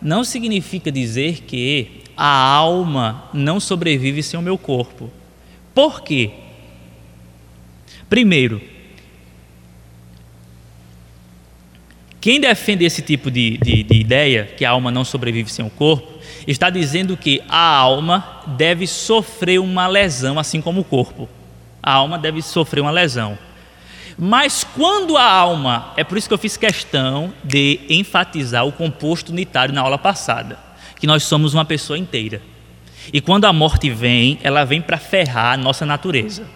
não 0.00 0.22
significa 0.22 0.92
dizer 0.92 1.40
que 1.40 2.04
a 2.16 2.24
alma 2.24 3.24
não 3.34 3.58
sobrevive 3.58 4.22
sem 4.22 4.38
o 4.38 4.42
meu 4.44 4.56
corpo. 4.56 5.10
Por 5.74 6.02
quê? 6.02 6.30
Primeiro, 8.08 8.62
quem 12.22 12.40
defende 12.40 12.84
esse 12.84 13.02
tipo 13.02 13.32
de, 13.32 13.58
de, 13.58 13.82
de, 13.82 13.96
ideia, 13.96 14.44
que 14.56 14.64
a 14.64 14.70
alma 14.70 14.92
não 14.92 15.04
sobrevive 15.04 15.50
sem 15.50 15.66
o 15.66 15.68
corpo, 15.68 16.20
está 16.46 16.70
dizendo 16.70 17.16
que 17.16 17.42
a 17.48 17.76
alma 17.76 18.42
deve 18.46 18.86
sofrer 18.86 19.58
uma 19.58 19.88
lesão, 19.88 20.38
assim 20.38 20.60
como 20.60 20.82
o 20.82 20.84
corpo. 20.84 21.28
A 21.82 21.94
alma 21.94 22.16
deve 22.16 22.40
sofrer 22.40 22.80
uma 22.80 22.92
lesão. 22.92 23.36
Mas 24.16 24.62
quando 24.62 25.16
a 25.16 25.28
alma, 25.28 25.92
é 25.96 26.04
por 26.04 26.16
isso 26.16 26.28
que 26.28 26.34
eu 26.34 26.38
fiz 26.38 26.56
questão 26.56 27.34
de 27.42 27.80
enfatizar 27.90 28.64
o 28.64 28.70
composto 28.70 29.32
unitário 29.32 29.74
na 29.74 29.80
aula 29.80 29.98
passada, 29.98 30.56
que 31.00 31.08
nós 31.08 31.24
somos 31.24 31.54
uma 31.54 31.64
pessoa 31.64 31.98
inteira. 31.98 32.40
E 33.12 33.20
quando 33.20 33.46
a 33.46 33.52
morte 33.52 33.90
vem, 33.90 34.38
ela 34.44 34.62
vem 34.62 34.80
para 34.80 34.96
ferrar 34.96 35.54
a 35.54 35.56
nossa 35.56 35.84
natureza. 35.84 36.46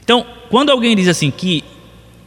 Então, 0.00 0.24
quando 0.48 0.70
alguém 0.70 0.94
diz 0.94 1.08
assim 1.08 1.28
que, 1.28 1.64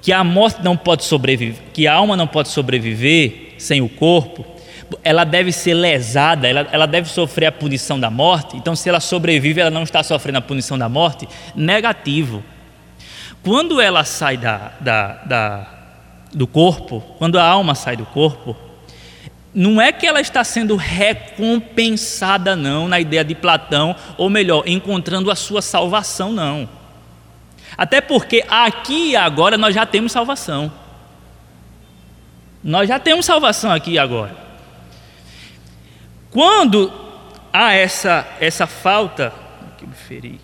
que 0.02 0.12
a 0.12 0.24
morte 0.24 0.64
não 0.64 0.76
pode 0.76 1.04
sobreviver, 1.04 1.62
que 1.74 1.88
a 1.88 1.94
alma 1.94 2.18
não 2.18 2.26
pode 2.26 2.50
sobreviver 2.50 3.54
sem 3.58 3.82
o 3.82 3.88
corpo, 3.88 4.46
ela 5.04 5.24
deve 5.24 5.52
ser 5.52 5.74
lesada, 5.74 6.48
ela, 6.48 6.68
ela 6.72 6.86
deve 6.86 7.08
sofrer 7.10 7.46
a 7.46 7.52
punição 7.52 8.00
da 8.00 8.10
morte. 8.10 8.58
Então, 8.58 8.76
se 8.76 8.90
ela 8.90 9.00
sobrevive, 9.00 9.62
ela 9.62 9.70
não 9.70 9.84
está 9.84 10.04
sofrendo 10.04 10.40
a 10.40 10.42
punição 10.42 10.78
da 10.78 10.90
morte? 10.90 11.30
Negativo. 11.56 12.44
Quando 13.44 13.80
ela 13.80 14.04
sai 14.04 14.38
da, 14.38 14.74
da, 14.80 15.14
da, 15.26 15.68
do 16.34 16.46
corpo, 16.46 17.02
quando 17.18 17.40
a 17.40 17.44
alma 17.44 17.74
sai 17.74 17.96
do 17.96 18.06
corpo, 18.06 18.56
não 19.54 19.82
é 19.82 19.92
que 19.92 20.06
ela 20.06 20.22
está 20.22 20.44
sendo 20.44 20.76
recompensada, 20.76 22.56
não, 22.56 22.88
na 22.88 23.00
ideia 23.00 23.24
de 23.24 23.36
Platão, 23.36 23.96
ou 24.18 24.30
melhor, 24.30 24.64
encontrando 24.66 25.30
a 25.30 25.36
sua 25.36 25.62
salvação, 25.62 26.32
não. 26.32 26.81
Até 27.78 28.02
porque 28.02 28.44
aqui 28.50 29.12
e 29.12 29.16
agora 29.16 29.58
nós 29.58 29.74
já 29.74 29.86
temos 29.86 30.12
salvação. 30.12 30.72
Nós 32.64 32.88
já 32.88 33.00
temos 33.00 33.26
salvação 33.26 33.72
aqui 33.72 33.92
e 33.92 34.00
agora. 34.00 34.36
Quando 36.30 36.92
há 37.52 37.74
essa, 37.74 38.28
essa 38.40 38.68
falta, 38.68 39.34
que 39.78 39.86
me 39.86 39.96
feri, 39.96 40.40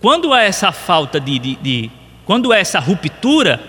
quando 0.00 0.32
há 0.32 0.42
essa 0.42 0.72
falta 0.72 1.20
de, 1.20 1.38
de, 1.38 1.56
de 1.56 1.90
quando 2.24 2.52
é 2.52 2.60
essa 2.60 2.78
ruptura, 2.78 3.60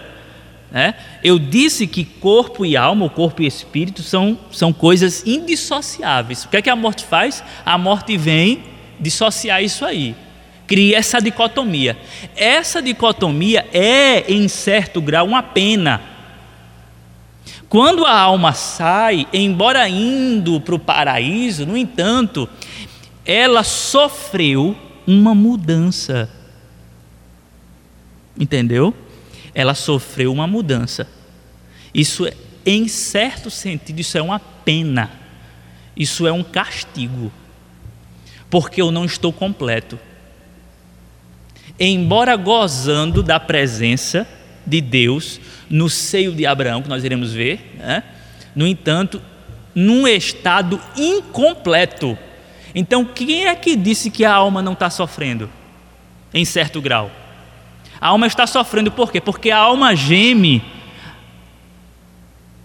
né, 0.71 0.93
eu 1.23 1.39
disse 1.39 1.88
que 1.88 2.03
corpo 2.03 2.65
e 2.65 2.75
alma, 2.75 3.05
o 3.05 3.09
corpo 3.09 3.41
e 3.41 3.47
espírito, 3.47 4.03
são, 4.03 4.38
são 4.51 4.73
coisas 4.73 5.25
indissociáveis. 5.25 6.45
O 6.45 6.49
que 6.49 6.57
é 6.57 6.61
que 6.61 6.69
a 6.69 6.75
morte 6.75 7.05
faz? 7.05 7.43
A 7.65 7.77
morte 7.77 8.17
vem 8.17 8.63
dissociar 8.99 9.63
isso 9.63 9.86
aí. 9.86 10.15
Cria 10.70 10.97
essa 10.97 11.20
dicotomia. 11.20 11.97
Essa 12.38 12.82
dicotomia 12.82 13.67
é, 13.74 14.32
em 14.32 14.47
certo 14.47 15.01
grau, 15.01 15.28
uma 15.28 15.43
pena. 15.43 16.01
Quando 17.67 18.05
a 18.05 18.17
alma 18.17 18.53
sai, 18.53 19.28
embora 19.34 19.89
indo 19.89 20.61
para 20.61 20.76
o 20.76 20.80
paraíso, 20.80 21.65
no 21.65 21.76
entanto, 21.76 22.47
ela 23.26 23.63
sofreu 23.63 24.78
uma 25.05 25.36
mudança 25.36 26.30
Entendeu? 28.39 28.95
Ela 29.53 29.76
sofreu 29.76 30.32
uma 30.32 30.47
mudança. 30.47 31.05
Isso, 31.93 32.26
é, 32.26 32.34
em 32.65 32.88
certo 32.88 33.49
sentido, 33.49 33.99
isso 33.99 34.17
é 34.17 34.22
uma 34.22 34.39
pena. 34.39 35.11
Isso 35.95 36.26
é 36.26 36.32
um 36.32 36.41
castigo. 36.41 37.30
Porque 38.49 38.82
eu 38.82 38.91
não 38.91 39.03
estou 39.03 39.34
completo. 39.34 39.99
Embora 41.80 42.36
gozando 42.36 43.23
da 43.23 43.39
presença 43.39 44.27
de 44.65 44.82
Deus 44.82 45.39
no 45.69 45.89
seio 45.89 46.34
de 46.34 46.45
Abraão, 46.45 46.82
que 46.82 46.89
nós 46.89 47.03
iremos 47.03 47.34
ver, 47.34 47.75
né? 47.77 48.03
no 48.55 48.67
entanto, 48.67 49.21
num 49.73 50.07
estado 50.07 50.82
incompleto. 50.97 52.17
Então, 52.75 53.05
quem 53.05 53.45
é 53.45 53.55
que 53.55 53.75
disse 53.75 54.09
que 54.09 54.25
a 54.25 54.34
alma 54.34 54.61
não 54.61 54.73
está 54.73 54.89
sofrendo? 54.89 55.49
Em 56.34 56.43
certo 56.45 56.82
grau. 56.82 57.09
A 57.99 58.07
alma 58.09 58.27
está 58.27 58.45
sofrendo 58.45 58.91
por 58.91 59.11
quê? 59.11 59.19
Porque 59.19 59.51
a 59.51 59.57
alma 59.57 59.95
geme 59.95 60.63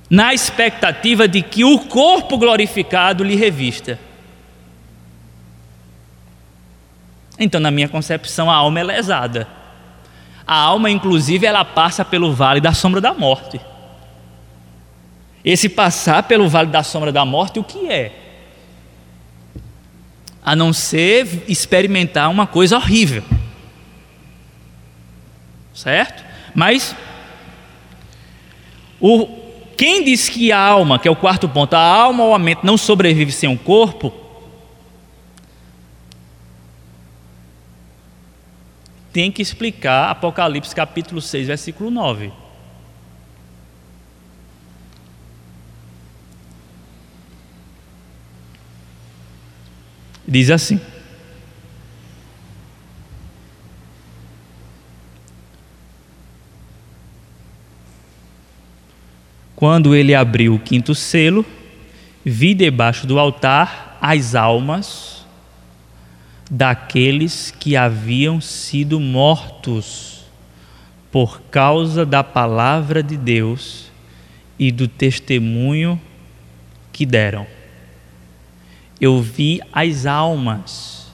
na 0.08 0.34
expectativa 0.34 1.26
de 1.26 1.42
que 1.42 1.64
o 1.64 1.78
corpo 1.78 2.36
glorificado 2.38 3.24
lhe 3.24 3.34
revista. 3.34 3.98
Então, 7.38 7.60
na 7.60 7.70
minha 7.70 7.88
concepção, 7.88 8.50
a 8.50 8.54
alma 8.54 8.80
é 8.80 8.84
lesada. 8.84 9.48
A 10.46 10.56
alma, 10.56 10.90
inclusive, 10.90 11.46
ela 11.46 11.64
passa 11.64 12.04
pelo 12.04 12.32
vale 12.32 12.60
da 12.60 12.72
sombra 12.72 13.00
da 13.00 13.12
morte. 13.14 13.60
Esse 15.44 15.68
passar 15.68 16.22
pelo 16.22 16.48
vale 16.48 16.70
da 16.70 16.82
sombra 16.82 17.12
da 17.12 17.24
morte, 17.24 17.58
o 17.58 17.64
que 17.64 17.90
é? 17.90 18.20
A 20.44 20.54
não 20.54 20.72
ser 20.72 21.44
experimentar 21.48 22.30
uma 22.30 22.46
coisa 22.46 22.76
horrível 22.76 23.24
certo? 25.74 26.24
Mas 26.54 26.94
o, 29.00 29.26
quem 29.76 30.04
diz 30.04 30.28
que 30.28 30.52
a 30.52 30.58
alma, 30.58 30.98
que 30.98 31.08
é 31.08 31.10
o 31.10 31.16
quarto 31.16 31.48
ponto, 31.48 31.74
a 31.74 31.80
alma 31.80 32.24
ou 32.24 32.34
a 32.34 32.38
mente 32.38 32.60
não 32.62 32.78
sobrevive 32.78 33.32
sem 33.32 33.48
um 33.48 33.56
corpo, 33.56 34.12
tem 39.14 39.30
que 39.30 39.40
explicar 39.40 40.10
Apocalipse 40.10 40.74
capítulo 40.74 41.20
6, 41.20 41.46
versículo 41.46 41.88
9. 41.88 42.32
Diz 50.26 50.50
assim: 50.50 50.80
Quando 59.54 59.94
ele 59.94 60.12
abriu 60.12 60.56
o 60.56 60.58
quinto 60.58 60.92
selo, 60.92 61.46
vi 62.24 62.52
debaixo 62.52 63.06
do 63.06 63.16
altar 63.20 63.96
as 64.00 64.34
almas 64.34 65.13
daqueles 66.56 67.50
que 67.50 67.76
haviam 67.76 68.40
sido 68.40 69.00
mortos 69.00 70.24
por 71.10 71.40
causa 71.50 72.06
da 72.06 72.22
palavra 72.22 73.02
de 73.02 73.16
Deus 73.16 73.90
e 74.56 74.70
do 74.70 74.86
testemunho 74.86 76.00
que 76.92 77.04
deram. 77.04 77.44
Eu 79.00 79.20
vi 79.20 79.60
as 79.72 80.06
almas 80.06 81.12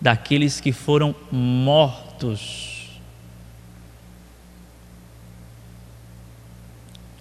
daqueles 0.00 0.62
que 0.62 0.72
foram 0.72 1.14
mortos. 1.30 2.88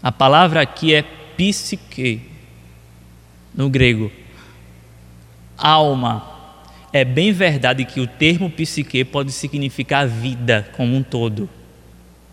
A 0.02 0.14
palavra 0.14 0.62
aqui 0.62 0.96
é 0.96 1.02
psique, 1.02 2.22
no 3.54 3.70
grego. 3.70 4.10
Alma. 5.58 6.29
É 6.92 7.06
bem 7.06 7.32
verdade 7.32 7.86
que 7.86 8.00
o 8.00 8.08
termo 8.08 8.50
psique 8.50 9.04
pode 9.04 9.32
significar 9.32 10.08
vida 10.08 10.68
como 10.76 10.96
um 10.96 11.04
todo 11.04 11.50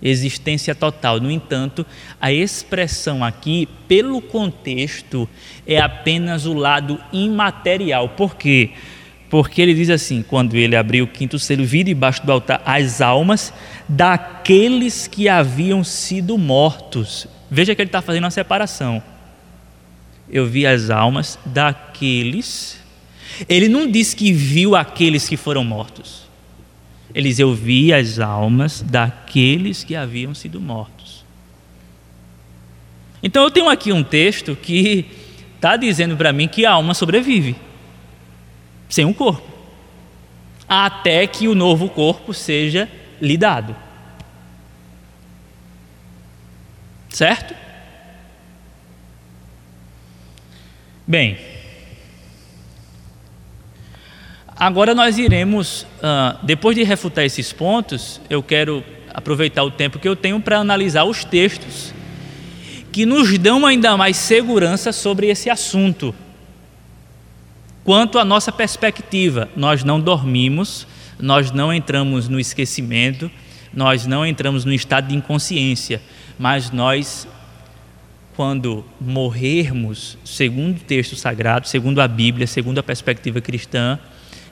existência 0.02 0.74
total. 0.74 1.20
No 1.20 1.30
entanto, 1.30 1.86
a 2.20 2.32
expressão 2.32 3.24
aqui, 3.24 3.68
pelo 3.88 4.20
contexto, 4.20 5.28
é 5.66 5.78
apenas 5.78 6.46
o 6.46 6.54
lado 6.54 7.00
imaterial. 7.12 8.10
Por 8.10 8.36
quê? 8.36 8.70
Porque 9.28 9.60
ele 9.60 9.74
diz 9.74 9.90
assim: 9.90 10.22
quando 10.22 10.54
ele 10.54 10.76
abriu 10.76 11.04
o 11.04 11.08
quinto 11.08 11.38
selo, 11.38 11.64
vi 11.64 11.82
debaixo 11.82 12.24
do 12.24 12.32
altar 12.32 12.62
as 12.64 13.00
almas 13.00 13.52
daqueles 13.88 15.06
que 15.06 15.28
haviam 15.28 15.82
sido 15.82 16.36
mortos. 16.38 17.26
Veja 17.50 17.74
que 17.74 17.82
ele 17.82 17.88
está 17.88 18.02
fazendo 18.02 18.24
uma 18.24 18.30
separação. 18.30 19.02
Eu 20.28 20.46
vi 20.46 20.66
as 20.66 20.90
almas 20.90 21.38
daqueles. 21.44 22.84
Ele 23.48 23.68
não 23.68 23.90
diz 23.90 24.14
que 24.14 24.32
viu 24.32 24.74
aqueles 24.74 25.28
que 25.28 25.36
foram 25.36 25.64
mortos. 25.64 26.26
Eliseu 27.14 27.54
via 27.54 27.96
as 27.96 28.18
almas 28.18 28.82
daqueles 28.82 29.82
que 29.82 29.94
haviam 29.96 30.34
sido 30.34 30.60
mortos. 30.60 31.24
Então 33.22 33.42
eu 33.44 33.50
tenho 33.50 33.68
aqui 33.68 33.92
um 33.92 34.04
texto 34.04 34.54
que 34.54 35.06
está 35.54 35.76
dizendo 35.76 36.16
para 36.16 36.32
mim 36.32 36.46
que 36.46 36.66
a 36.66 36.72
alma 36.72 36.94
sobrevive 36.94 37.56
sem 38.88 39.04
um 39.04 39.12
corpo, 39.12 39.48
até 40.68 41.26
que 41.26 41.48
o 41.48 41.54
novo 41.54 41.88
corpo 41.88 42.32
seja 42.32 42.88
lhe 43.20 43.36
dado. 43.36 43.74
Certo? 47.08 47.54
Bem, 51.06 51.38
Agora 54.58 54.94
nós 54.94 55.18
iremos, 55.18 55.82
uh, 55.82 56.38
depois 56.42 56.74
de 56.74 56.82
refutar 56.82 57.24
esses 57.26 57.52
pontos, 57.52 58.18
eu 58.30 58.42
quero 58.42 58.82
aproveitar 59.12 59.62
o 59.62 59.70
tempo 59.70 59.98
que 59.98 60.08
eu 60.08 60.16
tenho 60.16 60.40
para 60.40 60.58
analisar 60.58 61.04
os 61.04 61.24
textos 61.24 61.92
que 62.90 63.04
nos 63.04 63.36
dão 63.36 63.66
ainda 63.66 63.94
mais 63.98 64.16
segurança 64.16 64.92
sobre 64.92 65.26
esse 65.26 65.50
assunto. 65.50 66.14
Quanto 67.84 68.18
à 68.18 68.24
nossa 68.24 68.50
perspectiva, 68.50 69.50
nós 69.54 69.84
não 69.84 70.00
dormimos, 70.00 70.86
nós 71.20 71.50
não 71.50 71.70
entramos 71.70 72.26
no 72.26 72.40
esquecimento, 72.40 73.30
nós 73.74 74.06
não 74.06 74.24
entramos 74.24 74.64
no 74.64 74.72
estado 74.72 75.08
de 75.08 75.14
inconsciência, 75.14 76.00
mas 76.38 76.70
nós, 76.70 77.28
quando 78.34 78.82
morrermos, 78.98 80.16
segundo 80.24 80.78
o 80.78 80.80
texto 80.80 81.14
sagrado, 81.14 81.68
segundo 81.68 82.00
a 82.00 82.08
Bíblia, 82.08 82.46
segundo 82.46 82.78
a 82.78 82.82
perspectiva 82.82 83.42
cristã, 83.42 83.98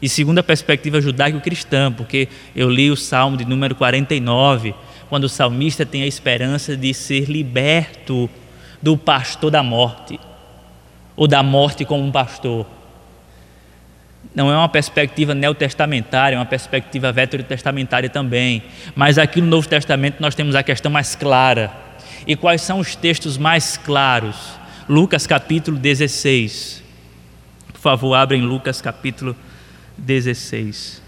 e 0.01 0.09
segundo 0.09 0.39
a 0.39 0.43
perspectiva 0.43 1.01
judaico-cristã, 1.01 1.93
porque 1.93 2.29
eu 2.55 2.69
li 2.69 2.91
o 2.91 2.97
Salmo 2.97 3.37
de 3.37 3.45
número 3.45 3.75
49, 3.75 4.75
quando 5.09 5.25
o 5.25 5.29
salmista 5.29 5.87
tem 5.87 6.03
a 6.03 6.07
esperança 6.07 6.77
de 6.77 6.93
ser 6.93 7.31
liberto 7.31 8.29
do 8.83 8.97
pastor 8.97 9.51
da 9.51 9.63
morte, 9.63 10.19
ou 11.17 11.27
da 11.27 11.43
morte 11.43 11.85
como 11.85 12.03
um 12.03 12.11
pastor. 12.11 12.67
Não 14.35 14.51
é 14.51 14.57
uma 14.57 14.69
perspectiva 14.69 15.35
neotestamentária, 15.35 16.35
é 16.37 16.39
uma 16.39 16.45
perspectiva 16.45 17.13
veterotestamentária 17.13 18.09
também. 18.09 18.63
Mas 18.95 19.17
aqui 19.17 19.41
no 19.41 19.47
Novo 19.47 19.69
Testamento 19.69 20.17
nós 20.21 20.35
temos 20.35 20.55
a 20.55 20.63
questão 20.63 20.91
mais 20.91 21.15
clara. 21.15 21.71
E 22.27 22.35
quais 22.35 22.63
são 22.63 22.81
os 22.81 22.97
textos 22.97 23.39
mais 23.39 23.77
claros? 23.77 24.37
Lucas 24.89 25.27
capítulo 25.27 25.79
16. 25.79 26.83
Por 27.73 27.81
favor, 27.81 28.15
abrem 28.15 28.43
Lucas 28.43 28.81
capítulo 28.81 29.37
16. 29.99 31.01
16. 31.01 31.05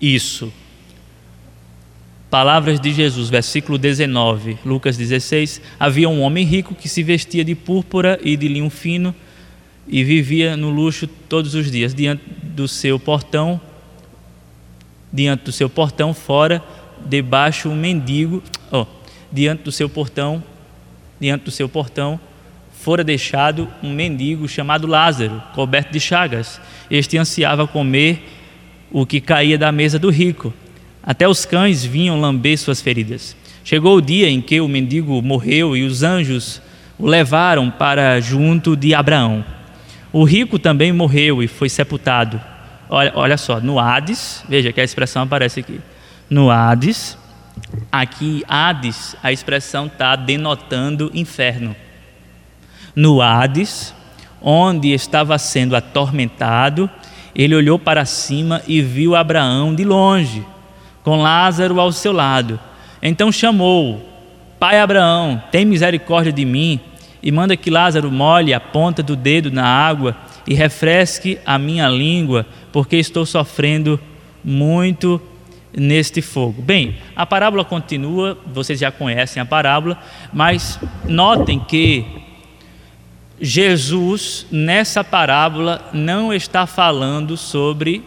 Isso. 0.00 0.50
Palavras 2.30 2.78
de 2.78 2.92
Jesus, 2.92 3.28
versículo 3.28 3.76
19, 3.76 4.58
Lucas 4.64 4.96
16: 4.96 5.60
Havia 5.80 6.08
um 6.08 6.20
homem 6.20 6.44
rico 6.44 6.76
que 6.76 6.88
se 6.88 7.02
vestia 7.02 7.44
de 7.44 7.56
púrpura 7.56 8.20
e 8.22 8.36
de 8.36 8.46
linho 8.46 8.70
fino 8.70 9.12
e 9.88 10.04
vivia 10.04 10.56
no 10.56 10.70
luxo 10.70 11.08
todos 11.08 11.56
os 11.56 11.68
dias. 11.68 11.92
Diante 11.92 12.22
do 12.40 12.68
seu 12.68 13.00
portão, 13.00 13.60
diante 15.12 15.42
do 15.42 15.50
seu 15.50 15.68
portão 15.68 16.14
fora, 16.14 16.62
debaixo 17.04 17.68
um 17.68 17.74
mendigo, 17.74 18.40
oh, 18.70 18.86
diante 19.32 19.64
do 19.64 19.72
seu 19.72 19.88
portão, 19.88 20.40
diante 21.18 21.46
do 21.46 21.50
seu 21.50 21.68
portão, 21.68 22.20
fora 22.72 23.02
deixado 23.02 23.68
um 23.82 23.92
mendigo 23.92 24.46
chamado 24.46 24.86
Lázaro, 24.86 25.42
coberto 25.52 25.92
de 25.92 25.98
chagas. 25.98 26.60
Este 26.88 27.18
ansiava 27.18 27.66
comer 27.66 28.22
o 28.92 29.04
que 29.04 29.20
caía 29.20 29.58
da 29.58 29.72
mesa 29.72 29.98
do 29.98 30.10
rico 30.10 30.54
até 31.02 31.26
os 31.26 31.44
cães 31.44 31.84
vinham 31.84 32.20
lamber 32.20 32.58
suas 32.58 32.80
feridas. 32.80 33.36
Chegou 33.64 33.96
o 33.96 34.02
dia 34.02 34.28
em 34.28 34.40
que 34.40 34.60
o 34.60 34.68
mendigo 34.68 35.20
morreu 35.22 35.76
e 35.76 35.84
os 35.84 36.02
anjos 36.02 36.60
o 36.98 37.06
levaram 37.06 37.70
para 37.70 38.20
junto 38.20 38.76
de 38.76 38.94
Abraão. 38.94 39.44
O 40.12 40.24
rico 40.24 40.58
também 40.58 40.92
morreu 40.92 41.42
e 41.42 41.48
foi 41.48 41.68
sepultado. 41.68 42.40
Olha, 42.88 43.12
olha 43.14 43.36
só, 43.36 43.60
no 43.60 43.78
Hades, 43.78 44.44
veja 44.48 44.72
que 44.72 44.80
a 44.80 44.84
expressão 44.84 45.22
aparece 45.22 45.60
aqui. 45.60 45.80
No 46.28 46.50
Hades, 46.50 47.16
aqui 47.90 48.42
Hades, 48.48 49.16
a 49.22 49.32
expressão 49.32 49.86
está 49.86 50.16
denotando 50.16 51.10
inferno. 51.14 51.74
No 52.94 53.22
Hades, 53.22 53.94
onde 54.42 54.92
estava 54.92 55.38
sendo 55.38 55.76
atormentado, 55.76 56.90
ele 57.34 57.54
olhou 57.54 57.78
para 57.78 58.04
cima 58.04 58.60
e 58.66 58.82
viu 58.82 59.14
Abraão 59.14 59.74
de 59.74 59.84
longe 59.84 60.44
com 61.02 61.20
Lázaro 61.20 61.80
ao 61.80 61.92
seu 61.92 62.12
lado. 62.12 62.58
Então 63.02 63.32
chamou: 63.32 64.00
Pai 64.58 64.78
Abraão, 64.78 65.42
tem 65.50 65.64
misericórdia 65.64 66.32
de 66.32 66.44
mim 66.44 66.80
e 67.22 67.30
manda 67.30 67.56
que 67.56 67.70
Lázaro 67.70 68.10
molhe 68.10 68.54
a 68.54 68.60
ponta 68.60 69.02
do 69.02 69.14
dedo 69.14 69.50
na 69.50 69.64
água 69.64 70.16
e 70.46 70.54
refresque 70.54 71.38
a 71.44 71.58
minha 71.58 71.88
língua, 71.88 72.46
porque 72.72 72.96
estou 72.96 73.26
sofrendo 73.26 74.00
muito 74.42 75.20
neste 75.76 76.20
fogo. 76.22 76.62
Bem, 76.62 76.96
a 77.14 77.24
parábola 77.24 77.64
continua, 77.64 78.38
vocês 78.46 78.80
já 78.80 78.90
conhecem 78.90 79.40
a 79.40 79.46
parábola, 79.46 79.98
mas 80.32 80.78
notem 81.04 81.60
que 81.60 82.04
Jesus, 83.40 84.46
nessa 84.50 85.04
parábola, 85.04 85.88
não 85.92 86.32
está 86.32 86.66
falando 86.66 87.36
sobre 87.36 88.02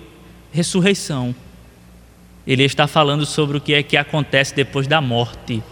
ressurreição 0.51 1.33
ele 2.45 2.63
está 2.63 2.87
falando 2.87 3.25
sobre 3.25 3.57
o 3.57 3.61
que 3.61 3.73
é 3.73 3.83
que 3.83 3.95
acontece 3.95 4.55
depois 4.55 4.87
da 4.87 4.99
morte. 4.99 5.63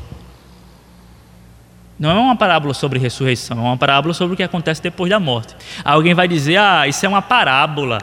Não 2.00 2.10
é 2.10 2.14
uma 2.14 2.36
parábola 2.36 2.74
sobre 2.74 2.98
ressurreição, 2.98 3.60
é 3.60 3.62
uma 3.62 3.78
parábola 3.78 4.14
sobre 4.14 4.34
o 4.34 4.38
que 4.38 4.44
acontece 4.44 4.82
depois 4.82 5.10
da 5.10 5.20
morte. 5.20 5.56
Alguém 5.84 6.14
vai 6.14 6.28
dizer: 6.28 6.58
ah, 6.58 6.88
isso 6.88 7.06
é 7.06 7.10
uma 7.10 7.22
parábola. 7.22 8.00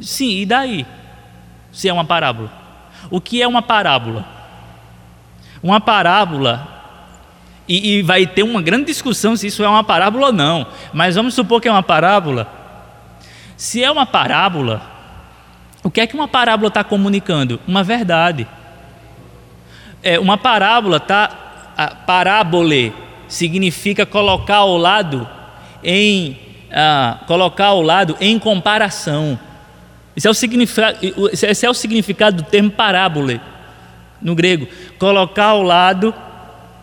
Sim, 0.00 0.38
e 0.38 0.46
daí? 0.46 0.86
Se 1.70 1.88
é 1.88 1.92
uma 1.92 2.04
parábola. 2.04 2.50
O 3.10 3.20
que 3.20 3.42
é 3.42 3.46
uma 3.46 3.60
parábola? 3.60 4.24
Uma 5.62 5.80
parábola, 5.80 6.66
e, 7.68 7.98
e 7.98 8.02
vai 8.02 8.26
ter 8.26 8.42
uma 8.42 8.60
grande 8.60 8.86
discussão 8.86 9.36
se 9.36 9.46
isso 9.46 9.62
é 9.62 9.68
uma 9.68 9.84
parábola 9.84 10.26
ou 10.26 10.32
não, 10.32 10.66
mas 10.92 11.14
vamos 11.14 11.34
supor 11.34 11.60
que 11.60 11.68
é 11.68 11.70
uma 11.70 11.82
parábola. 11.82 12.46
Se 13.56 13.82
é 13.82 13.90
uma 13.90 14.04
parábola, 14.04 14.82
o 15.82 15.90
que 15.90 16.00
é 16.00 16.06
que 16.06 16.14
uma 16.14 16.28
parábola 16.28 16.68
está 16.68 16.84
comunicando? 16.84 17.60
Uma 17.66 17.82
verdade. 17.82 18.46
É, 20.02 20.18
uma 20.18 20.36
parábola 20.36 20.98
está. 20.98 21.38
Parábole 22.06 22.92
significa 23.26 24.04
colocar 24.04 24.56
ao 24.56 24.76
lado 24.76 25.28
em 25.82 26.38
ah, 26.72 27.18
colocar 27.26 27.66
ao 27.66 27.82
lado 27.82 28.16
em 28.20 28.38
comparação. 28.38 29.38
Esse 30.14 30.28
é, 30.28 30.30
o 30.30 31.28
esse 31.32 31.66
é 31.66 31.70
o 31.70 31.74
significado 31.74 32.38
do 32.38 32.42
termo 32.42 32.70
parábole 32.70 33.40
no 34.20 34.34
grego. 34.34 34.68
Colocar 34.98 35.46
ao 35.46 35.62
lado 35.62 36.14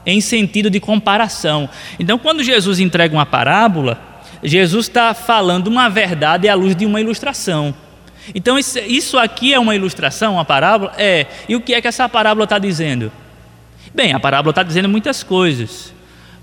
em 0.05 0.19
sentido 0.21 0.69
de 0.69 0.79
comparação. 0.79 1.69
Então, 1.99 2.17
quando 2.17 2.43
Jesus 2.43 2.79
entrega 2.79 3.15
uma 3.15 3.25
parábola, 3.25 3.99
Jesus 4.43 4.87
está 4.87 5.13
falando 5.13 5.67
uma 5.67 5.89
verdade 5.89 6.49
à 6.49 6.55
luz 6.55 6.75
de 6.75 6.85
uma 6.85 6.99
ilustração. 6.99 7.73
Então, 8.33 8.57
isso 8.59 9.17
aqui 9.17 9.53
é 9.53 9.59
uma 9.59 9.75
ilustração, 9.75 10.33
uma 10.33 10.45
parábola? 10.45 10.93
É. 10.97 11.25
E 11.47 11.55
o 11.55 11.61
que 11.61 11.73
é 11.73 11.81
que 11.81 11.87
essa 11.87 12.07
parábola 12.07 12.43
está 12.43 12.59
dizendo? 12.59 13.11
Bem, 13.93 14.13
a 14.13 14.19
parábola 14.19 14.51
está 14.51 14.63
dizendo 14.63 14.87
muitas 14.87 15.23
coisas. 15.23 15.93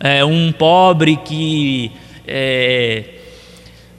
É 0.01 0.25
um 0.25 0.53
pobre 0.53 1.17
que 1.17 1.93
é, 2.27 3.05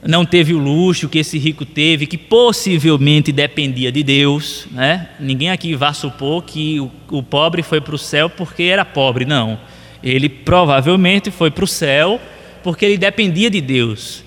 não 0.02 0.24
teve 0.24 0.54
o 0.54 0.58
luxo 0.58 1.08
que 1.08 1.18
esse 1.18 1.38
rico 1.38 1.64
teve, 1.64 2.06
que 2.06 2.18
possivelmente 2.18 3.32
dependia 3.32 3.90
de 3.90 4.02
Deus. 4.02 4.66
Né? 4.70 5.08
Ninguém 5.18 5.50
aqui 5.50 5.74
vai 5.74 5.94
supor 5.94 6.44
que 6.44 6.78
o, 6.78 6.90
o 7.10 7.22
pobre 7.22 7.62
foi 7.62 7.80
para 7.80 7.94
o 7.94 7.98
céu 7.98 8.28
porque 8.28 8.64
era 8.64 8.84
pobre, 8.84 9.24
não. 9.24 9.58
Ele 10.02 10.28
provavelmente 10.28 11.30
foi 11.30 11.50
para 11.50 11.64
o 11.64 11.66
céu 11.66 12.20
porque 12.62 12.84
ele 12.84 12.98
dependia 12.98 13.50
de 13.50 13.60
Deus. 13.60 14.22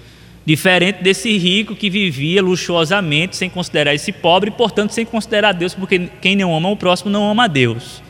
Diferente 0.45 1.03
desse 1.03 1.37
rico 1.37 1.75
que 1.75 1.89
vivia 1.89 2.41
luxuosamente 2.41 3.35
sem 3.35 3.49
considerar 3.49 3.93
esse 3.93 4.11
pobre 4.11 4.49
e, 4.49 4.53
portanto, 4.53 4.91
sem 4.91 5.05
considerar 5.05 5.53
Deus, 5.53 5.75
porque 5.75 6.09
quem 6.19 6.35
não 6.35 6.55
ama 6.55 6.69
o 6.69 6.75
próximo 6.75 7.11
não 7.11 7.29
ama 7.29 7.43
a 7.43 7.47
Deus. 7.47 8.01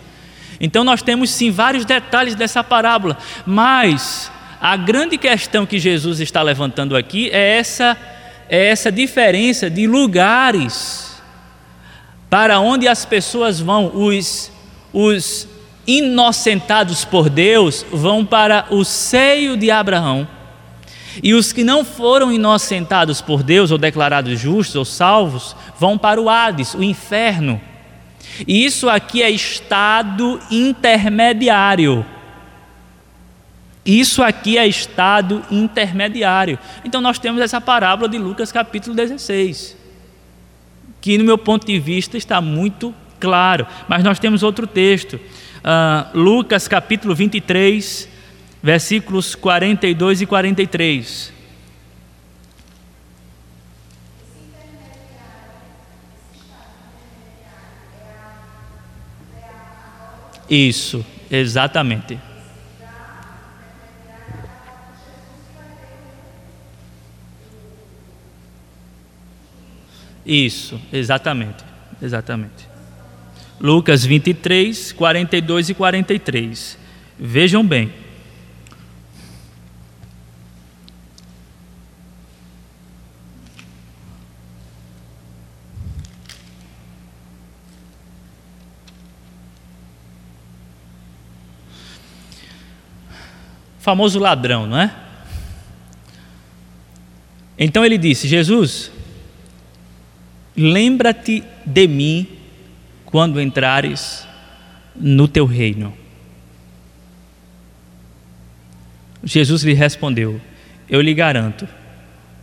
Então, 0.60 0.84
nós 0.84 1.02
temos 1.02 1.30
sim 1.30 1.52
vários 1.52 1.84
detalhes 1.84 2.36
dessa 2.36 2.64
parábola, 2.64 3.18
mas 3.46 4.32
a 4.62 4.78
grande 4.78 5.18
questão 5.18 5.66
que 5.66 5.80
Jesus 5.80 6.20
está 6.20 6.42
levantando 6.42 6.96
aqui 6.96 7.30
é 7.32 7.58
essa, 7.58 7.98
é 8.48 8.68
essa 8.68 8.92
diferença 8.92 9.70
de 9.70 9.88
lugares 9.88 11.22
para 12.30 12.60
onde 12.60 12.88
as 12.88 13.04
pessoas 13.04 13.60
vão. 13.60 13.92
Os, 13.94 14.52
os 14.94 15.48
inocentados 15.86 17.04
por 17.04 17.30
Deus 17.30 17.86
vão 17.92 18.26
para 18.26 18.68
o 18.70 18.86
seio 18.86 19.58
de 19.58 19.70
Abraão. 19.70 20.28
E 21.22 21.34
os 21.34 21.51
que 21.51 21.64
não 21.64 21.84
foram 21.84 22.32
inocentados 22.32 23.22
por 23.22 23.43
Deus, 23.43 23.72
ou 23.72 23.78
declarados 23.78 24.39
justos 24.39 24.76
ou 24.76 24.86
salvos, 24.86 25.55
vão 25.80 25.97
para 25.97 26.22
o 26.22 26.30
Hades, 26.30 26.74
o 26.74 26.84
inferno. 26.84 27.59
E 28.47 28.66
isso 28.66 28.89
aqui 28.89 29.22
é 29.22 29.30
estado 29.30 30.39
intermediário. 30.49 32.05
Isso 33.86 34.22
aqui 34.22 34.57
é 34.57 34.68
estado 34.68 35.43
intermediário. 35.49 36.57
Então 36.86 37.01
nós 37.01 37.18
temos 37.18 37.41
essa 37.41 37.59
parábola 37.59 38.07
de 38.07 38.18
Lucas 38.18 38.51
capítulo 38.51 38.95
16, 38.95 39.76
que 41.01 41.18
no 41.18 41.24
meu 41.24 41.38
ponto 41.38 41.66
de 41.66 41.80
vista 41.80 42.18
está 42.18 42.39
muito 42.39 42.93
claro. 43.20 43.66
Mas 43.88 44.03
nós 44.03 44.20
temos 44.20 44.43
outro 44.43 44.68
texto, 44.68 45.16
uh, 45.16 46.18
Lucas 46.18 46.68
capítulo 46.68 47.16
23, 47.16 48.07
versículos 48.62 49.36
42 49.36 50.22
e 50.22 50.26
43. 50.26 51.34
Isso, 60.49 61.05
exatamente. 61.30 62.20
Isso, 70.26 70.80
exatamente. 70.91 71.64
Exatamente. 72.01 72.70
Lucas 73.59 74.03
23, 74.03 74.91
42 74.91 75.70
e 75.70 75.74
43. 75.74 76.78
Vejam 77.18 77.66
bem. 77.66 77.93
Famoso 93.82 94.18
ladrão, 94.18 94.66
não 94.66 94.78
é? 94.78 94.96
Então 97.58 97.84
ele 97.86 97.98
disse: 97.98 98.28
Jesus, 98.28 98.92
Lembra-te 100.56 101.44
de 101.66 101.88
mim 101.88 102.28
quando 103.06 103.42
entrares 103.42 104.28
no 104.96 105.28
teu 105.28 105.46
reino. 105.46 105.94
Jesus 109.24 109.64
lhe 109.64 109.74
respondeu: 109.74 110.42
Eu 110.90 111.02
lhe 111.02 111.14
garanto, 111.14 111.68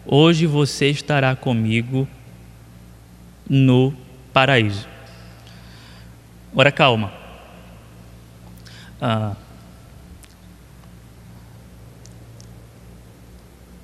hoje 0.06 0.46
você 0.46 0.88
estará 0.88 1.36
comigo 1.36 2.08
no 3.48 3.94
paraíso. 4.32 4.88
Ora, 6.54 6.72
calma. 6.72 7.12
Ah, 9.00 9.36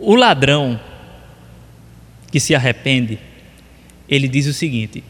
o 0.05 0.15
ladrão 0.15 0.79
que 2.31 2.39
se 2.39 2.55
arrepende, 2.55 3.19
ele 4.09 4.29
diz 4.29 4.47
o 4.47 4.53
seguinte: 4.53 5.03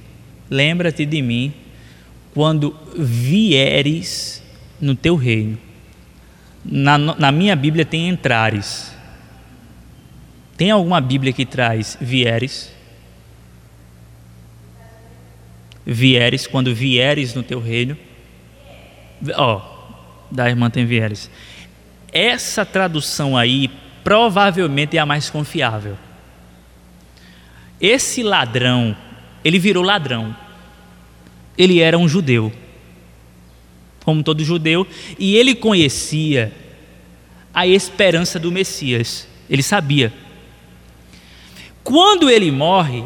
Lembra-te 0.49 1.05
de 1.05 1.21
mim 1.23 1.53
quando 2.33 2.77
vieres 2.97 4.43
no 4.81 4.95
teu 4.95 5.17
reino. 5.17 5.59
Na, 6.65 6.97
na 6.99 7.33
minha 7.33 7.55
Bíblia 7.55 7.85
tem 7.85 8.09
entrares. 8.09 8.95
Tem 10.57 10.71
alguma 10.71 11.01
Bíblia 11.01 11.33
que 11.33 11.45
traz 11.45 11.99
vieres? 12.01 12.73
Vieres, 15.85 16.47
quando 16.47 16.75
vieres 16.75 17.35
no 17.35 17.43
teu 17.43 17.61
reino. 17.61 17.97
Ó, 19.35 19.57
oh, 19.57 20.35
da 20.35 20.49
irmã 20.49 20.71
tem 20.71 20.87
vieres. 20.87 21.31
Essa 22.13 22.65
tradução 22.65 23.37
aí 23.37 23.71
provavelmente 24.05 24.97
é 24.99 25.01
a 25.01 25.07
mais 25.07 25.31
confiável. 25.31 25.97
Esse 27.81 28.23
ladrão, 28.23 28.95
ele 29.43 29.59
virou 29.59 29.83
ladrão. 29.83 30.37
Ele 31.57 31.81
era 31.81 31.99
um 31.99 32.09
judeu, 32.09 32.53
como 34.05 34.23
todo 34.23 34.45
judeu, 34.45 34.87
e 35.19 35.37
ele 35.37 35.55
conhecia 35.55 36.53
a 37.53 37.67
esperança 37.67 38.39
do 38.39 38.53
Messias. 38.53 39.27
Ele 39.49 39.63
sabia. 39.63 40.13
Quando 41.83 42.29
ele 42.29 42.51
morre, 42.51 43.05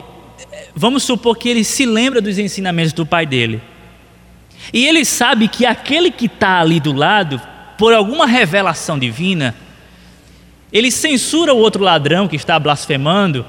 vamos 0.74 1.02
supor 1.02 1.36
que 1.36 1.48
ele 1.48 1.62
se 1.62 1.84
lembra 1.84 2.20
dos 2.20 2.38
ensinamentos 2.38 2.92
do 2.92 3.04
pai 3.04 3.26
dele. 3.26 3.60
E 4.72 4.86
ele 4.86 5.04
sabe 5.04 5.48
que 5.48 5.66
aquele 5.66 6.10
que 6.10 6.26
está 6.26 6.60
ali 6.60 6.80
do 6.80 6.92
lado, 6.92 7.40
por 7.76 7.92
alguma 7.92 8.26
revelação 8.26 8.98
divina, 8.98 9.54
ele 10.72 10.90
censura 10.90 11.54
o 11.54 11.58
outro 11.58 11.82
ladrão 11.82 12.28
que 12.28 12.36
está 12.36 12.58
blasfemando 12.58 13.44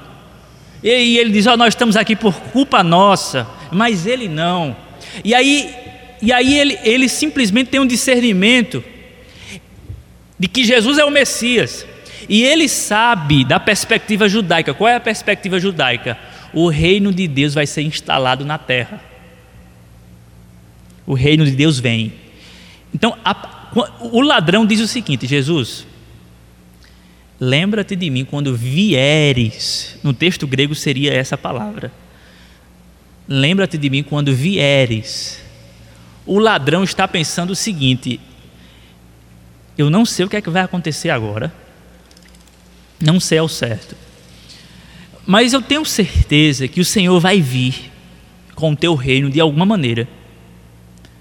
e 0.82 1.18
ele 1.18 1.30
diz: 1.30 1.46
oh, 1.46 1.56
Nós 1.56 1.74
estamos 1.74 1.96
aqui 1.96 2.16
por 2.16 2.34
culpa 2.34 2.82
nossa, 2.82 3.46
mas 3.70 4.06
ele 4.06 4.28
não. 4.28 4.76
E 5.24 5.34
aí, 5.34 5.74
e 6.22 6.32
aí 6.32 6.58
ele, 6.58 6.78
ele 6.82 7.08
simplesmente 7.08 7.68
tem 7.68 7.80
um 7.80 7.86
discernimento 7.86 8.82
de 10.38 10.48
que 10.48 10.64
Jesus 10.64 10.98
é 10.98 11.04
o 11.04 11.10
Messias. 11.10 11.86
E 12.28 12.42
ele 12.42 12.68
sabe 12.68 13.44
da 13.44 13.58
perspectiva 13.58 14.28
judaica. 14.28 14.72
Qual 14.72 14.88
é 14.88 14.94
a 14.94 15.00
perspectiva 15.00 15.58
judaica? 15.58 16.16
O 16.52 16.68
reino 16.68 17.12
de 17.12 17.26
Deus 17.26 17.54
vai 17.54 17.66
ser 17.66 17.82
instalado 17.82 18.44
na 18.44 18.56
terra. 18.56 19.02
O 21.06 21.14
reino 21.14 21.44
de 21.44 21.50
Deus 21.50 21.78
vem. 21.78 22.12
Então, 22.94 23.16
a, 23.24 23.70
o 24.00 24.20
ladrão 24.20 24.64
diz 24.64 24.80
o 24.80 24.86
seguinte: 24.86 25.26
Jesus, 25.26 25.86
Lembra-te 27.40 27.96
de 27.96 28.10
mim 28.10 28.26
quando 28.26 28.54
vieres. 28.54 29.98
No 30.02 30.12
texto 30.12 30.46
grego 30.46 30.74
seria 30.74 31.14
essa 31.14 31.38
palavra. 31.38 31.90
Lembra-te 33.26 33.78
de 33.78 33.88
mim 33.88 34.02
quando 34.02 34.34
vieres. 34.34 35.42
O 36.26 36.38
ladrão 36.38 36.84
está 36.84 37.08
pensando 37.08 37.50
o 37.50 37.56
seguinte: 37.56 38.20
eu 39.78 39.88
não 39.88 40.04
sei 40.04 40.26
o 40.26 40.28
que 40.28 40.36
é 40.36 40.42
que 40.42 40.50
vai 40.50 40.62
acontecer 40.62 41.08
agora. 41.08 41.50
Não 43.00 43.18
sei 43.18 43.38
ao 43.38 43.48
certo. 43.48 43.96
Mas 45.26 45.54
eu 45.54 45.62
tenho 45.62 45.84
certeza 45.86 46.68
que 46.68 46.80
o 46.80 46.84
Senhor 46.84 47.18
vai 47.18 47.40
vir 47.40 47.90
com 48.54 48.72
o 48.72 48.76
teu 48.76 48.94
reino 48.94 49.30
de 49.30 49.40
alguma 49.40 49.64
maneira. 49.64 50.06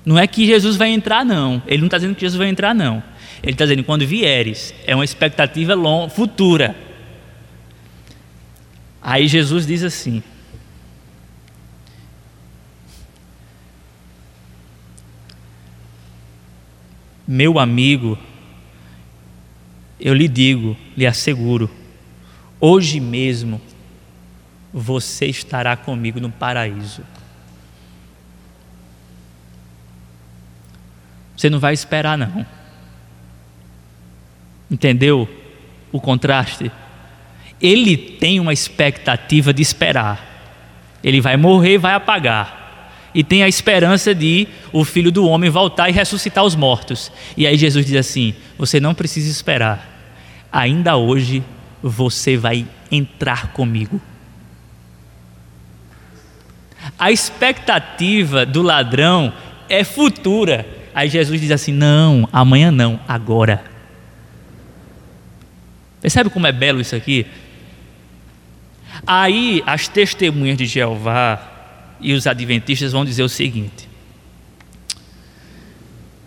Não 0.03 0.19
é 0.19 0.27
que 0.27 0.45
Jesus 0.45 0.75
vai 0.75 0.89
entrar, 0.89 1.23
não. 1.23 1.61
Ele 1.65 1.77
não 1.77 1.87
está 1.87 1.97
dizendo 1.97 2.15
que 2.15 2.21
Jesus 2.21 2.37
vai 2.37 2.49
entrar, 2.49 2.75
não. 2.75 3.01
Ele 3.41 3.53
está 3.53 3.65
dizendo 3.65 3.83
quando 3.83 4.05
vieres. 4.05 4.73
É 4.85 4.93
uma 4.93 5.05
expectativa 5.05 5.73
long, 5.73 6.09
futura. 6.09 6.75
Aí 9.01 9.27
Jesus 9.27 9.65
diz 9.65 9.83
assim: 9.83 10.21
Meu 17.25 17.59
amigo, 17.59 18.17
eu 19.99 20.13
lhe 20.15 20.27
digo, 20.27 20.75
lhe 20.97 21.05
asseguro, 21.05 21.69
hoje 22.59 22.99
mesmo 22.99 23.61
você 24.73 25.27
estará 25.27 25.77
comigo 25.77 26.19
no 26.19 26.31
paraíso. 26.31 27.03
Você 31.37 31.49
não 31.49 31.59
vai 31.59 31.73
esperar, 31.73 32.17
não. 32.17 32.45
Entendeu 34.69 35.27
o 35.91 35.99
contraste? 35.99 36.71
Ele 37.61 37.97
tem 37.97 38.39
uma 38.39 38.53
expectativa 38.53 39.53
de 39.53 39.61
esperar. 39.61 40.25
Ele 41.03 41.21
vai 41.21 41.37
morrer 41.37 41.73
e 41.73 41.77
vai 41.77 41.93
apagar 41.93 42.59
e 43.13 43.23
tem 43.23 43.43
a 43.43 43.47
esperança 43.47 44.13
de 44.13 44.47
o 44.71 44.85
filho 44.85 45.11
do 45.11 45.25
homem 45.27 45.49
voltar 45.49 45.89
e 45.89 45.93
ressuscitar 45.93 46.43
os 46.43 46.55
mortos. 46.55 47.11
E 47.35 47.47
aí 47.47 47.57
Jesus 47.57 47.85
diz 47.85 47.95
assim: 47.95 48.33
Você 48.57 48.79
não 48.79 48.93
precisa 48.93 49.29
esperar, 49.29 49.87
ainda 50.51 50.95
hoje 50.95 51.43
você 51.81 52.37
vai 52.37 52.65
entrar 52.91 53.51
comigo. 53.53 53.99
A 56.97 57.11
expectativa 57.11 58.45
do 58.45 58.61
ladrão 58.61 59.33
é 59.67 59.83
futura. 59.83 60.65
Aí 60.93 61.09
Jesus 61.09 61.41
diz 61.41 61.51
assim: 61.51 61.71
Não, 61.71 62.27
amanhã 62.31 62.71
não, 62.71 62.99
agora. 63.07 63.63
Percebe 66.01 66.29
como 66.29 66.47
é 66.47 66.51
belo 66.51 66.79
isso 66.79 66.95
aqui? 66.95 67.25
Aí 69.05 69.63
as 69.65 69.87
testemunhas 69.87 70.57
de 70.57 70.65
Jeová 70.65 71.97
e 71.99 72.13
os 72.13 72.27
adventistas 72.27 72.91
vão 72.91 73.05
dizer 73.05 73.23
o 73.23 73.29
seguinte: 73.29 73.89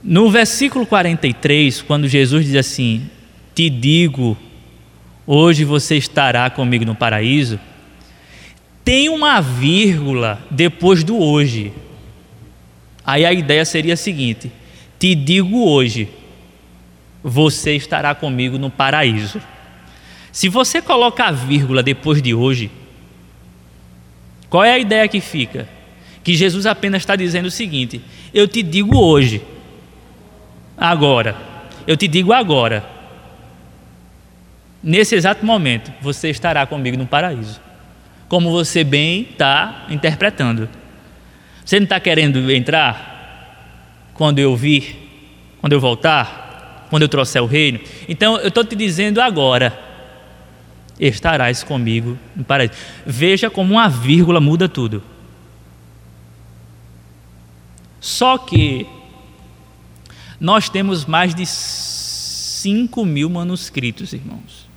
no 0.02 0.30
versículo 0.30 0.84
43, 0.84 1.82
quando 1.82 2.08
Jesus 2.08 2.44
diz 2.44 2.56
assim: 2.56 3.08
Te 3.54 3.70
digo, 3.70 4.36
hoje 5.26 5.64
você 5.64 5.96
estará 5.96 6.50
comigo 6.50 6.84
no 6.84 6.94
paraíso, 6.94 7.60
tem 8.84 9.08
uma 9.08 9.40
vírgula 9.40 10.44
depois 10.50 11.04
do 11.04 11.16
hoje. 11.16 11.72
Aí 13.04 13.24
a 13.24 13.32
ideia 13.32 13.64
seria 13.64 13.94
a 13.94 13.96
seguinte: 13.96 14.50
Te 14.98 15.14
digo 15.14 15.68
hoje, 15.68 16.08
você 17.22 17.76
estará 17.76 18.14
comigo 18.14 18.58
no 18.58 18.70
paraíso. 18.70 19.40
Se 20.32 20.48
você 20.48 20.80
coloca 20.80 21.24
a 21.24 21.30
vírgula 21.30 21.82
depois 21.82 22.22
de 22.22 22.32
hoje, 22.32 22.70
qual 24.48 24.64
é 24.64 24.72
a 24.72 24.78
ideia 24.78 25.06
que 25.06 25.20
fica? 25.20 25.68
Que 26.24 26.34
Jesus 26.34 26.64
apenas 26.64 27.02
está 27.02 27.14
dizendo 27.14 27.46
o 27.46 27.50
seguinte: 27.50 28.00
eu 28.32 28.48
te 28.48 28.62
digo 28.62 28.98
hoje, 28.98 29.42
agora, 30.76 31.36
eu 31.86 31.98
te 31.98 32.08
digo 32.08 32.32
agora, 32.32 32.82
nesse 34.82 35.14
exato 35.14 35.44
momento, 35.44 35.92
você 36.00 36.30
estará 36.30 36.66
comigo 36.66 36.96
no 36.96 37.06
paraíso. 37.06 37.60
Como 38.26 38.50
você 38.50 38.82
bem 38.82 39.28
está 39.30 39.84
interpretando. 39.90 40.66
Você 41.62 41.78
não 41.78 41.84
está 41.84 42.00
querendo 42.00 42.50
entrar 42.50 44.10
quando 44.14 44.38
eu 44.38 44.56
vir, 44.56 44.96
quando 45.60 45.74
eu 45.74 45.80
voltar, 45.80 46.86
quando 46.88 47.02
eu 47.02 47.08
trouxer 47.08 47.42
o 47.42 47.46
reino? 47.46 47.78
Então 48.08 48.38
eu 48.38 48.48
estou 48.48 48.64
te 48.64 48.74
dizendo 48.74 49.20
agora 49.20 49.91
estarás 51.08 51.64
comigo 51.64 52.16
no 52.34 52.44
paraíso. 52.44 52.74
Veja 53.04 53.50
como 53.50 53.74
uma 53.74 53.88
vírgula 53.88 54.40
muda 54.40 54.68
tudo. 54.68 55.02
Só 58.00 58.38
que 58.38 58.86
nós 60.38 60.68
temos 60.68 61.04
mais 61.04 61.34
de 61.34 61.44
5 61.46 63.04
mil 63.04 63.28
manuscritos, 63.28 64.12
irmãos. 64.12 64.68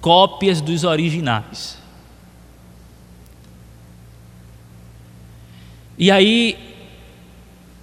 Cópias 0.00 0.60
dos 0.60 0.84
originais. 0.84 1.78
E 5.98 6.10
aí, 6.10 6.56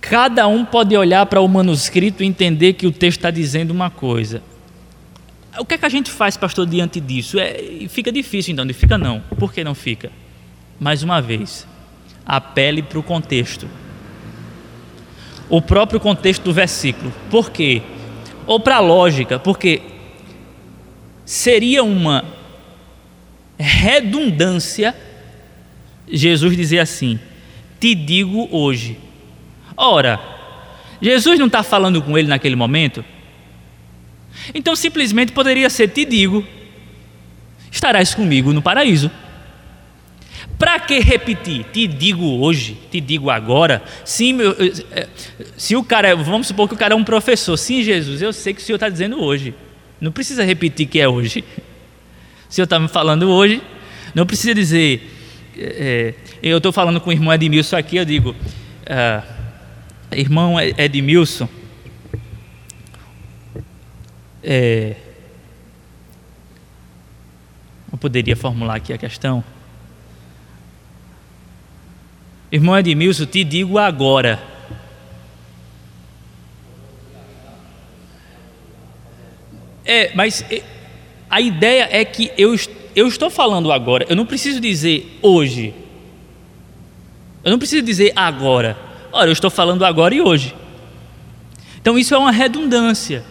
cada 0.01 0.47
um 0.47 0.65
pode 0.65 0.97
olhar 0.97 1.23
para 1.27 1.39
o 1.39 1.47
manuscrito 1.47 2.23
e 2.23 2.25
entender 2.25 2.73
que 2.73 2.87
o 2.87 2.91
texto 2.91 3.19
está 3.19 3.29
dizendo 3.29 3.69
uma 3.69 3.91
coisa. 3.91 4.41
O 5.59 5.65
que 5.65 5.75
é 5.75 5.77
que 5.77 5.85
a 5.85 5.89
gente 5.89 6.11
faz, 6.11 6.37
pastor, 6.37 6.65
diante 6.65 6.99
disso? 6.99 7.39
É, 7.39 7.87
fica 7.89 8.11
difícil 8.11 8.53
então, 8.53 8.67
fica 8.73 8.97
não. 8.97 9.21
Por 9.39 9.53
que 9.53 9.63
não 9.63 9.73
fica? 9.73 10.11
Mais 10.79 11.03
uma 11.03 11.21
vez, 11.21 11.67
apele 12.25 12.81
para 12.81 12.99
o 12.99 13.03
contexto. 13.03 13.67
O 15.49 15.61
próprio 15.61 15.99
contexto 15.99 16.43
do 16.43 16.53
versículo. 16.53 17.13
Por 17.29 17.49
quê? 17.49 17.81
Ou 18.45 18.59
para 18.59 18.77
a 18.77 18.79
lógica, 18.79 19.39
porque 19.39 19.81
seria 21.25 21.83
uma 21.83 22.23
redundância 23.57 24.95
Jesus 26.07 26.55
dizer 26.55 26.79
assim: 26.79 27.19
Te 27.79 27.95
digo 27.95 28.47
hoje. 28.51 28.97
Ora, 29.75 30.19
Jesus 31.01 31.37
não 31.37 31.47
está 31.47 31.63
falando 31.63 32.01
com 32.01 32.17
ele 32.17 32.27
naquele 32.27 32.55
momento? 32.55 33.03
Então 34.53 34.75
simplesmente 34.75 35.31
poderia 35.31 35.69
ser: 35.69 35.89
Te 35.89 36.05
digo, 36.05 36.45
estarás 37.71 38.13
comigo 38.13 38.53
no 38.53 38.61
paraíso. 38.61 39.11
Para 40.57 40.79
que 40.79 40.99
repetir? 40.99 41.65
Te 41.65 41.87
digo 41.87 42.39
hoje, 42.39 42.77
te 42.89 42.99
digo 42.99 43.29
agora. 43.29 43.83
Sim, 44.03 44.33
meu, 44.33 44.55
é, 44.91 45.07
se 45.55 45.75
o 45.75 45.83
cara, 45.83 46.15
vamos 46.15 46.47
supor 46.47 46.67
que 46.67 46.73
o 46.73 46.77
cara 46.77 46.93
é 46.93 46.97
um 46.97 47.03
professor. 47.03 47.55
Sim, 47.57 47.83
Jesus, 47.83 48.21
eu 48.21 48.33
sei 48.33 48.53
que 48.53 48.61
o 48.61 48.63
Senhor 48.63 48.77
está 48.77 48.89
dizendo 48.89 49.21
hoje. 49.21 49.53
Não 50.01 50.11
precisa 50.11 50.43
repetir 50.43 50.87
que 50.87 50.99
é 50.99 51.07
hoje. 51.07 51.43
O 52.49 52.53
Senhor 52.53 52.63
está 52.63 52.79
me 52.79 52.87
falando 52.87 53.29
hoje. 53.29 53.61
Não 54.15 54.25
precisa 54.25 54.55
dizer. 54.55 55.13
É, 55.55 56.13
é 56.41 56.47
eu 56.49 56.57
estou 56.57 56.71
falando 56.71 56.99
com 57.01 57.09
o 57.09 57.13
irmão 57.13 57.33
Edmilson 57.33 57.75
aqui, 57.75 57.97
eu 57.97 58.05
digo, 58.05 58.35
ah, 58.85 59.23
irmão 60.11 60.55
Edmilson, 60.59 61.49
é, 64.49 64.95
eu 67.91 67.97
poderia 67.97 68.33
formular 68.33 68.77
aqui 68.77 68.93
a 68.93 68.97
questão. 68.97 69.43
Irmão 72.49 72.77
Edmilson, 72.79 73.25
te 73.25 73.43
digo 73.43 73.77
agora. 73.77 74.41
É, 79.83 80.15
mas 80.15 80.45
é, 80.49 80.63
a 81.29 81.41
ideia 81.41 81.89
é 81.91 82.05
que 82.05 82.31
eu, 82.37 82.55
eu 82.95 83.05
estou 83.05 83.29
falando 83.29 83.69
agora, 83.69 84.05
eu 84.07 84.15
não 84.15 84.25
preciso 84.25 84.61
dizer 84.61 85.19
hoje. 85.21 85.73
Eu 87.43 87.51
não 87.51 87.59
preciso 87.59 87.81
dizer 87.83 88.13
agora. 88.15 88.77
Ora, 89.11 89.27
eu 89.27 89.33
estou 89.33 89.49
falando 89.49 89.83
agora 89.83 90.15
e 90.15 90.21
hoje. 90.21 90.55
Então 91.81 91.97
isso 91.97 92.15
é 92.15 92.17
uma 92.17 92.31
redundância. 92.31 93.25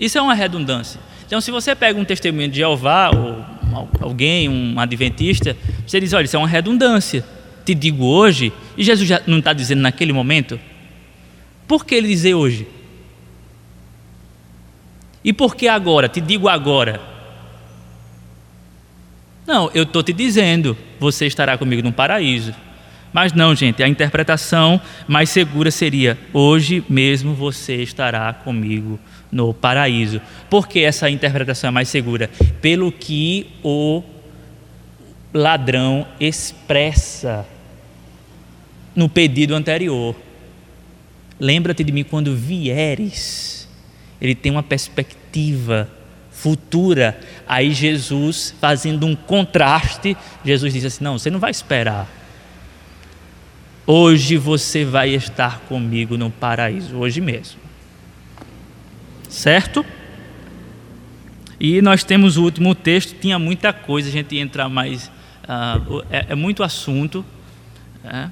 Isso 0.00 0.16
é 0.16 0.22
uma 0.22 0.34
redundância. 0.34 1.00
Então, 1.26 1.40
se 1.40 1.50
você 1.50 1.76
pega 1.76 2.00
um 2.00 2.04
testemunho 2.04 2.48
de 2.48 2.56
Jeová, 2.56 3.10
ou 3.10 3.44
alguém, 4.00 4.48
um 4.48 4.78
adventista, 4.80 5.56
você 5.86 6.00
diz: 6.00 6.12
olha, 6.12 6.24
isso 6.24 6.36
é 6.36 6.38
uma 6.38 6.48
redundância. 6.48 7.24
Te 7.64 7.74
digo 7.74 8.04
hoje, 8.04 8.52
e 8.76 8.82
Jesus 8.82 9.08
já 9.08 9.20
não 9.26 9.38
está 9.38 9.52
dizendo 9.52 9.82
naquele 9.82 10.12
momento? 10.12 10.58
Por 11.68 11.84
que 11.84 11.94
ele 11.94 12.08
dizer 12.08 12.34
hoje? 12.34 12.66
E 15.22 15.32
por 15.32 15.54
que 15.54 15.68
agora? 15.68 16.08
Te 16.08 16.20
digo 16.20 16.48
agora. 16.48 17.00
Não, 19.46 19.70
eu 19.74 19.82
estou 19.82 20.02
te 20.02 20.12
dizendo, 20.12 20.76
você 20.98 21.26
estará 21.26 21.58
comigo 21.58 21.82
no 21.82 21.92
paraíso. 21.92 22.54
Mas 23.12 23.32
não, 23.32 23.54
gente, 23.54 23.82
a 23.82 23.88
interpretação 23.88 24.80
mais 25.06 25.30
segura 25.30 25.70
seria: 25.70 26.18
hoje 26.32 26.82
mesmo 26.88 27.34
você 27.34 27.76
estará 27.82 28.32
comigo 28.32 28.92
no 28.92 29.19
paraíso. 29.54 30.20
Por 30.48 30.66
que 30.66 30.80
essa 30.80 31.08
interpretação 31.08 31.68
é 31.68 31.70
mais 31.70 31.88
segura? 31.88 32.28
Pelo 32.60 32.90
que 32.90 33.46
o 33.62 34.02
ladrão 35.32 36.06
expressa 36.18 37.46
no 38.94 39.08
pedido 39.08 39.54
anterior. 39.54 40.14
Lembra-te 41.38 41.84
de 41.84 41.92
mim 41.92 42.04
quando 42.04 42.36
vieres. 42.36 43.68
Ele 44.20 44.34
tem 44.34 44.50
uma 44.50 44.62
perspectiva 44.62 45.88
futura. 46.30 47.18
Aí 47.46 47.72
Jesus, 47.72 48.54
fazendo 48.60 49.06
um 49.06 49.14
contraste, 49.14 50.16
Jesus 50.44 50.72
diz 50.72 50.84
assim: 50.84 51.04
Não, 51.04 51.18
você 51.18 51.30
não 51.30 51.38
vai 51.38 51.50
esperar. 51.50 52.08
Hoje 53.86 54.36
você 54.36 54.84
vai 54.84 55.10
estar 55.10 55.60
comigo 55.60 56.16
no 56.16 56.30
paraíso, 56.30 56.96
hoje 56.96 57.20
mesmo. 57.20 57.69
Certo? 59.30 59.86
E 61.58 61.80
nós 61.80 62.02
temos 62.02 62.36
o 62.36 62.42
último 62.42 62.74
texto, 62.74 63.14
tinha 63.20 63.38
muita 63.38 63.72
coisa, 63.72 64.08
a 64.08 64.12
gente 64.12 64.36
entra 64.36 64.68
mais. 64.68 65.06
Uh, 65.44 66.04
é, 66.10 66.26
é, 66.30 66.34
muito 66.34 66.62
assunto. 66.64 67.24
É. 68.04 68.28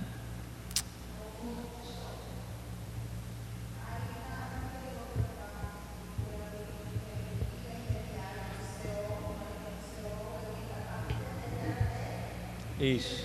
Isso. 12.80 13.24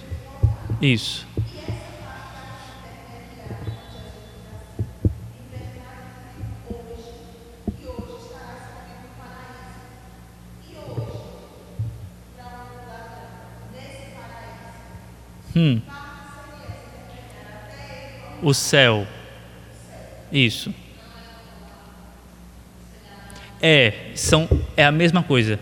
Isso. 0.82 1.33
Hum. 15.56 15.82
O 18.42 18.54
céu. 18.54 19.08
Isso. 20.32 20.74
É, 23.62 24.12
são, 24.16 24.50
é 24.76 24.84
a 24.84 24.92
mesma 24.92 25.24
coisa. 25.24 25.60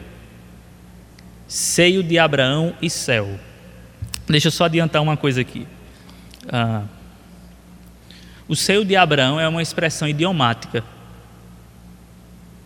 Seio 1.47 2.01
de 2.01 2.17
Abraão 2.17 2.73
e 2.81 2.89
céu. 2.89 3.39
Deixa 4.27 4.47
eu 4.47 4.51
só 4.51 4.65
adiantar 4.65 5.01
uma 5.01 5.17
coisa 5.17 5.41
aqui. 5.41 5.67
Ah, 6.51 6.83
o 8.47 8.55
seio 8.55 8.83
de 8.83 8.95
Abraão 8.95 9.39
é 9.39 9.47
uma 9.47 9.61
expressão 9.61 10.07
idiomática. 10.07 10.83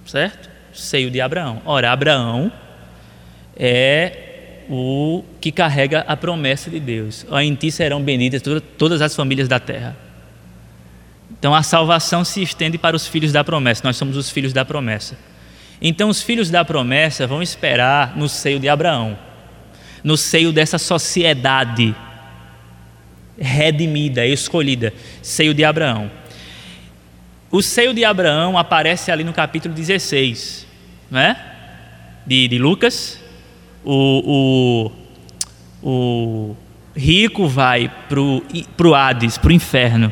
Certo? 0.06 0.49
Seio 0.73 1.11
de 1.11 1.19
Abraão. 1.19 1.61
Ora, 1.65 1.91
Abraão 1.91 2.52
é 3.56 4.24
o 4.70 5.24
que 5.40 5.52
carrega 5.52 6.02
a 6.08 6.18
promessa 6.18 6.70
de 6.70 6.80
Deus. 6.80 7.26
Em 7.42 7.54
ti 7.56 7.72
serão 7.72 8.02
benditas 8.02 8.42
todas 8.78 9.02
as 9.02 9.16
famílias 9.16 9.48
da 9.48 9.60
terra. 9.60 9.96
Então 11.38 11.54
a 11.54 11.64
salvação 11.64 12.24
se 12.24 12.42
estende 12.42 12.78
para 12.78 12.96
os 12.96 13.08
filhos 13.08 13.32
da 13.32 13.44
promessa. 13.44 13.82
Nós 13.84 13.98
somos 13.98 14.18
os 14.18 14.30
filhos 14.30 14.54
da 14.54 14.66
promessa. 14.66 15.18
Então 15.82 16.10
os 16.10 16.22
filhos 16.22 16.50
da 16.50 16.64
promessa 16.64 17.28
vão 17.28 17.42
esperar 17.42 18.16
no 18.18 18.28
seio 18.30 18.60
de 18.60 18.70
Abraão 18.70 19.18
no 20.06 20.16
seio 20.16 20.54
dessa 20.54 20.78
sociedade 20.78 21.96
redimida, 23.40 24.24
escolhida, 24.24 24.94
seio 25.20 25.52
de 25.52 25.66
Abraão. 25.66 26.12
O 27.50 27.60
seio 27.64 27.92
de 27.92 28.06
Abraão 28.06 28.56
aparece 28.56 29.12
ali 29.12 29.24
no 29.24 29.34
capítulo 29.34 29.74
16, 29.74 30.68
né? 31.10 31.36
de, 32.24 32.48
de 32.48 32.60
Lucas. 32.60 33.20
O, 33.86 34.91
o, 35.82 35.88
o 35.88 36.56
rico 36.95 37.48
vai 37.48 37.91
para 38.10 38.20
o 38.20 38.95
Hades, 38.95 39.38
para 39.38 39.49
o 39.49 39.53
inferno. 39.53 40.12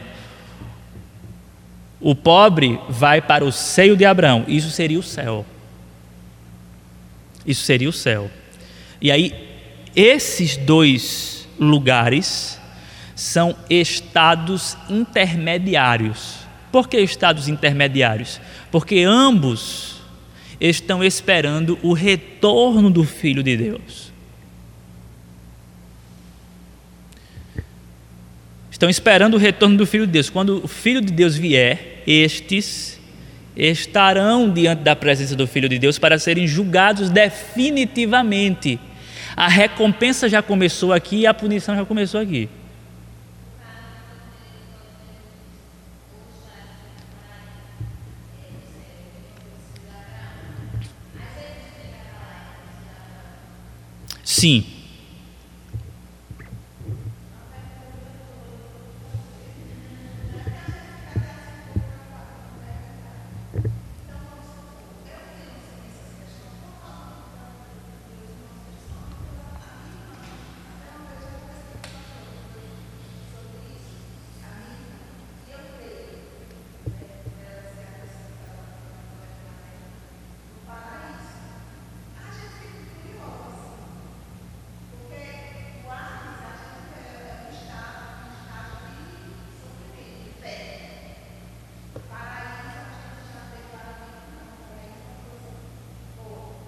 O 2.00 2.14
pobre 2.14 2.80
vai 2.90 3.22
para 3.22 3.44
o 3.44 3.52
seio 3.52 3.98
de 3.98 4.06
Abraão. 4.06 4.46
Isso 4.48 4.70
seria 4.70 5.00
o 5.00 5.04
céu. 5.04 5.46
Isso 7.46 7.64
seria 7.64 7.90
o 7.90 7.94
céu. 7.94 8.30
E 9.02 9.12
aí, 9.12 9.34
esses 9.96 10.56
dois 10.58 11.48
lugares 11.60 12.60
são 13.16 13.56
estados 13.70 14.78
intermediários. 14.90 16.38
Por 16.72 16.88
que 16.88 16.98
estados 17.00 17.48
intermediários? 17.48 18.42
Porque 18.72 19.04
ambos 19.04 19.93
estão 20.70 21.04
esperando 21.04 21.78
o 21.84 21.94
retorno 21.94 22.90
do 22.90 23.04
Filho 23.04 23.44
de 23.44 23.58
Deus. 23.58 24.12
Estão 28.72 28.90
esperando 28.90 29.36
o 29.36 29.38
retorno 29.38 29.78
do 29.78 29.86
Filho 29.86 30.06
de 30.06 30.14
Deus. 30.14 30.30
Quando 30.30 30.64
o 30.64 30.68
Filho 30.68 31.02
de 31.02 31.12
Deus 31.12 31.36
vier, 31.36 32.04
estes 32.08 33.00
estarão 33.56 34.50
diante 34.50 34.82
da 34.82 34.96
presença 34.96 35.36
do 35.36 35.46
Filho 35.46 35.70
de 35.70 35.78
Deus 35.78 36.00
para 36.00 36.18
serem 36.18 36.48
julgados 36.48 37.10
definitivamente 37.10 38.80
a 39.36 39.48
recompensa 39.48 40.30
já 40.30 40.42
começou 40.42 40.94
aqui 40.94 41.22
e 41.22 41.28
a 41.28 41.34
punição 41.34 41.76
já 41.76 41.86
começou 41.86 42.22
aqui. 42.22 42.50
Sim, 54.44 54.66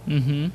Uhum. 0.07 0.52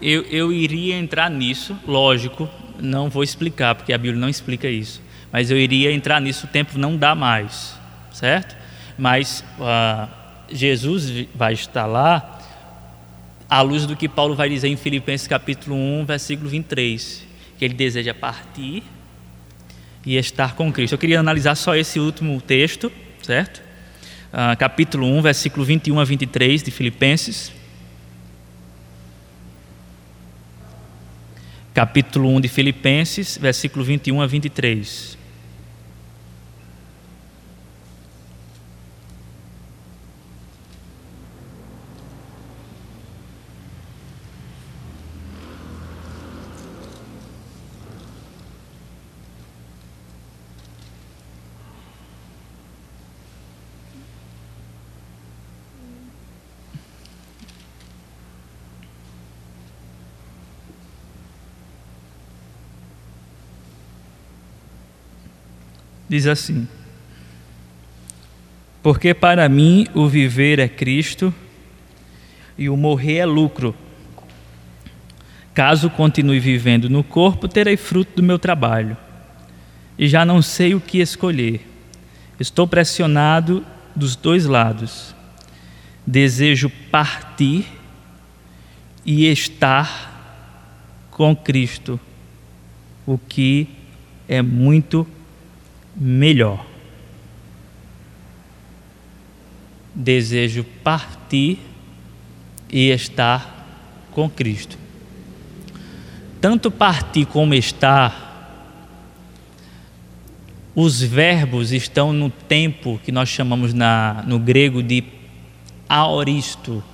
Eu, 0.00 0.22
eu 0.24 0.52
iria 0.52 0.96
entrar 0.96 1.30
nisso, 1.30 1.76
lógico, 1.86 2.48
não 2.78 3.08
vou 3.08 3.22
explicar, 3.22 3.74
porque 3.74 3.92
a 3.92 3.98
Bíblia 3.98 4.20
não 4.20 4.28
explica 4.28 4.68
isso, 4.68 5.00
mas 5.32 5.50
eu 5.50 5.58
iria 5.58 5.90
entrar 5.90 6.20
nisso, 6.20 6.46
o 6.46 6.48
tempo 6.48 6.78
não 6.78 6.96
dá 6.96 7.14
mais, 7.14 7.74
certo? 8.12 8.56
Mas 8.98 9.42
uh, 9.58 10.08
Jesus 10.50 11.26
vai 11.34 11.54
estar 11.54 11.86
lá 11.86 12.40
à 13.48 13.62
luz 13.62 13.86
do 13.86 13.96
que 13.96 14.08
Paulo 14.08 14.34
vai 14.34 14.48
dizer 14.48 14.68
em 14.68 14.76
Filipenses 14.76 15.26
capítulo 15.26 15.76
1, 15.76 16.04
versículo 16.04 16.48
23, 16.50 17.26
que 17.58 17.64
ele 17.64 17.74
deseja 17.74 18.12
partir 18.12 18.82
e 20.04 20.16
estar 20.16 20.54
com 20.54 20.72
Cristo. 20.72 20.92
Eu 20.92 20.98
queria 20.98 21.20
analisar 21.20 21.54
só 21.54 21.74
esse 21.74 21.98
último 21.98 22.40
texto, 22.40 22.92
certo? 23.22 23.65
Uh, 24.36 24.56
capítulo 24.58 25.06
1, 25.06 25.22
versículo 25.22 25.64
21 25.64 25.98
a 25.98 26.04
23 26.04 26.62
de 26.62 26.70
Filipenses. 26.70 27.52
Capítulo 31.72 32.28
1 32.28 32.40
de 32.40 32.48
Filipenses, 32.48 33.38
versículo 33.38 33.84
21 33.84 34.20
a 34.20 34.26
23. 34.26 35.18
Diz 66.16 66.26
assim: 66.26 66.66
Porque 68.82 69.12
para 69.12 69.48
mim 69.48 69.86
o 69.94 70.08
viver 70.08 70.58
é 70.58 70.68
Cristo 70.68 71.32
e 72.56 72.68
o 72.68 72.76
morrer 72.76 73.18
é 73.18 73.26
lucro. 73.26 73.74
Caso 75.54 75.88
continue 75.88 76.40
vivendo 76.40 76.90
no 76.90 77.02
corpo, 77.02 77.48
terei 77.48 77.76
fruto 77.76 78.16
do 78.16 78.22
meu 78.22 78.38
trabalho. 78.38 78.96
E 79.98 80.06
já 80.06 80.24
não 80.24 80.42
sei 80.42 80.74
o 80.74 80.80
que 80.80 80.98
escolher. 80.98 81.66
Estou 82.38 82.66
pressionado 82.66 83.64
dos 83.94 84.14
dois 84.16 84.44
lados. 84.44 85.14
Desejo 86.06 86.70
partir 86.90 87.66
e 89.04 89.26
estar 89.30 91.06
com 91.10 91.34
Cristo, 91.34 91.98
o 93.06 93.16
que 93.16 93.68
é 94.28 94.42
muito 94.42 95.06
melhor. 95.96 96.64
Desejo 99.94 100.64
partir 100.84 101.58
e 102.70 102.90
estar 102.90 104.06
com 104.12 104.28
Cristo. 104.28 104.78
Tanto 106.40 106.70
partir 106.70 107.24
como 107.26 107.54
estar 107.54 108.26
os 110.76 111.00
verbos 111.00 111.72
estão 111.72 112.12
no 112.12 112.28
tempo 112.28 113.00
que 113.02 113.10
nós 113.10 113.30
chamamos 113.30 113.72
na, 113.72 114.22
no 114.26 114.38
grego 114.38 114.82
de 114.82 115.02
aoristo. 115.88 116.84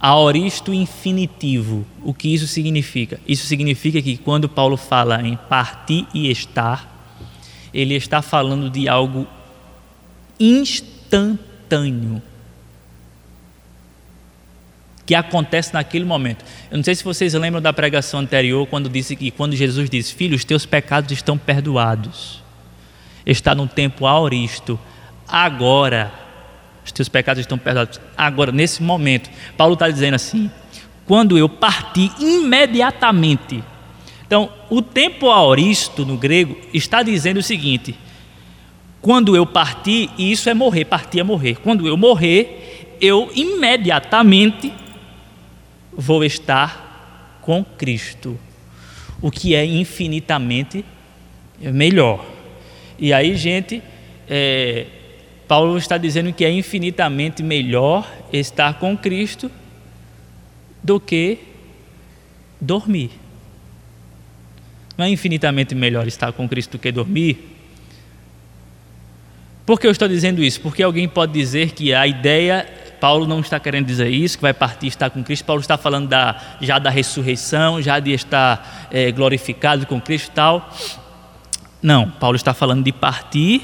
Aoristo 0.00 0.74
infinitivo. 0.74 1.86
O 2.02 2.12
que 2.12 2.34
isso 2.34 2.48
significa? 2.48 3.20
Isso 3.28 3.46
significa 3.46 4.02
que 4.02 4.16
quando 4.16 4.48
Paulo 4.48 4.76
fala 4.76 5.22
em 5.22 5.36
partir 5.48 6.04
e 6.12 6.28
estar, 6.28 6.99
ele 7.72 7.94
está 7.94 8.20
falando 8.22 8.68
de 8.68 8.88
algo 8.88 9.26
instantâneo 10.38 12.22
que 15.10 15.14
acontece 15.16 15.74
naquele 15.74 16.04
momento. 16.04 16.44
Eu 16.70 16.76
não 16.76 16.84
sei 16.84 16.94
se 16.94 17.02
vocês 17.02 17.34
lembram 17.34 17.60
da 17.60 17.72
pregação 17.72 18.20
anterior, 18.20 18.64
quando 18.68 18.88
disse 18.88 19.16
que 19.16 19.32
quando 19.32 19.56
Jesus 19.56 19.90
disse: 19.90 20.14
"Filho, 20.14 20.36
os 20.36 20.44
teus 20.44 20.64
pecados 20.64 21.10
estão 21.10 21.36
perdoados". 21.36 22.40
Está 23.26 23.52
no 23.52 23.66
tempo 23.66 24.06
auristo. 24.06 24.78
Agora, 25.26 26.12
os 26.84 26.92
teus 26.92 27.08
pecados 27.08 27.40
estão 27.40 27.58
perdoados. 27.58 28.00
Agora, 28.16 28.52
nesse 28.52 28.84
momento, 28.84 29.28
Paulo 29.56 29.74
está 29.74 29.90
dizendo 29.90 30.14
assim: 30.14 30.48
quando 31.06 31.36
eu 31.36 31.48
parti 31.48 32.08
imediatamente. 32.20 33.64
Então, 34.30 34.48
o 34.70 34.80
tempo 34.80 35.28
auristo 35.28 36.06
no 36.06 36.16
grego 36.16 36.56
está 36.72 37.02
dizendo 37.02 37.38
o 37.38 37.42
seguinte: 37.42 37.96
quando 39.02 39.34
eu 39.34 39.44
partir, 39.44 40.08
e 40.16 40.30
isso 40.30 40.48
é 40.48 40.54
morrer, 40.54 40.84
partir 40.84 41.18
é 41.18 41.24
morrer. 41.24 41.56
Quando 41.56 41.88
eu 41.88 41.96
morrer, 41.96 42.96
eu 43.00 43.28
imediatamente 43.34 44.72
vou 45.92 46.22
estar 46.22 47.40
com 47.42 47.64
Cristo, 47.64 48.38
o 49.20 49.32
que 49.32 49.52
é 49.52 49.66
infinitamente 49.66 50.84
melhor. 51.60 52.24
E 53.00 53.12
aí, 53.12 53.34
gente, 53.34 53.82
é, 54.28 54.86
Paulo 55.48 55.76
está 55.76 55.98
dizendo 55.98 56.32
que 56.32 56.44
é 56.44 56.52
infinitamente 56.52 57.42
melhor 57.42 58.08
estar 58.32 58.74
com 58.78 58.96
Cristo 58.96 59.50
do 60.84 61.00
que 61.00 61.36
dormir. 62.60 63.19
Não 65.00 65.06
é 65.06 65.08
infinitamente 65.08 65.74
melhor 65.74 66.06
estar 66.06 66.30
com 66.30 66.46
Cristo 66.46 66.72
do 66.72 66.78
que 66.78 66.92
dormir? 66.92 67.56
Por 69.64 69.80
que 69.80 69.86
eu 69.86 69.90
estou 69.90 70.06
dizendo 70.06 70.42
isso? 70.44 70.60
Porque 70.60 70.82
alguém 70.82 71.08
pode 71.08 71.32
dizer 71.32 71.70
que 71.70 71.94
a 71.94 72.06
ideia 72.06 72.68
Paulo 73.00 73.26
não 73.26 73.40
está 73.40 73.58
querendo 73.58 73.86
dizer 73.86 74.10
isso, 74.10 74.36
que 74.36 74.42
vai 74.42 74.52
partir 74.52 74.88
estar 74.88 75.08
com 75.08 75.24
Cristo. 75.24 75.46
Paulo 75.46 75.62
está 75.62 75.78
falando 75.78 76.06
da, 76.06 76.58
já 76.60 76.78
da 76.78 76.90
ressurreição, 76.90 77.80
já 77.80 77.98
de 77.98 78.12
estar 78.12 78.88
é, 78.92 79.10
glorificado 79.10 79.86
com 79.86 79.98
Cristo 79.98 80.28
e 80.28 80.32
tal. 80.32 80.70
Não, 81.80 82.10
Paulo 82.10 82.36
está 82.36 82.52
falando 82.52 82.84
de 82.84 82.92
partir 82.92 83.62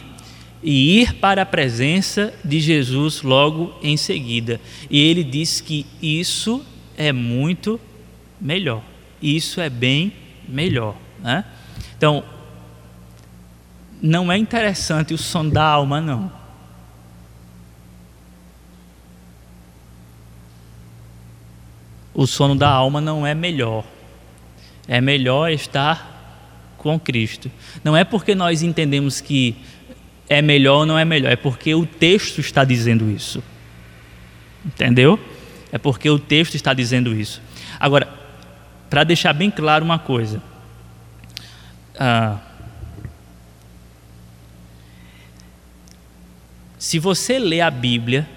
e 0.63 1.03
ir 1.03 1.17
para 1.17 1.43
a 1.43 1.47
presença 1.47 2.33
de 2.43 2.61
Jesus 2.61 3.21
logo 3.21 3.79
em 3.83 3.99
seguida. 3.99 4.59
E 4.89 4.99
ele 5.07 5.23
diz 5.23 5.61
que 5.61 5.85
isso 6.01 6.65
é 6.97 7.13
muito 7.13 7.79
melhor. 8.41 8.83
Isso 9.21 9.61
é 9.61 9.69
bem 9.69 10.15
melhor. 10.49 10.97
Né? 11.21 11.45
Então, 11.97 12.25
não 14.01 14.31
é 14.31 14.37
interessante 14.37 15.15
o 15.15 15.19
som 15.19 15.49
da 15.49 15.65
alma, 15.65 16.01
não. 16.01 16.31
o 22.17 22.27
sono 22.27 22.57
da 22.57 22.69
alma 22.69 22.99
não 22.99 23.27
é 23.27 23.35
melhor. 23.35 23.85
É 24.89 25.03
melhor 25.03 25.53
estar 25.53 26.73
com 26.79 26.99
Cristo. 26.99 27.51
Não 27.85 27.95
é 27.95 28.05
porque 28.05 28.35
nós 28.35 28.63
entendemos 28.63 29.21
que 29.21 29.55
é 30.27 30.41
melhor 30.41 30.79
ou 30.79 30.87
não 30.87 30.99
é 30.99 31.05
melhor, 31.05 31.31
é 31.31 31.37
porque 31.37 31.75
o 31.75 31.85
texto 31.85 32.41
está 32.41 32.65
dizendo 32.65 33.11
isso. 33.11 33.43
Entendeu? 34.65 35.21
É 35.71 35.77
porque 35.77 36.09
o 36.09 36.19
texto 36.19 36.55
está 36.55 36.73
dizendo 36.73 37.15
isso. 37.15 37.43
Agora, 37.79 38.09
para 38.89 39.05
deixar 39.05 39.35
bem 39.35 39.51
claro 39.51 39.85
uma 39.85 39.99
coisa. 39.99 40.43
Ah, 41.99 42.41
se 46.79 46.99
você 46.99 47.39
lê 47.39 47.61
a 47.61 47.71
Bíblia 47.71 48.29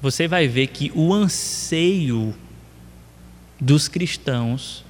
você 0.00 0.26
vai 0.26 0.48
ver 0.48 0.68
que 0.68 0.90
o 0.94 1.12
anseio 1.12 2.34
dos 3.60 3.86
cristãos 3.86 4.84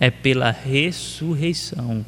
é 0.00 0.10
pela 0.10 0.50
ressurreição. 0.50 2.04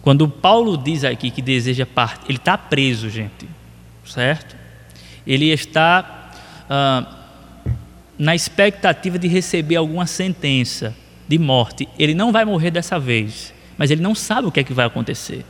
Quando 0.00 0.28
Paulo 0.28 0.76
diz 0.76 1.02
aqui 1.02 1.30
que 1.30 1.42
deseja 1.42 1.84
partir, 1.84 2.26
ele 2.28 2.38
está 2.38 2.56
preso, 2.56 3.10
gente, 3.10 3.48
certo? 4.06 4.54
Ele 5.26 5.50
está 5.50 6.30
ah, 6.68 7.26
na 8.16 8.34
expectativa 8.34 9.18
de 9.18 9.26
receber 9.26 9.76
alguma 9.76 10.06
sentença 10.06 10.94
de 11.26 11.38
morte. 11.38 11.88
Ele 11.98 12.14
não 12.14 12.32
vai 12.32 12.44
morrer 12.44 12.70
dessa 12.70 12.98
vez, 12.98 13.52
mas 13.76 13.90
ele 13.90 14.02
não 14.02 14.14
sabe 14.14 14.48
o 14.48 14.52
que 14.52 14.60
é 14.60 14.64
que 14.64 14.72
vai 14.72 14.86
acontecer. 14.86 15.44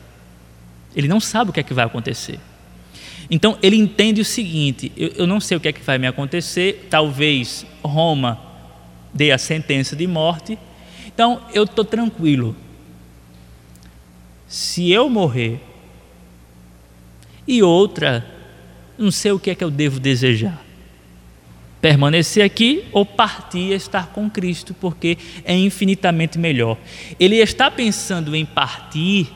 Ele 0.94 1.08
não 1.08 1.20
sabe 1.20 1.50
o 1.50 1.52
que 1.52 1.60
é 1.60 1.62
que 1.62 1.74
vai 1.74 1.84
acontecer. 1.84 2.38
Então 3.30 3.58
ele 3.62 3.76
entende 3.76 4.20
o 4.20 4.24
seguinte: 4.24 4.92
eu, 4.96 5.08
eu 5.16 5.26
não 5.26 5.40
sei 5.40 5.56
o 5.56 5.60
que 5.60 5.68
é 5.68 5.72
que 5.72 5.82
vai 5.82 5.98
me 5.98 6.06
acontecer, 6.06 6.86
talvez 6.90 7.66
Roma 7.82 8.40
dê 9.12 9.30
a 9.30 9.38
sentença 9.38 9.94
de 9.94 10.06
morte, 10.06 10.58
então 11.06 11.42
eu 11.52 11.64
estou 11.64 11.84
tranquilo. 11.84 12.56
Se 14.46 14.90
eu 14.90 15.08
morrer, 15.08 15.60
e 17.46 17.62
outra, 17.62 18.24
não 18.96 19.10
sei 19.10 19.32
o 19.32 19.38
que 19.38 19.50
é 19.50 19.54
que 19.54 19.64
eu 19.64 19.70
devo 19.70 20.00
desejar. 20.00 20.63
Permanecer 21.84 22.42
aqui 22.42 22.86
ou 22.92 23.04
partir 23.04 23.58
e 23.58 23.74
estar 23.74 24.06
com 24.06 24.30
Cristo, 24.30 24.72
porque 24.72 25.18
é 25.44 25.54
infinitamente 25.54 26.38
melhor. 26.38 26.78
Ele 27.20 27.36
está 27.36 27.70
pensando 27.70 28.34
em 28.34 28.46
partir 28.46 29.30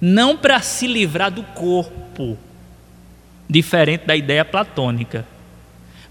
não 0.00 0.36
para 0.36 0.60
se 0.60 0.86
livrar 0.86 1.30
do 1.30 1.42
corpo, 1.42 2.38
diferente 3.48 4.04
da 4.04 4.14
ideia 4.14 4.44
platônica, 4.44 5.24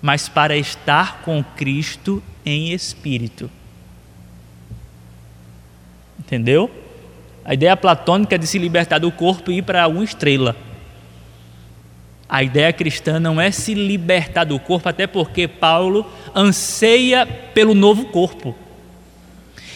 mas 0.02 0.28
para 0.28 0.58
estar 0.58 1.22
com 1.22 1.42
Cristo 1.42 2.22
em 2.46 2.74
espírito. 2.74 3.50
Entendeu? 6.18 6.70
A 7.46 7.54
ideia 7.54 7.78
platônica 7.78 8.36
é 8.36 8.38
de 8.38 8.48
se 8.48 8.58
libertar 8.58 9.00
do 9.00 9.12
corpo 9.12 9.52
e 9.52 9.60
ir 9.60 9.62
para 9.62 9.88
uma 9.88 10.04
estrela. 10.04 10.56
A 12.32 12.41
ideia 12.41 12.74
cristã 12.74 13.20
não 13.20 13.40
é 13.40 13.52
se 13.52 13.76
libertar 13.76 14.45
do 14.45 14.58
corpo, 14.58 14.90
até 14.90 15.06
porque 15.06 15.48
Paulo 15.48 16.10
anseia 16.34 17.26
pelo 17.26 17.76
novo 17.76 18.06
corpo. 18.06 18.56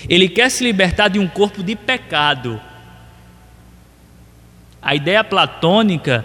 Ele 0.08 0.28
quer 0.28 0.50
se 0.50 0.64
libertar 0.64 1.10
de 1.10 1.20
um 1.20 1.28
corpo 1.28 1.62
de 1.62 1.76
pecado 1.76 2.60
a 4.86 4.94
ideia 4.94 5.24
platônica 5.24 6.24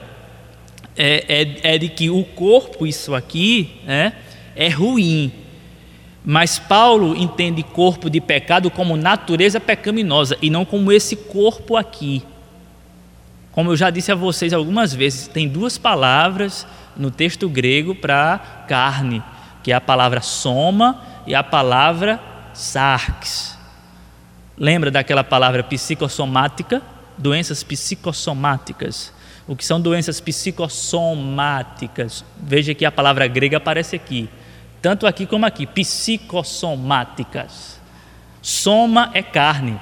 é, 0.95 1.61
é, 1.63 1.75
é 1.77 1.79
de 1.79 1.89
que 1.89 2.11
o 2.11 2.23
corpo, 2.23 2.87
isso 2.87 3.15
aqui, 3.15 3.81
é, 3.89 4.13
é 4.55 4.69
ruim. 4.69 5.33
Mas 6.23 6.59
Paulo 6.59 7.17
entende 7.17 7.63
corpo 7.63 8.11
de 8.11 8.21
pecado 8.21 8.71
como 8.71 8.99
natureza 8.99 9.59
pecaminosa 9.59 10.37
e 10.43 10.51
não 10.51 10.67
como 10.67 10.93
esse 10.93 11.17
corpo 11.17 11.75
aqui. 11.75 12.23
Como 13.53 13.71
eu 13.71 13.77
já 13.77 13.91
disse 13.91 14.13
a 14.13 14.15
vocês 14.15 14.53
algumas 14.53 14.95
vezes, 14.95 15.29
tem 15.29 15.49
duas 15.49 15.77
palavras 15.77 16.67
no 16.97 17.11
texto 17.11 17.49
grego 17.49 17.95
para 17.95 18.39
carne, 18.69 19.23
que 19.63 19.73
é 19.73 19.75
a 19.75 19.81
palavra 19.81 20.21
soma 20.21 21.03
e 21.27 21.35
a 21.35 21.43
palavra 21.43 22.21
sarx. 22.53 23.59
Lembra 24.57 24.91
daquela 24.91 25.25
palavra 25.25 25.63
psicossomática? 25.63 26.83
doenças 27.21 27.63
psicossomáticas. 27.63 29.13
O 29.47 29.55
que 29.55 29.65
são 29.65 29.81
doenças 29.81 30.21
psicossomáticas? 30.21 32.25
Veja 32.41 32.75
que 32.75 32.85
a 32.85 32.93
palavra 32.93 33.27
grega 33.27 33.57
aparece 33.59 33.97
aqui, 33.97 34.29
tanto 34.81 35.07
aqui 35.07 35.27
como 35.27 35.47
aqui, 35.47 35.67
psicossomáticas. 35.67 37.79
Soma 38.41 39.11
é 39.13 39.23
carne. 39.23 39.79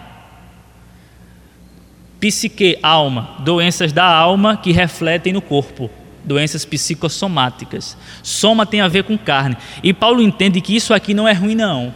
Psique, 2.20 2.78
alma, 2.82 3.36
doenças 3.40 3.93
da 3.93 4.05
alma 4.05 4.57
que 4.57 4.73
refletem 4.73 5.32
no 5.32 5.40
corpo, 5.40 5.89
doenças 6.24 6.65
psicossomáticas. 6.65 7.97
Soma 8.23 8.66
tem 8.66 8.81
a 8.81 8.89
ver 8.89 9.05
com 9.05 9.16
carne. 9.16 9.57
E 9.82 9.93
Paulo 9.93 10.20
entende 10.20 10.61
que 10.61 10.74
isso 10.74 10.93
aqui 10.93 11.15
não 11.15 11.28
é 11.28 11.32
ruim, 11.32 11.55
não. 11.55 11.95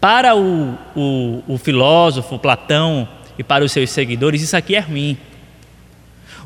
Para 0.00 0.36
o, 0.36 0.78
o, 0.94 1.42
o 1.46 1.58
filósofo 1.58 2.38
Platão 2.38 3.08
e 3.38 3.42
para 3.42 3.64
os 3.64 3.72
seus 3.72 3.90
seguidores, 3.90 4.42
isso 4.42 4.56
aqui 4.56 4.74
é 4.76 4.80
ruim. 4.80 5.16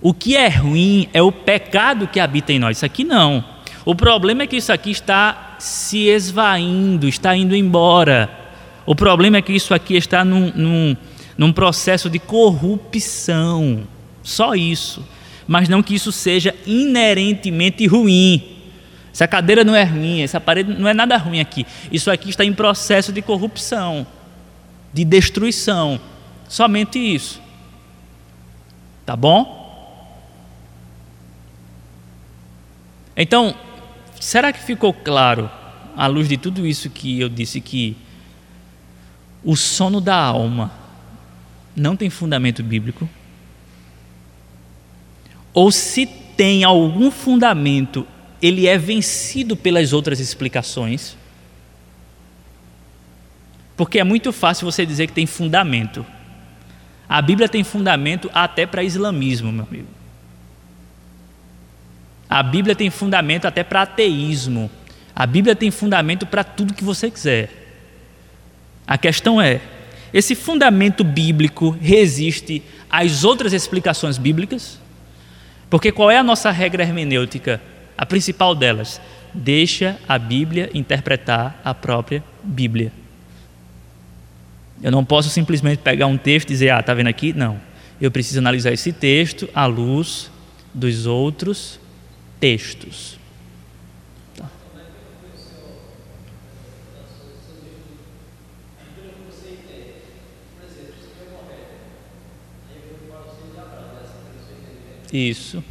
O 0.00 0.14
que 0.14 0.36
é 0.36 0.48
ruim 0.48 1.08
é 1.12 1.22
o 1.22 1.32
pecado 1.32 2.06
que 2.06 2.20
habita 2.20 2.52
em 2.52 2.58
nós. 2.58 2.78
Isso 2.78 2.86
aqui 2.86 3.04
não. 3.04 3.44
O 3.84 3.94
problema 3.94 4.42
é 4.42 4.46
que 4.46 4.56
isso 4.56 4.72
aqui 4.72 4.90
está 4.90 5.56
se 5.58 6.08
esvaindo, 6.08 7.08
está 7.08 7.36
indo 7.36 7.54
embora. 7.54 8.30
O 8.84 8.94
problema 8.94 9.38
é 9.38 9.42
que 9.42 9.52
isso 9.52 9.72
aqui 9.72 9.96
está 9.96 10.24
num, 10.24 10.52
num 10.54 10.96
num 11.36 11.52
processo 11.52 12.08
de 12.08 12.18
corrupção. 12.18 13.86
Só 14.22 14.54
isso. 14.54 15.06
Mas 15.46 15.68
não 15.68 15.82
que 15.82 15.94
isso 15.94 16.10
seja 16.10 16.54
inerentemente 16.66 17.86
ruim. 17.86 18.56
Essa 19.12 19.26
cadeira 19.26 19.64
não 19.64 19.74
é 19.74 19.84
ruim, 19.84 20.20
essa 20.20 20.40
parede 20.40 20.74
não 20.74 20.88
é 20.88 20.92
nada 20.92 21.16
ruim 21.16 21.40
aqui. 21.40 21.66
Isso 21.90 22.10
aqui 22.10 22.28
está 22.28 22.44
em 22.44 22.52
processo 22.52 23.12
de 23.12 23.22
corrupção, 23.22 24.06
de 24.92 25.04
destruição. 25.04 25.98
Somente 26.48 26.98
isso. 26.98 27.40
Tá 29.06 29.16
bom? 29.16 29.64
Então, 33.16 33.54
será 34.20 34.52
que 34.52 34.60
ficou 34.60 34.92
claro, 34.92 35.50
à 35.96 36.06
luz 36.06 36.28
de 36.28 36.36
tudo 36.36 36.66
isso 36.66 36.90
que 36.90 37.18
eu 37.18 37.28
disse, 37.30 37.60
que 37.60 37.96
o 39.42 39.56
sono 39.56 40.00
da 40.00 40.16
alma 40.16 40.70
não 41.76 41.94
tem 41.94 42.08
fundamento 42.08 42.62
bíblico, 42.62 43.08
ou 45.52 45.70
se 45.70 46.06
tem 46.06 46.64
algum 46.64 47.10
fundamento, 47.10 48.06
ele 48.40 48.66
é 48.66 48.76
vencido 48.76 49.56
pelas 49.56 49.92
outras 49.92 50.20
explicações. 50.20 51.16
Porque 53.76 53.98
é 53.98 54.04
muito 54.04 54.32
fácil 54.32 54.70
você 54.70 54.84
dizer 54.84 55.06
que 55.06 55.12
tem 55.12 55.26
fundamento. 55.26 56.04
A 57.08 57.22
Bíblia 57.22 57.48
tem 57.48 57.62
fundamento 57.62 58.30
até 58.34 58.66
para 58.66 58.82
islamismo, 58.82 59.52
meu 59.52 59.64
amigo. 59.64 59.88
A 62.28 62.42
Bíblia 62.42 62.74
tem 62.74 62.90
fundamento 62.90 63.46
até 63.46 63.62
para 63.62 63.82
ateísmo. 63.82 64.70
A 65.14 65.26
Bíblia 65.26 65.54
tem 65.54 65.70
fundamento 65.70 66.26
para 66.26 66.42
tudo 66.42 66.74
que 66.74 66.84
você 66.84 67.10
quiser. 67.10 67.50
A 68.86 68.98
questão 68.98 69.40
é: 69.40 69.60
esse 70.12 70.34
fundamento 70.34 71.04
bíblico 71.04 71.70
resiste 71.80 72.62
às 72.90 73.24
outras 73.24 73.52
explicações 73.52 74.18
bíblicas? 74.18 74.80
Porque 75.68 75.90
qual 75.90 76.10
é 76.10 76.18
a 76.18 76.22
nossa 76.22 76.50
regra 76.50 76.82
hermenêutica? 76.82 77.60
A 77.98 78.06
principal 78.06 78.54
delas, 78.54 79.00
deixa 79.32 79.98
a 80.08 80.18
Bíblia 80.18 80.70
interpretar 80.72 81.60
a 81.64 81.74
própria 81.74 82.22
Bíblia. 82.42 82.92
Eu 84.82 84.90
não 84.90 85.04
posso 85.04 85.30
simplesmente 85.30 85.78
pegar 85.78 86.06
um 86.06 86.18
texto 86.18 86.50
e 86.50 86.52
dizer, 86.52 86.70
ah, 86.70 86.80
está 86.80 86.92
vendo 86.94 87.08
aqui? 87.08 87.32
Não. 87.32 87.58
Eu 88.00 88.10
preciso 88.10 88.38
analisar 88.38 88.72
esse 88.72 88.92
texto 88.92 89.48
à 89.54 89.64
luz 89.66 90.30
dos 90.72 91.06
outros 91.06 91.80
textos. 92.38 93.15
Isso. 105.16 105.64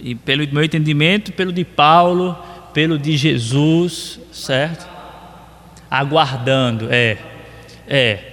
E 0.00 0.16
pelo 0.16 0.44
meu 0.52 0.64
entendimento, 0.64 1.32
pelo 1.32 1.52
de 1.52 1.64
Paulo, 1.64 2.36
pelo 2.72 2.98
de 2.98 3.16
Jesus, 3.16 4.18
certo? 4.32 4.84
Aguardando, 5.88 6.88
é. 6.92 7.16
É. 7.86 8.32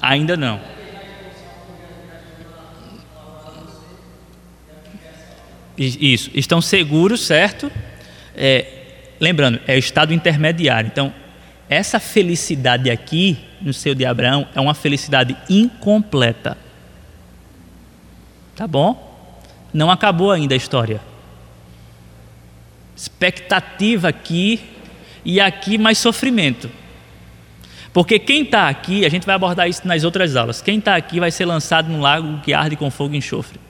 Ainda 0.00 0.34
não. 0.34 0.58
Isso, 5.76 6.30
estão 6.32 6.62
seguros, 6.62 7.20
certo? 7.20 7.70
É, 8.34 8.66
lembrando, 9.20 9.60
é 9.66 9.74
o 9.74 9.78
estado 9.78 10.14
intermediário. 10.14 10.88
Então, 10.88 11.12
essa 11.68 12.00
felicidade 12.00 12.90
aqui, 12.90 13.36
no 13.60 13.74
seu 13.74 13.94
de 13.94 14.06
Abraão, 14.06 14.48
é 14.54 14.60
uma 14.60 14.74
felicidade 14.74 15.36
incompleta. 15.50 16.63
Tá 18.56 18.66
bom? 18.66 19.12
Não 19.72 19.90
acabou 19.90 20.30
ainda 20.30 20.54
a 20.54 20.56
história. 20.56 21.00
Expectativa 22.96 24.08
aqui 24.08 24.60
e 25.24 25.40
aqui 25.40 25.76
mais 25.76 25.98
sofrimento. 25.98 26.70
Porque 27.92 28.18
quem 28.18 28.42
está 28.42 28.68
aqui, 28.68 29.04
a 29.04 29.08
gente 29.08 29.24
vai 29.24 29.34
abordar 29.34 29.68
isso 29.68 29.86
nas 29.86 30.02
outras 30.04 30.34
aulas, 30.34 30.60
quem 30.60 30.78
está 30.78 30.96
aqui 30.96 31.20
vai 31.20 31.30
ser 31.30 31.44
lançado 31.44 31.88
num 31.88 32.00
lago 32.00 32.40
que 32.40 32.52
arde 32.52 32.76
com 32.76 32.90
fogo 32.90 33.14
e 33.14 33.18
enxofre. 33.18 33.60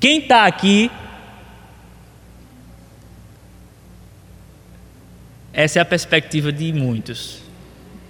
Quem 0.00 0.20
está 0.20 0.46
aqui, 0.46 0.90
essa 5.52 5.78
é 5.78 5.82
a 5.82 5.84
perspectiva 5.84 6.52
de 6.52 6.72
muitos. 6.72 7.42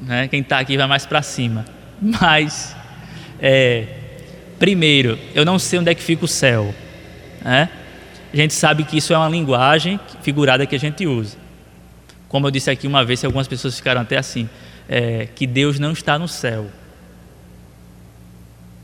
Né? 0.01 0.29
Quem 0.29 0.41
está 0.41 0.59
aqui 0.59 0.77
vai 0.77 0.87
mais 0.87 1.07
para 1.07 1.23
cima. 1.23 1.65
Mas 2.01 2.77
é, 3.41 3.87
primeiro, 4.59 5.19
eu 5.35 5.45
não 5.45 5.59
sei 5.59 5.79
onde 5.79 5.91
é 5.91 5.95
que 5.95 6.03
fica 6.03 6.25
o 6.25 6.29
céu. 6.29 6.75
Né? 7.43 7.69
A 8.33 8.37
gente 8.37 8.55
sabe 8.55 8.85
que 8.85 8.99
isso 8.99 9.13
é 9.13 9.17
uma 9.17 9.29
linguagem 9.29 9.99
figurada 10.23 10.67
que 10.67 10.75
a 10.75 10.79
gente 10.79 11.07
usa. 11.07 11.37
Como 12.29 12.47
eu 12.47 12.51
disse 12.51 12.71
aqui 12.71 12.87
uma 12.87 13.05
vez, 13.05 13.25
algumas 13.25 13.49
pessoas 13.49 13.77
ficaram 13.77 14.03
até 14.03 14.19
assim, 14.19 14.49
é, 14.89 15.29
que 15.35 15.47
Deus 15.47 15.79
não 15.79 15.93
está 15.93 16.19
no 16.19 16.29
céu. 16.29 16.67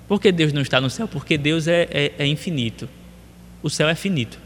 Por 0.09 0.21
que 0.21 0.31
Deus 0.33 0.53
não 0.53 0.63
está 0.63 0.81
no 0.81 0.89
céu? 0.89 1.09
Porque 1.09 1.37
Deus 1.37 1.67
é, 1.67 1.89
é, 1.91 2.13
é 2.19 2.27
infinito. 2.27 2.89
O 3.63 3.71
céu 3.71 3.89
é 3.89 3.95
finito. 3.95 4.39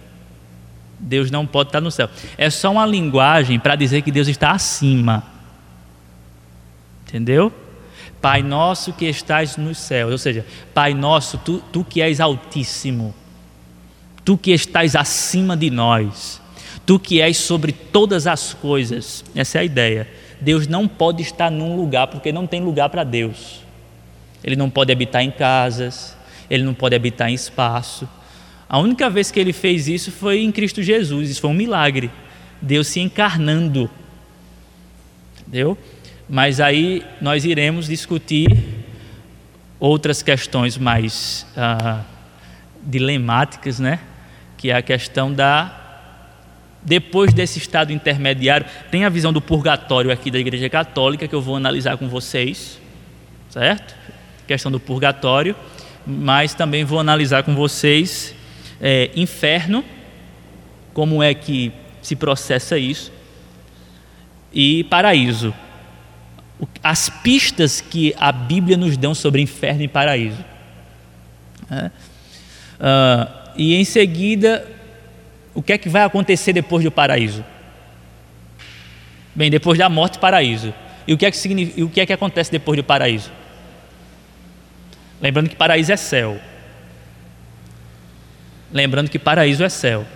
Deus 0.98 1.30
não 1.30 1.46
pode 1.46 1.68
estar 1.68 1.80
no 1.80 1.90
céu. 1.90 2.08
É 2.36 2.50
só 2.50 2.72
uma 2.72 2.86
linguagem 2.86 3.58
para 3.58 3.76
dizer 3.76 4.02
que 4.02 4.10
Deus 4.10 4.28
está 4.28 4.52
acima. 4.52 5.24
Entendeu? 7.06 7.52
Pai 8.20 8.42
nosso 8.42 8.92
que 8.92 9.06
estás 9.06 9.56
nos 9.56 9.78
céus, 9.78 10.12
ou 10.12 10.18
seja, 10.18 10.44
Pai 10.74 10.92
nosso, 10.92 11.38
tu, 11.38 11.62
tu 11.72 11.84
que 11.84 12.02
és 12.02 12.20
altíssimo, 12.20 13.14
tu 14.24 14.36
que 14.36 14.50
estás 14.50 14.96
acima 14.96 15.56
de 15.56 15.70
nós, 15.70 16.40
tu 16.84 16.98
que 16.98 17.20
és 17.20 17.36
sobre 17.36 17.72
todas 17.72 18.26
as 18.26 18.54
coisas. 18.54 19.24
Essa 19.34 19.58
é 19.58 19.60
a 19.60 19.64
ideia. 19.64 20.08
Deus 20.40 20.66
não 20.66 20.86
pode 20.88 21.22
estar 21.22 21.50
num 21.50 21.76
lugar 21.76 22.06
porque 22.08 22.32
não 22.32 22.46
tem 22.46 22.60
lugar 22.60 22.88
para 22.88 23.04
Deus. 23.04 23.60
Ele 24.42 24.56
não 24.56 24.70
pode 24.70 24.92
habitar 24.92 25.22
em 25.22 25.30
casas, 25.30 26.16
ele 26.48 26.62
não 26.62 26.74
pode 26.74 26.94
habitar 26.94 27.28
em 27.28 27.34
espaço. 27.34 28.08
A 28.68 28.78
única 28.78 29.08
vez 29.08 29.30
que 29.30 29.40
ele 29.40 29.52
fez 29.52 29.88
isso 29.88 30.12
foi 30.12 30.40
em 30.42 30.52
Cristo 30.52 30.82
Jesus, 30.82 31.30
isso 31.30 31.40
foi 31.40 31.50
um 31.50 31.54
milagre. 31.54 32.10
Deus 32.60 32.88
se 32.88 33.00
encarnando. 33.00 33.90
Entendeu? 35.40 35.78
Mas 36.28 36.60
aí 36.60 37.04
nós 37.20 37.44
iremos 37.44 37.86
discutir 37.86 38.48
outras 39.80 40.22
questões 40.22 40.76
mais 40.76 41.46
ah, 41.56 42.02
dilemáticas, 42.82 43.78
né? 43.80 44.00
Que 44.56 44.70
é 44.70 44.76
a 44.76 44.82
questão 44.82 45.32
da 45.32 45.74
depois 46.80 47.34
desse 47.34 47.58
estado 47.58 47.92
intermediário, 47.92 48.64
tem 48.90 49.04
a 49.04 49.08
visão 49.08 49.32
do 49.32 49.40
purgatório 49.40 50.12
aqui 50.12 50.30
da 50.30 50.38
Igreja 50.38 50.70
Católica 50.70 51.26
que 51.26 51.34
eu 51.34 51.42
vou 51.42 51.56
analisar 51.56 51.96
com 51.96 52.08
vocês, 52.08 52.80
certo? 53.50 53.96
Questão 54.46 54.70
do 54.70 54.78
purgatório, 54.78 55.56
mas 56.06 56.54
também 56.54 56.84
vou 56.84 57.00
analisar 57.00 57.42
com 57.42 57.54
vocês 57.54 58.34
é, 58.80 59.10
inferno, 59.16 59.84
como 60.94 61.22
é 61.22 61.34
que 61.34 61.72
se 62.00 62.14
processa 62.14 62.78
isso, 62.78 63.12
e 64.52 64.84
paraíso 64.84 65.52
as 66.82 67.08
pistas 67.08 67.80
que 67.80 68.14
a 68.18 68.32
Bíblia 68.32 68.76
nos 68.76 68.96
dão 68.96 69.14
sobre 69.14 69.42
inferno 69.42 69.82
e 69.82 69.88
paraíso. 69.88 70.44
É. 71.70 71.86
Uh, 72.78 73.38
e 73.56 73.74
em 73.74 73.84
seguida, 73.84 74.66
o 75.54 75.62
que 75.62 75.72
é 75.72 75.78
que 75.78 75.88
vai 75.88 76.02
acontecer 76.02 76.52
depois 76.52 76.84
do 76.84 76.90
paraíso? 76.90 77.44
Bem, 79.34 79.50
depois 79.50 79.78
da 79.78 79.88
morte, 79.88 80.18
paraíso. 80.18 80.74
E 81.06 81.12
o 81.12 81.18
que 81.18 81.26
é 81.26 81.30
que, 81.30 81.82
o 81.82 81.88
que, 81.88 82.00
é 82.00 82.06
que 82.06 82.12
acontece 82.12 82.50
depois 82.50 82.76
do 82.76 82.84
paraíso? 82.84 83.30
Lembrando 85.20 85.48
que 85.48 85.56
paraíso 85.56 85.92
é 85.92 85.96
céu. 85.96 86.40
Lembrando 88.72 89.10
que 89.10 89.18
paraíso 89.18 89.64
é 89.64 89.68
céu. 89.68 90.06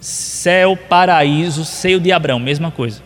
Céu, 0.00 0.76
paraíso, 0.76 1.64
seio 1.64 1.98
de 1.98 2.12
Abraão, 2.12 2.38
mesma 2.38 2.70
coisa. 2.70 3.02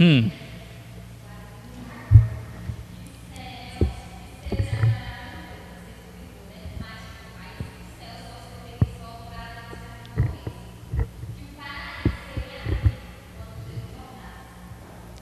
Hum. 0.00 0.30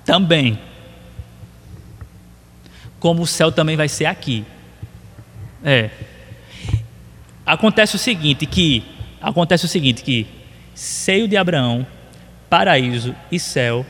Também. 0.05 0.59
Como 3.01 3.23
o 3.23 3.27
céu 3.27 3.51
também 3.51 3.77
vai 3.77 3.89
ser 3.89 4.07
aqui. 4.07 4.45
É. 5.65 5.91
Acontece 7.45 7.97
o 7.97 7.99
seguinte 7.99 8.47
que 8.47 8.85
acontece 9.21 9.65
o 9.65 9.69
seguinte 9.69 10.05
que 10.05 10.27
seio 10.73 11.27
de 11.27 11.37
Abraão, 11.37 11.85
paraíso 12.49 13.15
e 13.31 13.41
céu, 13.41 13.85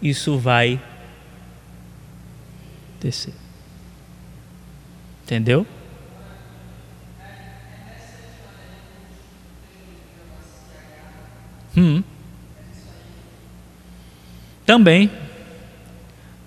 isso 0.00 0.38
vai 0.38 0.80
descer. 3.00 3.34
Entendeu? 5.24 5.66
Hum. 11.76 12.02
Também 14.64 15.10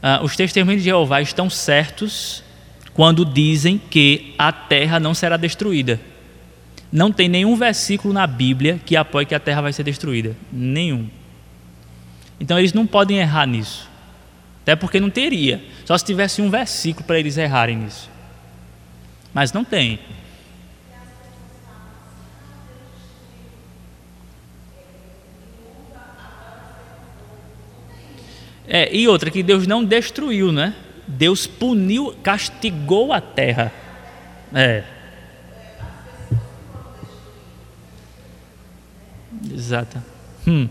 ah, 0.02 0.22
os 0.24 0.36
testemunhos 0.36 0.82
de 0.82 0.90
Jeová 0.90 1.22
estão 1.22 1.50
certos 1.50 2.44
quando 2.94 3.26
dizem 3.26 3.78
que 3.78 4.34
a 4.38 4.52
terra 4.52 5.00
não 5.00 5.14
será 5.14 5.38
destruída. 5.38 6.00
Não 6.92 7.12
tem 7.12 7.28
nenhum 7.28 7.56
versículo 7.56 8.14
na 8.14 8.26
Bíblia 8.26 8.80
que 8.86 8.96
apoie 8.96 9.26
que 9.26 9.36
a 9.36 9.40
terra 9.40 9.62
vai 9.62 9.74
ser 9.74 9.84
destruída. 9.84 10.36
Nenhum. 10.52 11.10
Então 12.40 12.58
eles 12.58 12.74
não 12.74 12.86
podem 12.86 13.18
errar 13.20 13.46
nisso. 13.46 13.90
Até 14.62 14.76
porque 14.76 15.00
não 15.00 15.10
teria. 15.10 15.64
Só 15.86 15.98
se 15.98 16.06
tivesse 16.06 16.42
um 16.42 16.50
versículo 16.50 17.06
para 17.06 17.20
eles 17.20 17.38
errarem 17.38 17.78
nisso. 17.78 18.10
Mas 19.34 19.54
não 19.54 19.64
tem. 19.64 20.00
É, 28.68 28.94
e 28.94 29.08
outra, 29.08 29.32
que 29.32 29.42
Deus 29.42 29.66
não 29.66 29.84
destruiu, 29.84 30.52
né? 30.52 30.76
Deus 31.08 31.48
puniu, 31.48 32.14
castigou 32.22 33.14
a 33.14 33.22
terra. 33.22 33.72
É. 34.54 34.84
Exato. 39.54 40.04
Hum. 40.46 40.68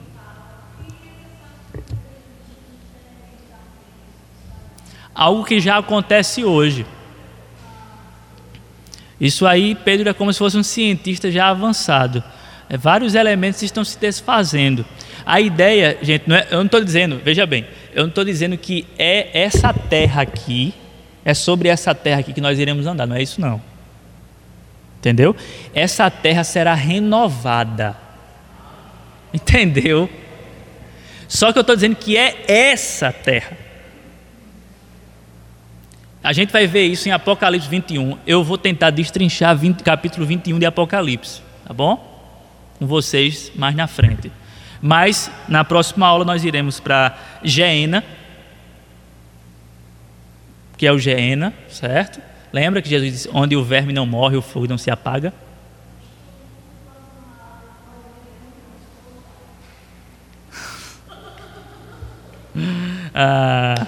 Algo 5.17 5.45
que 5.45 5.59
já 5.59 5.79
acontece 5.79 6.45
hoje. 6.45 6.85
Isso 9.19 9.47
aí, 9.47 9.75
Pedro 9.75 10.11
é 10.11 10.13
como 10.13 10.31
se 10.31 10.39
fosse 10.39 10.59
um 10.59 10.63
cientista 10.63 11.31
já 11.31 11.49
avançado. 11.49 12.23
É, 12.69 12.77
vários 12.77 13.15
elementos 13.15 13.63
estão 13.63 13.83
se 13.83 13.99
desfazendo. 13.99 14.85
A 15.25 15.41
ideia, 15.41 15.97
gente, 16.03 16.29
não 16.29 16.37
é, 16.37 16.47
eu 16.51 16.59
não 16.59 16.67
estou 16.67 16.85
dizendo, 16.85 17.21
veja 17.25 17.47
bem, 17.47 17.67
eu 17.95 18.03
não 18.03 18.11
estou 18.11 18.25
dizendo 18.25 18.59
que 18.59 18.87
é 18.99 19.31
essa 19.33 19.73
terra 19.73 20.21
aqui, 20.21 20.75
é 21.25 21.33
sobre 21.33 21.69
essa 21.71 21.95
terra 21.95 22.21
aqui 22.21 22.33
que 22.33 22.41
nós 22.41 22.59
iremos 22.59 22.87
andar, 22.87 23.07
não 23.07 23.17
é 23.17 23.23
isso 23.23 23.41
não. 23.41 23.61
Entendeu? 24.99 25.35
Essa 25.75 26.11
terra 26.11 26.45
será 26.45 26.75
renovada. 26.75 27.97
Entendeu? 29.33 30.11
Só 31.27 31.53
que 31.53 31.59
eu 31.59 31.63
estou 31.63 31.75
dizendo 31.75 31.97
que 31.97 32.17
é 32.17 32.45
essa 32.47 33.11
terra. 33.13 33.66
A 36.27 36.33
gente 36.33 36.53
vai 36.53 36.67
ver 36.67 36.87
isso 36.87 37.09
em 37.09 37.13
Apocalipse 37.13 37.69
21. 37.69 38.19
Eu 38.27 38.43
vou 38.43 38.59
tentar 38.59 38.91
destrinchar 38.91 39.57
20, 39.57 39.85
capítulo 39.85 40.27
21 40.27 40.59
de 40.59 40.67
Apocalipse, 40.67 41.41
tá 41.65 41.73
bom? 41.73 42.05
Com 42.81 42.87
vocês 42.89 43.53
mais 43.55 43.77
na 43.77 43.87
frente. 43.87 44.33
Mas 44.83 45.31
na 45.47 45.63
próxima 45.63 46.05
aula 46.05 46.25
nós 46.25 46.43
iremos 46.43 46.81
para 46.81 47.17
Geena, 47.45 48.03
que 50.77 50.85
é 50.85 50.91
o 50.91 50.99
Geena, 50.99 51.55
certo? 51.69 52.21
Lembra 52.53 52.83
que 52.83 52.89
Jesus 52.89 53.13
disse: 53.13 53.31
onde 53.33 53.55
o 53.55 53.63
verme 53.63 53.93
não 53.93 54.05
morre, 54.05 54.37
o 54.37 54.43
fogo 54.43 54.67
não 54.67 54.77
se 54.77 54.91
apaga? 54.91 55.33
ah, 63.15 63.87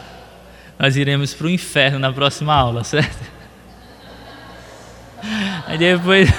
nós 0.79 0.97
iremos 0.97 1.35
para 1.35 1.47
o 1.47 1.51
inferno 1.51 1.99
na 1.99 2.13
próxima 2.13 2.55
aula, 2.55 2.85
certo? 2.85 3.19
Aí 5.67 5.77
depois. 5.77 6.29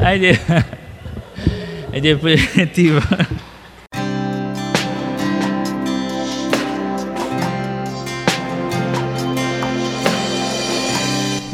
aí, 1.92 2.00
depois, 2.00 2.40
a 2.40 2.52
gente 2.60 2.90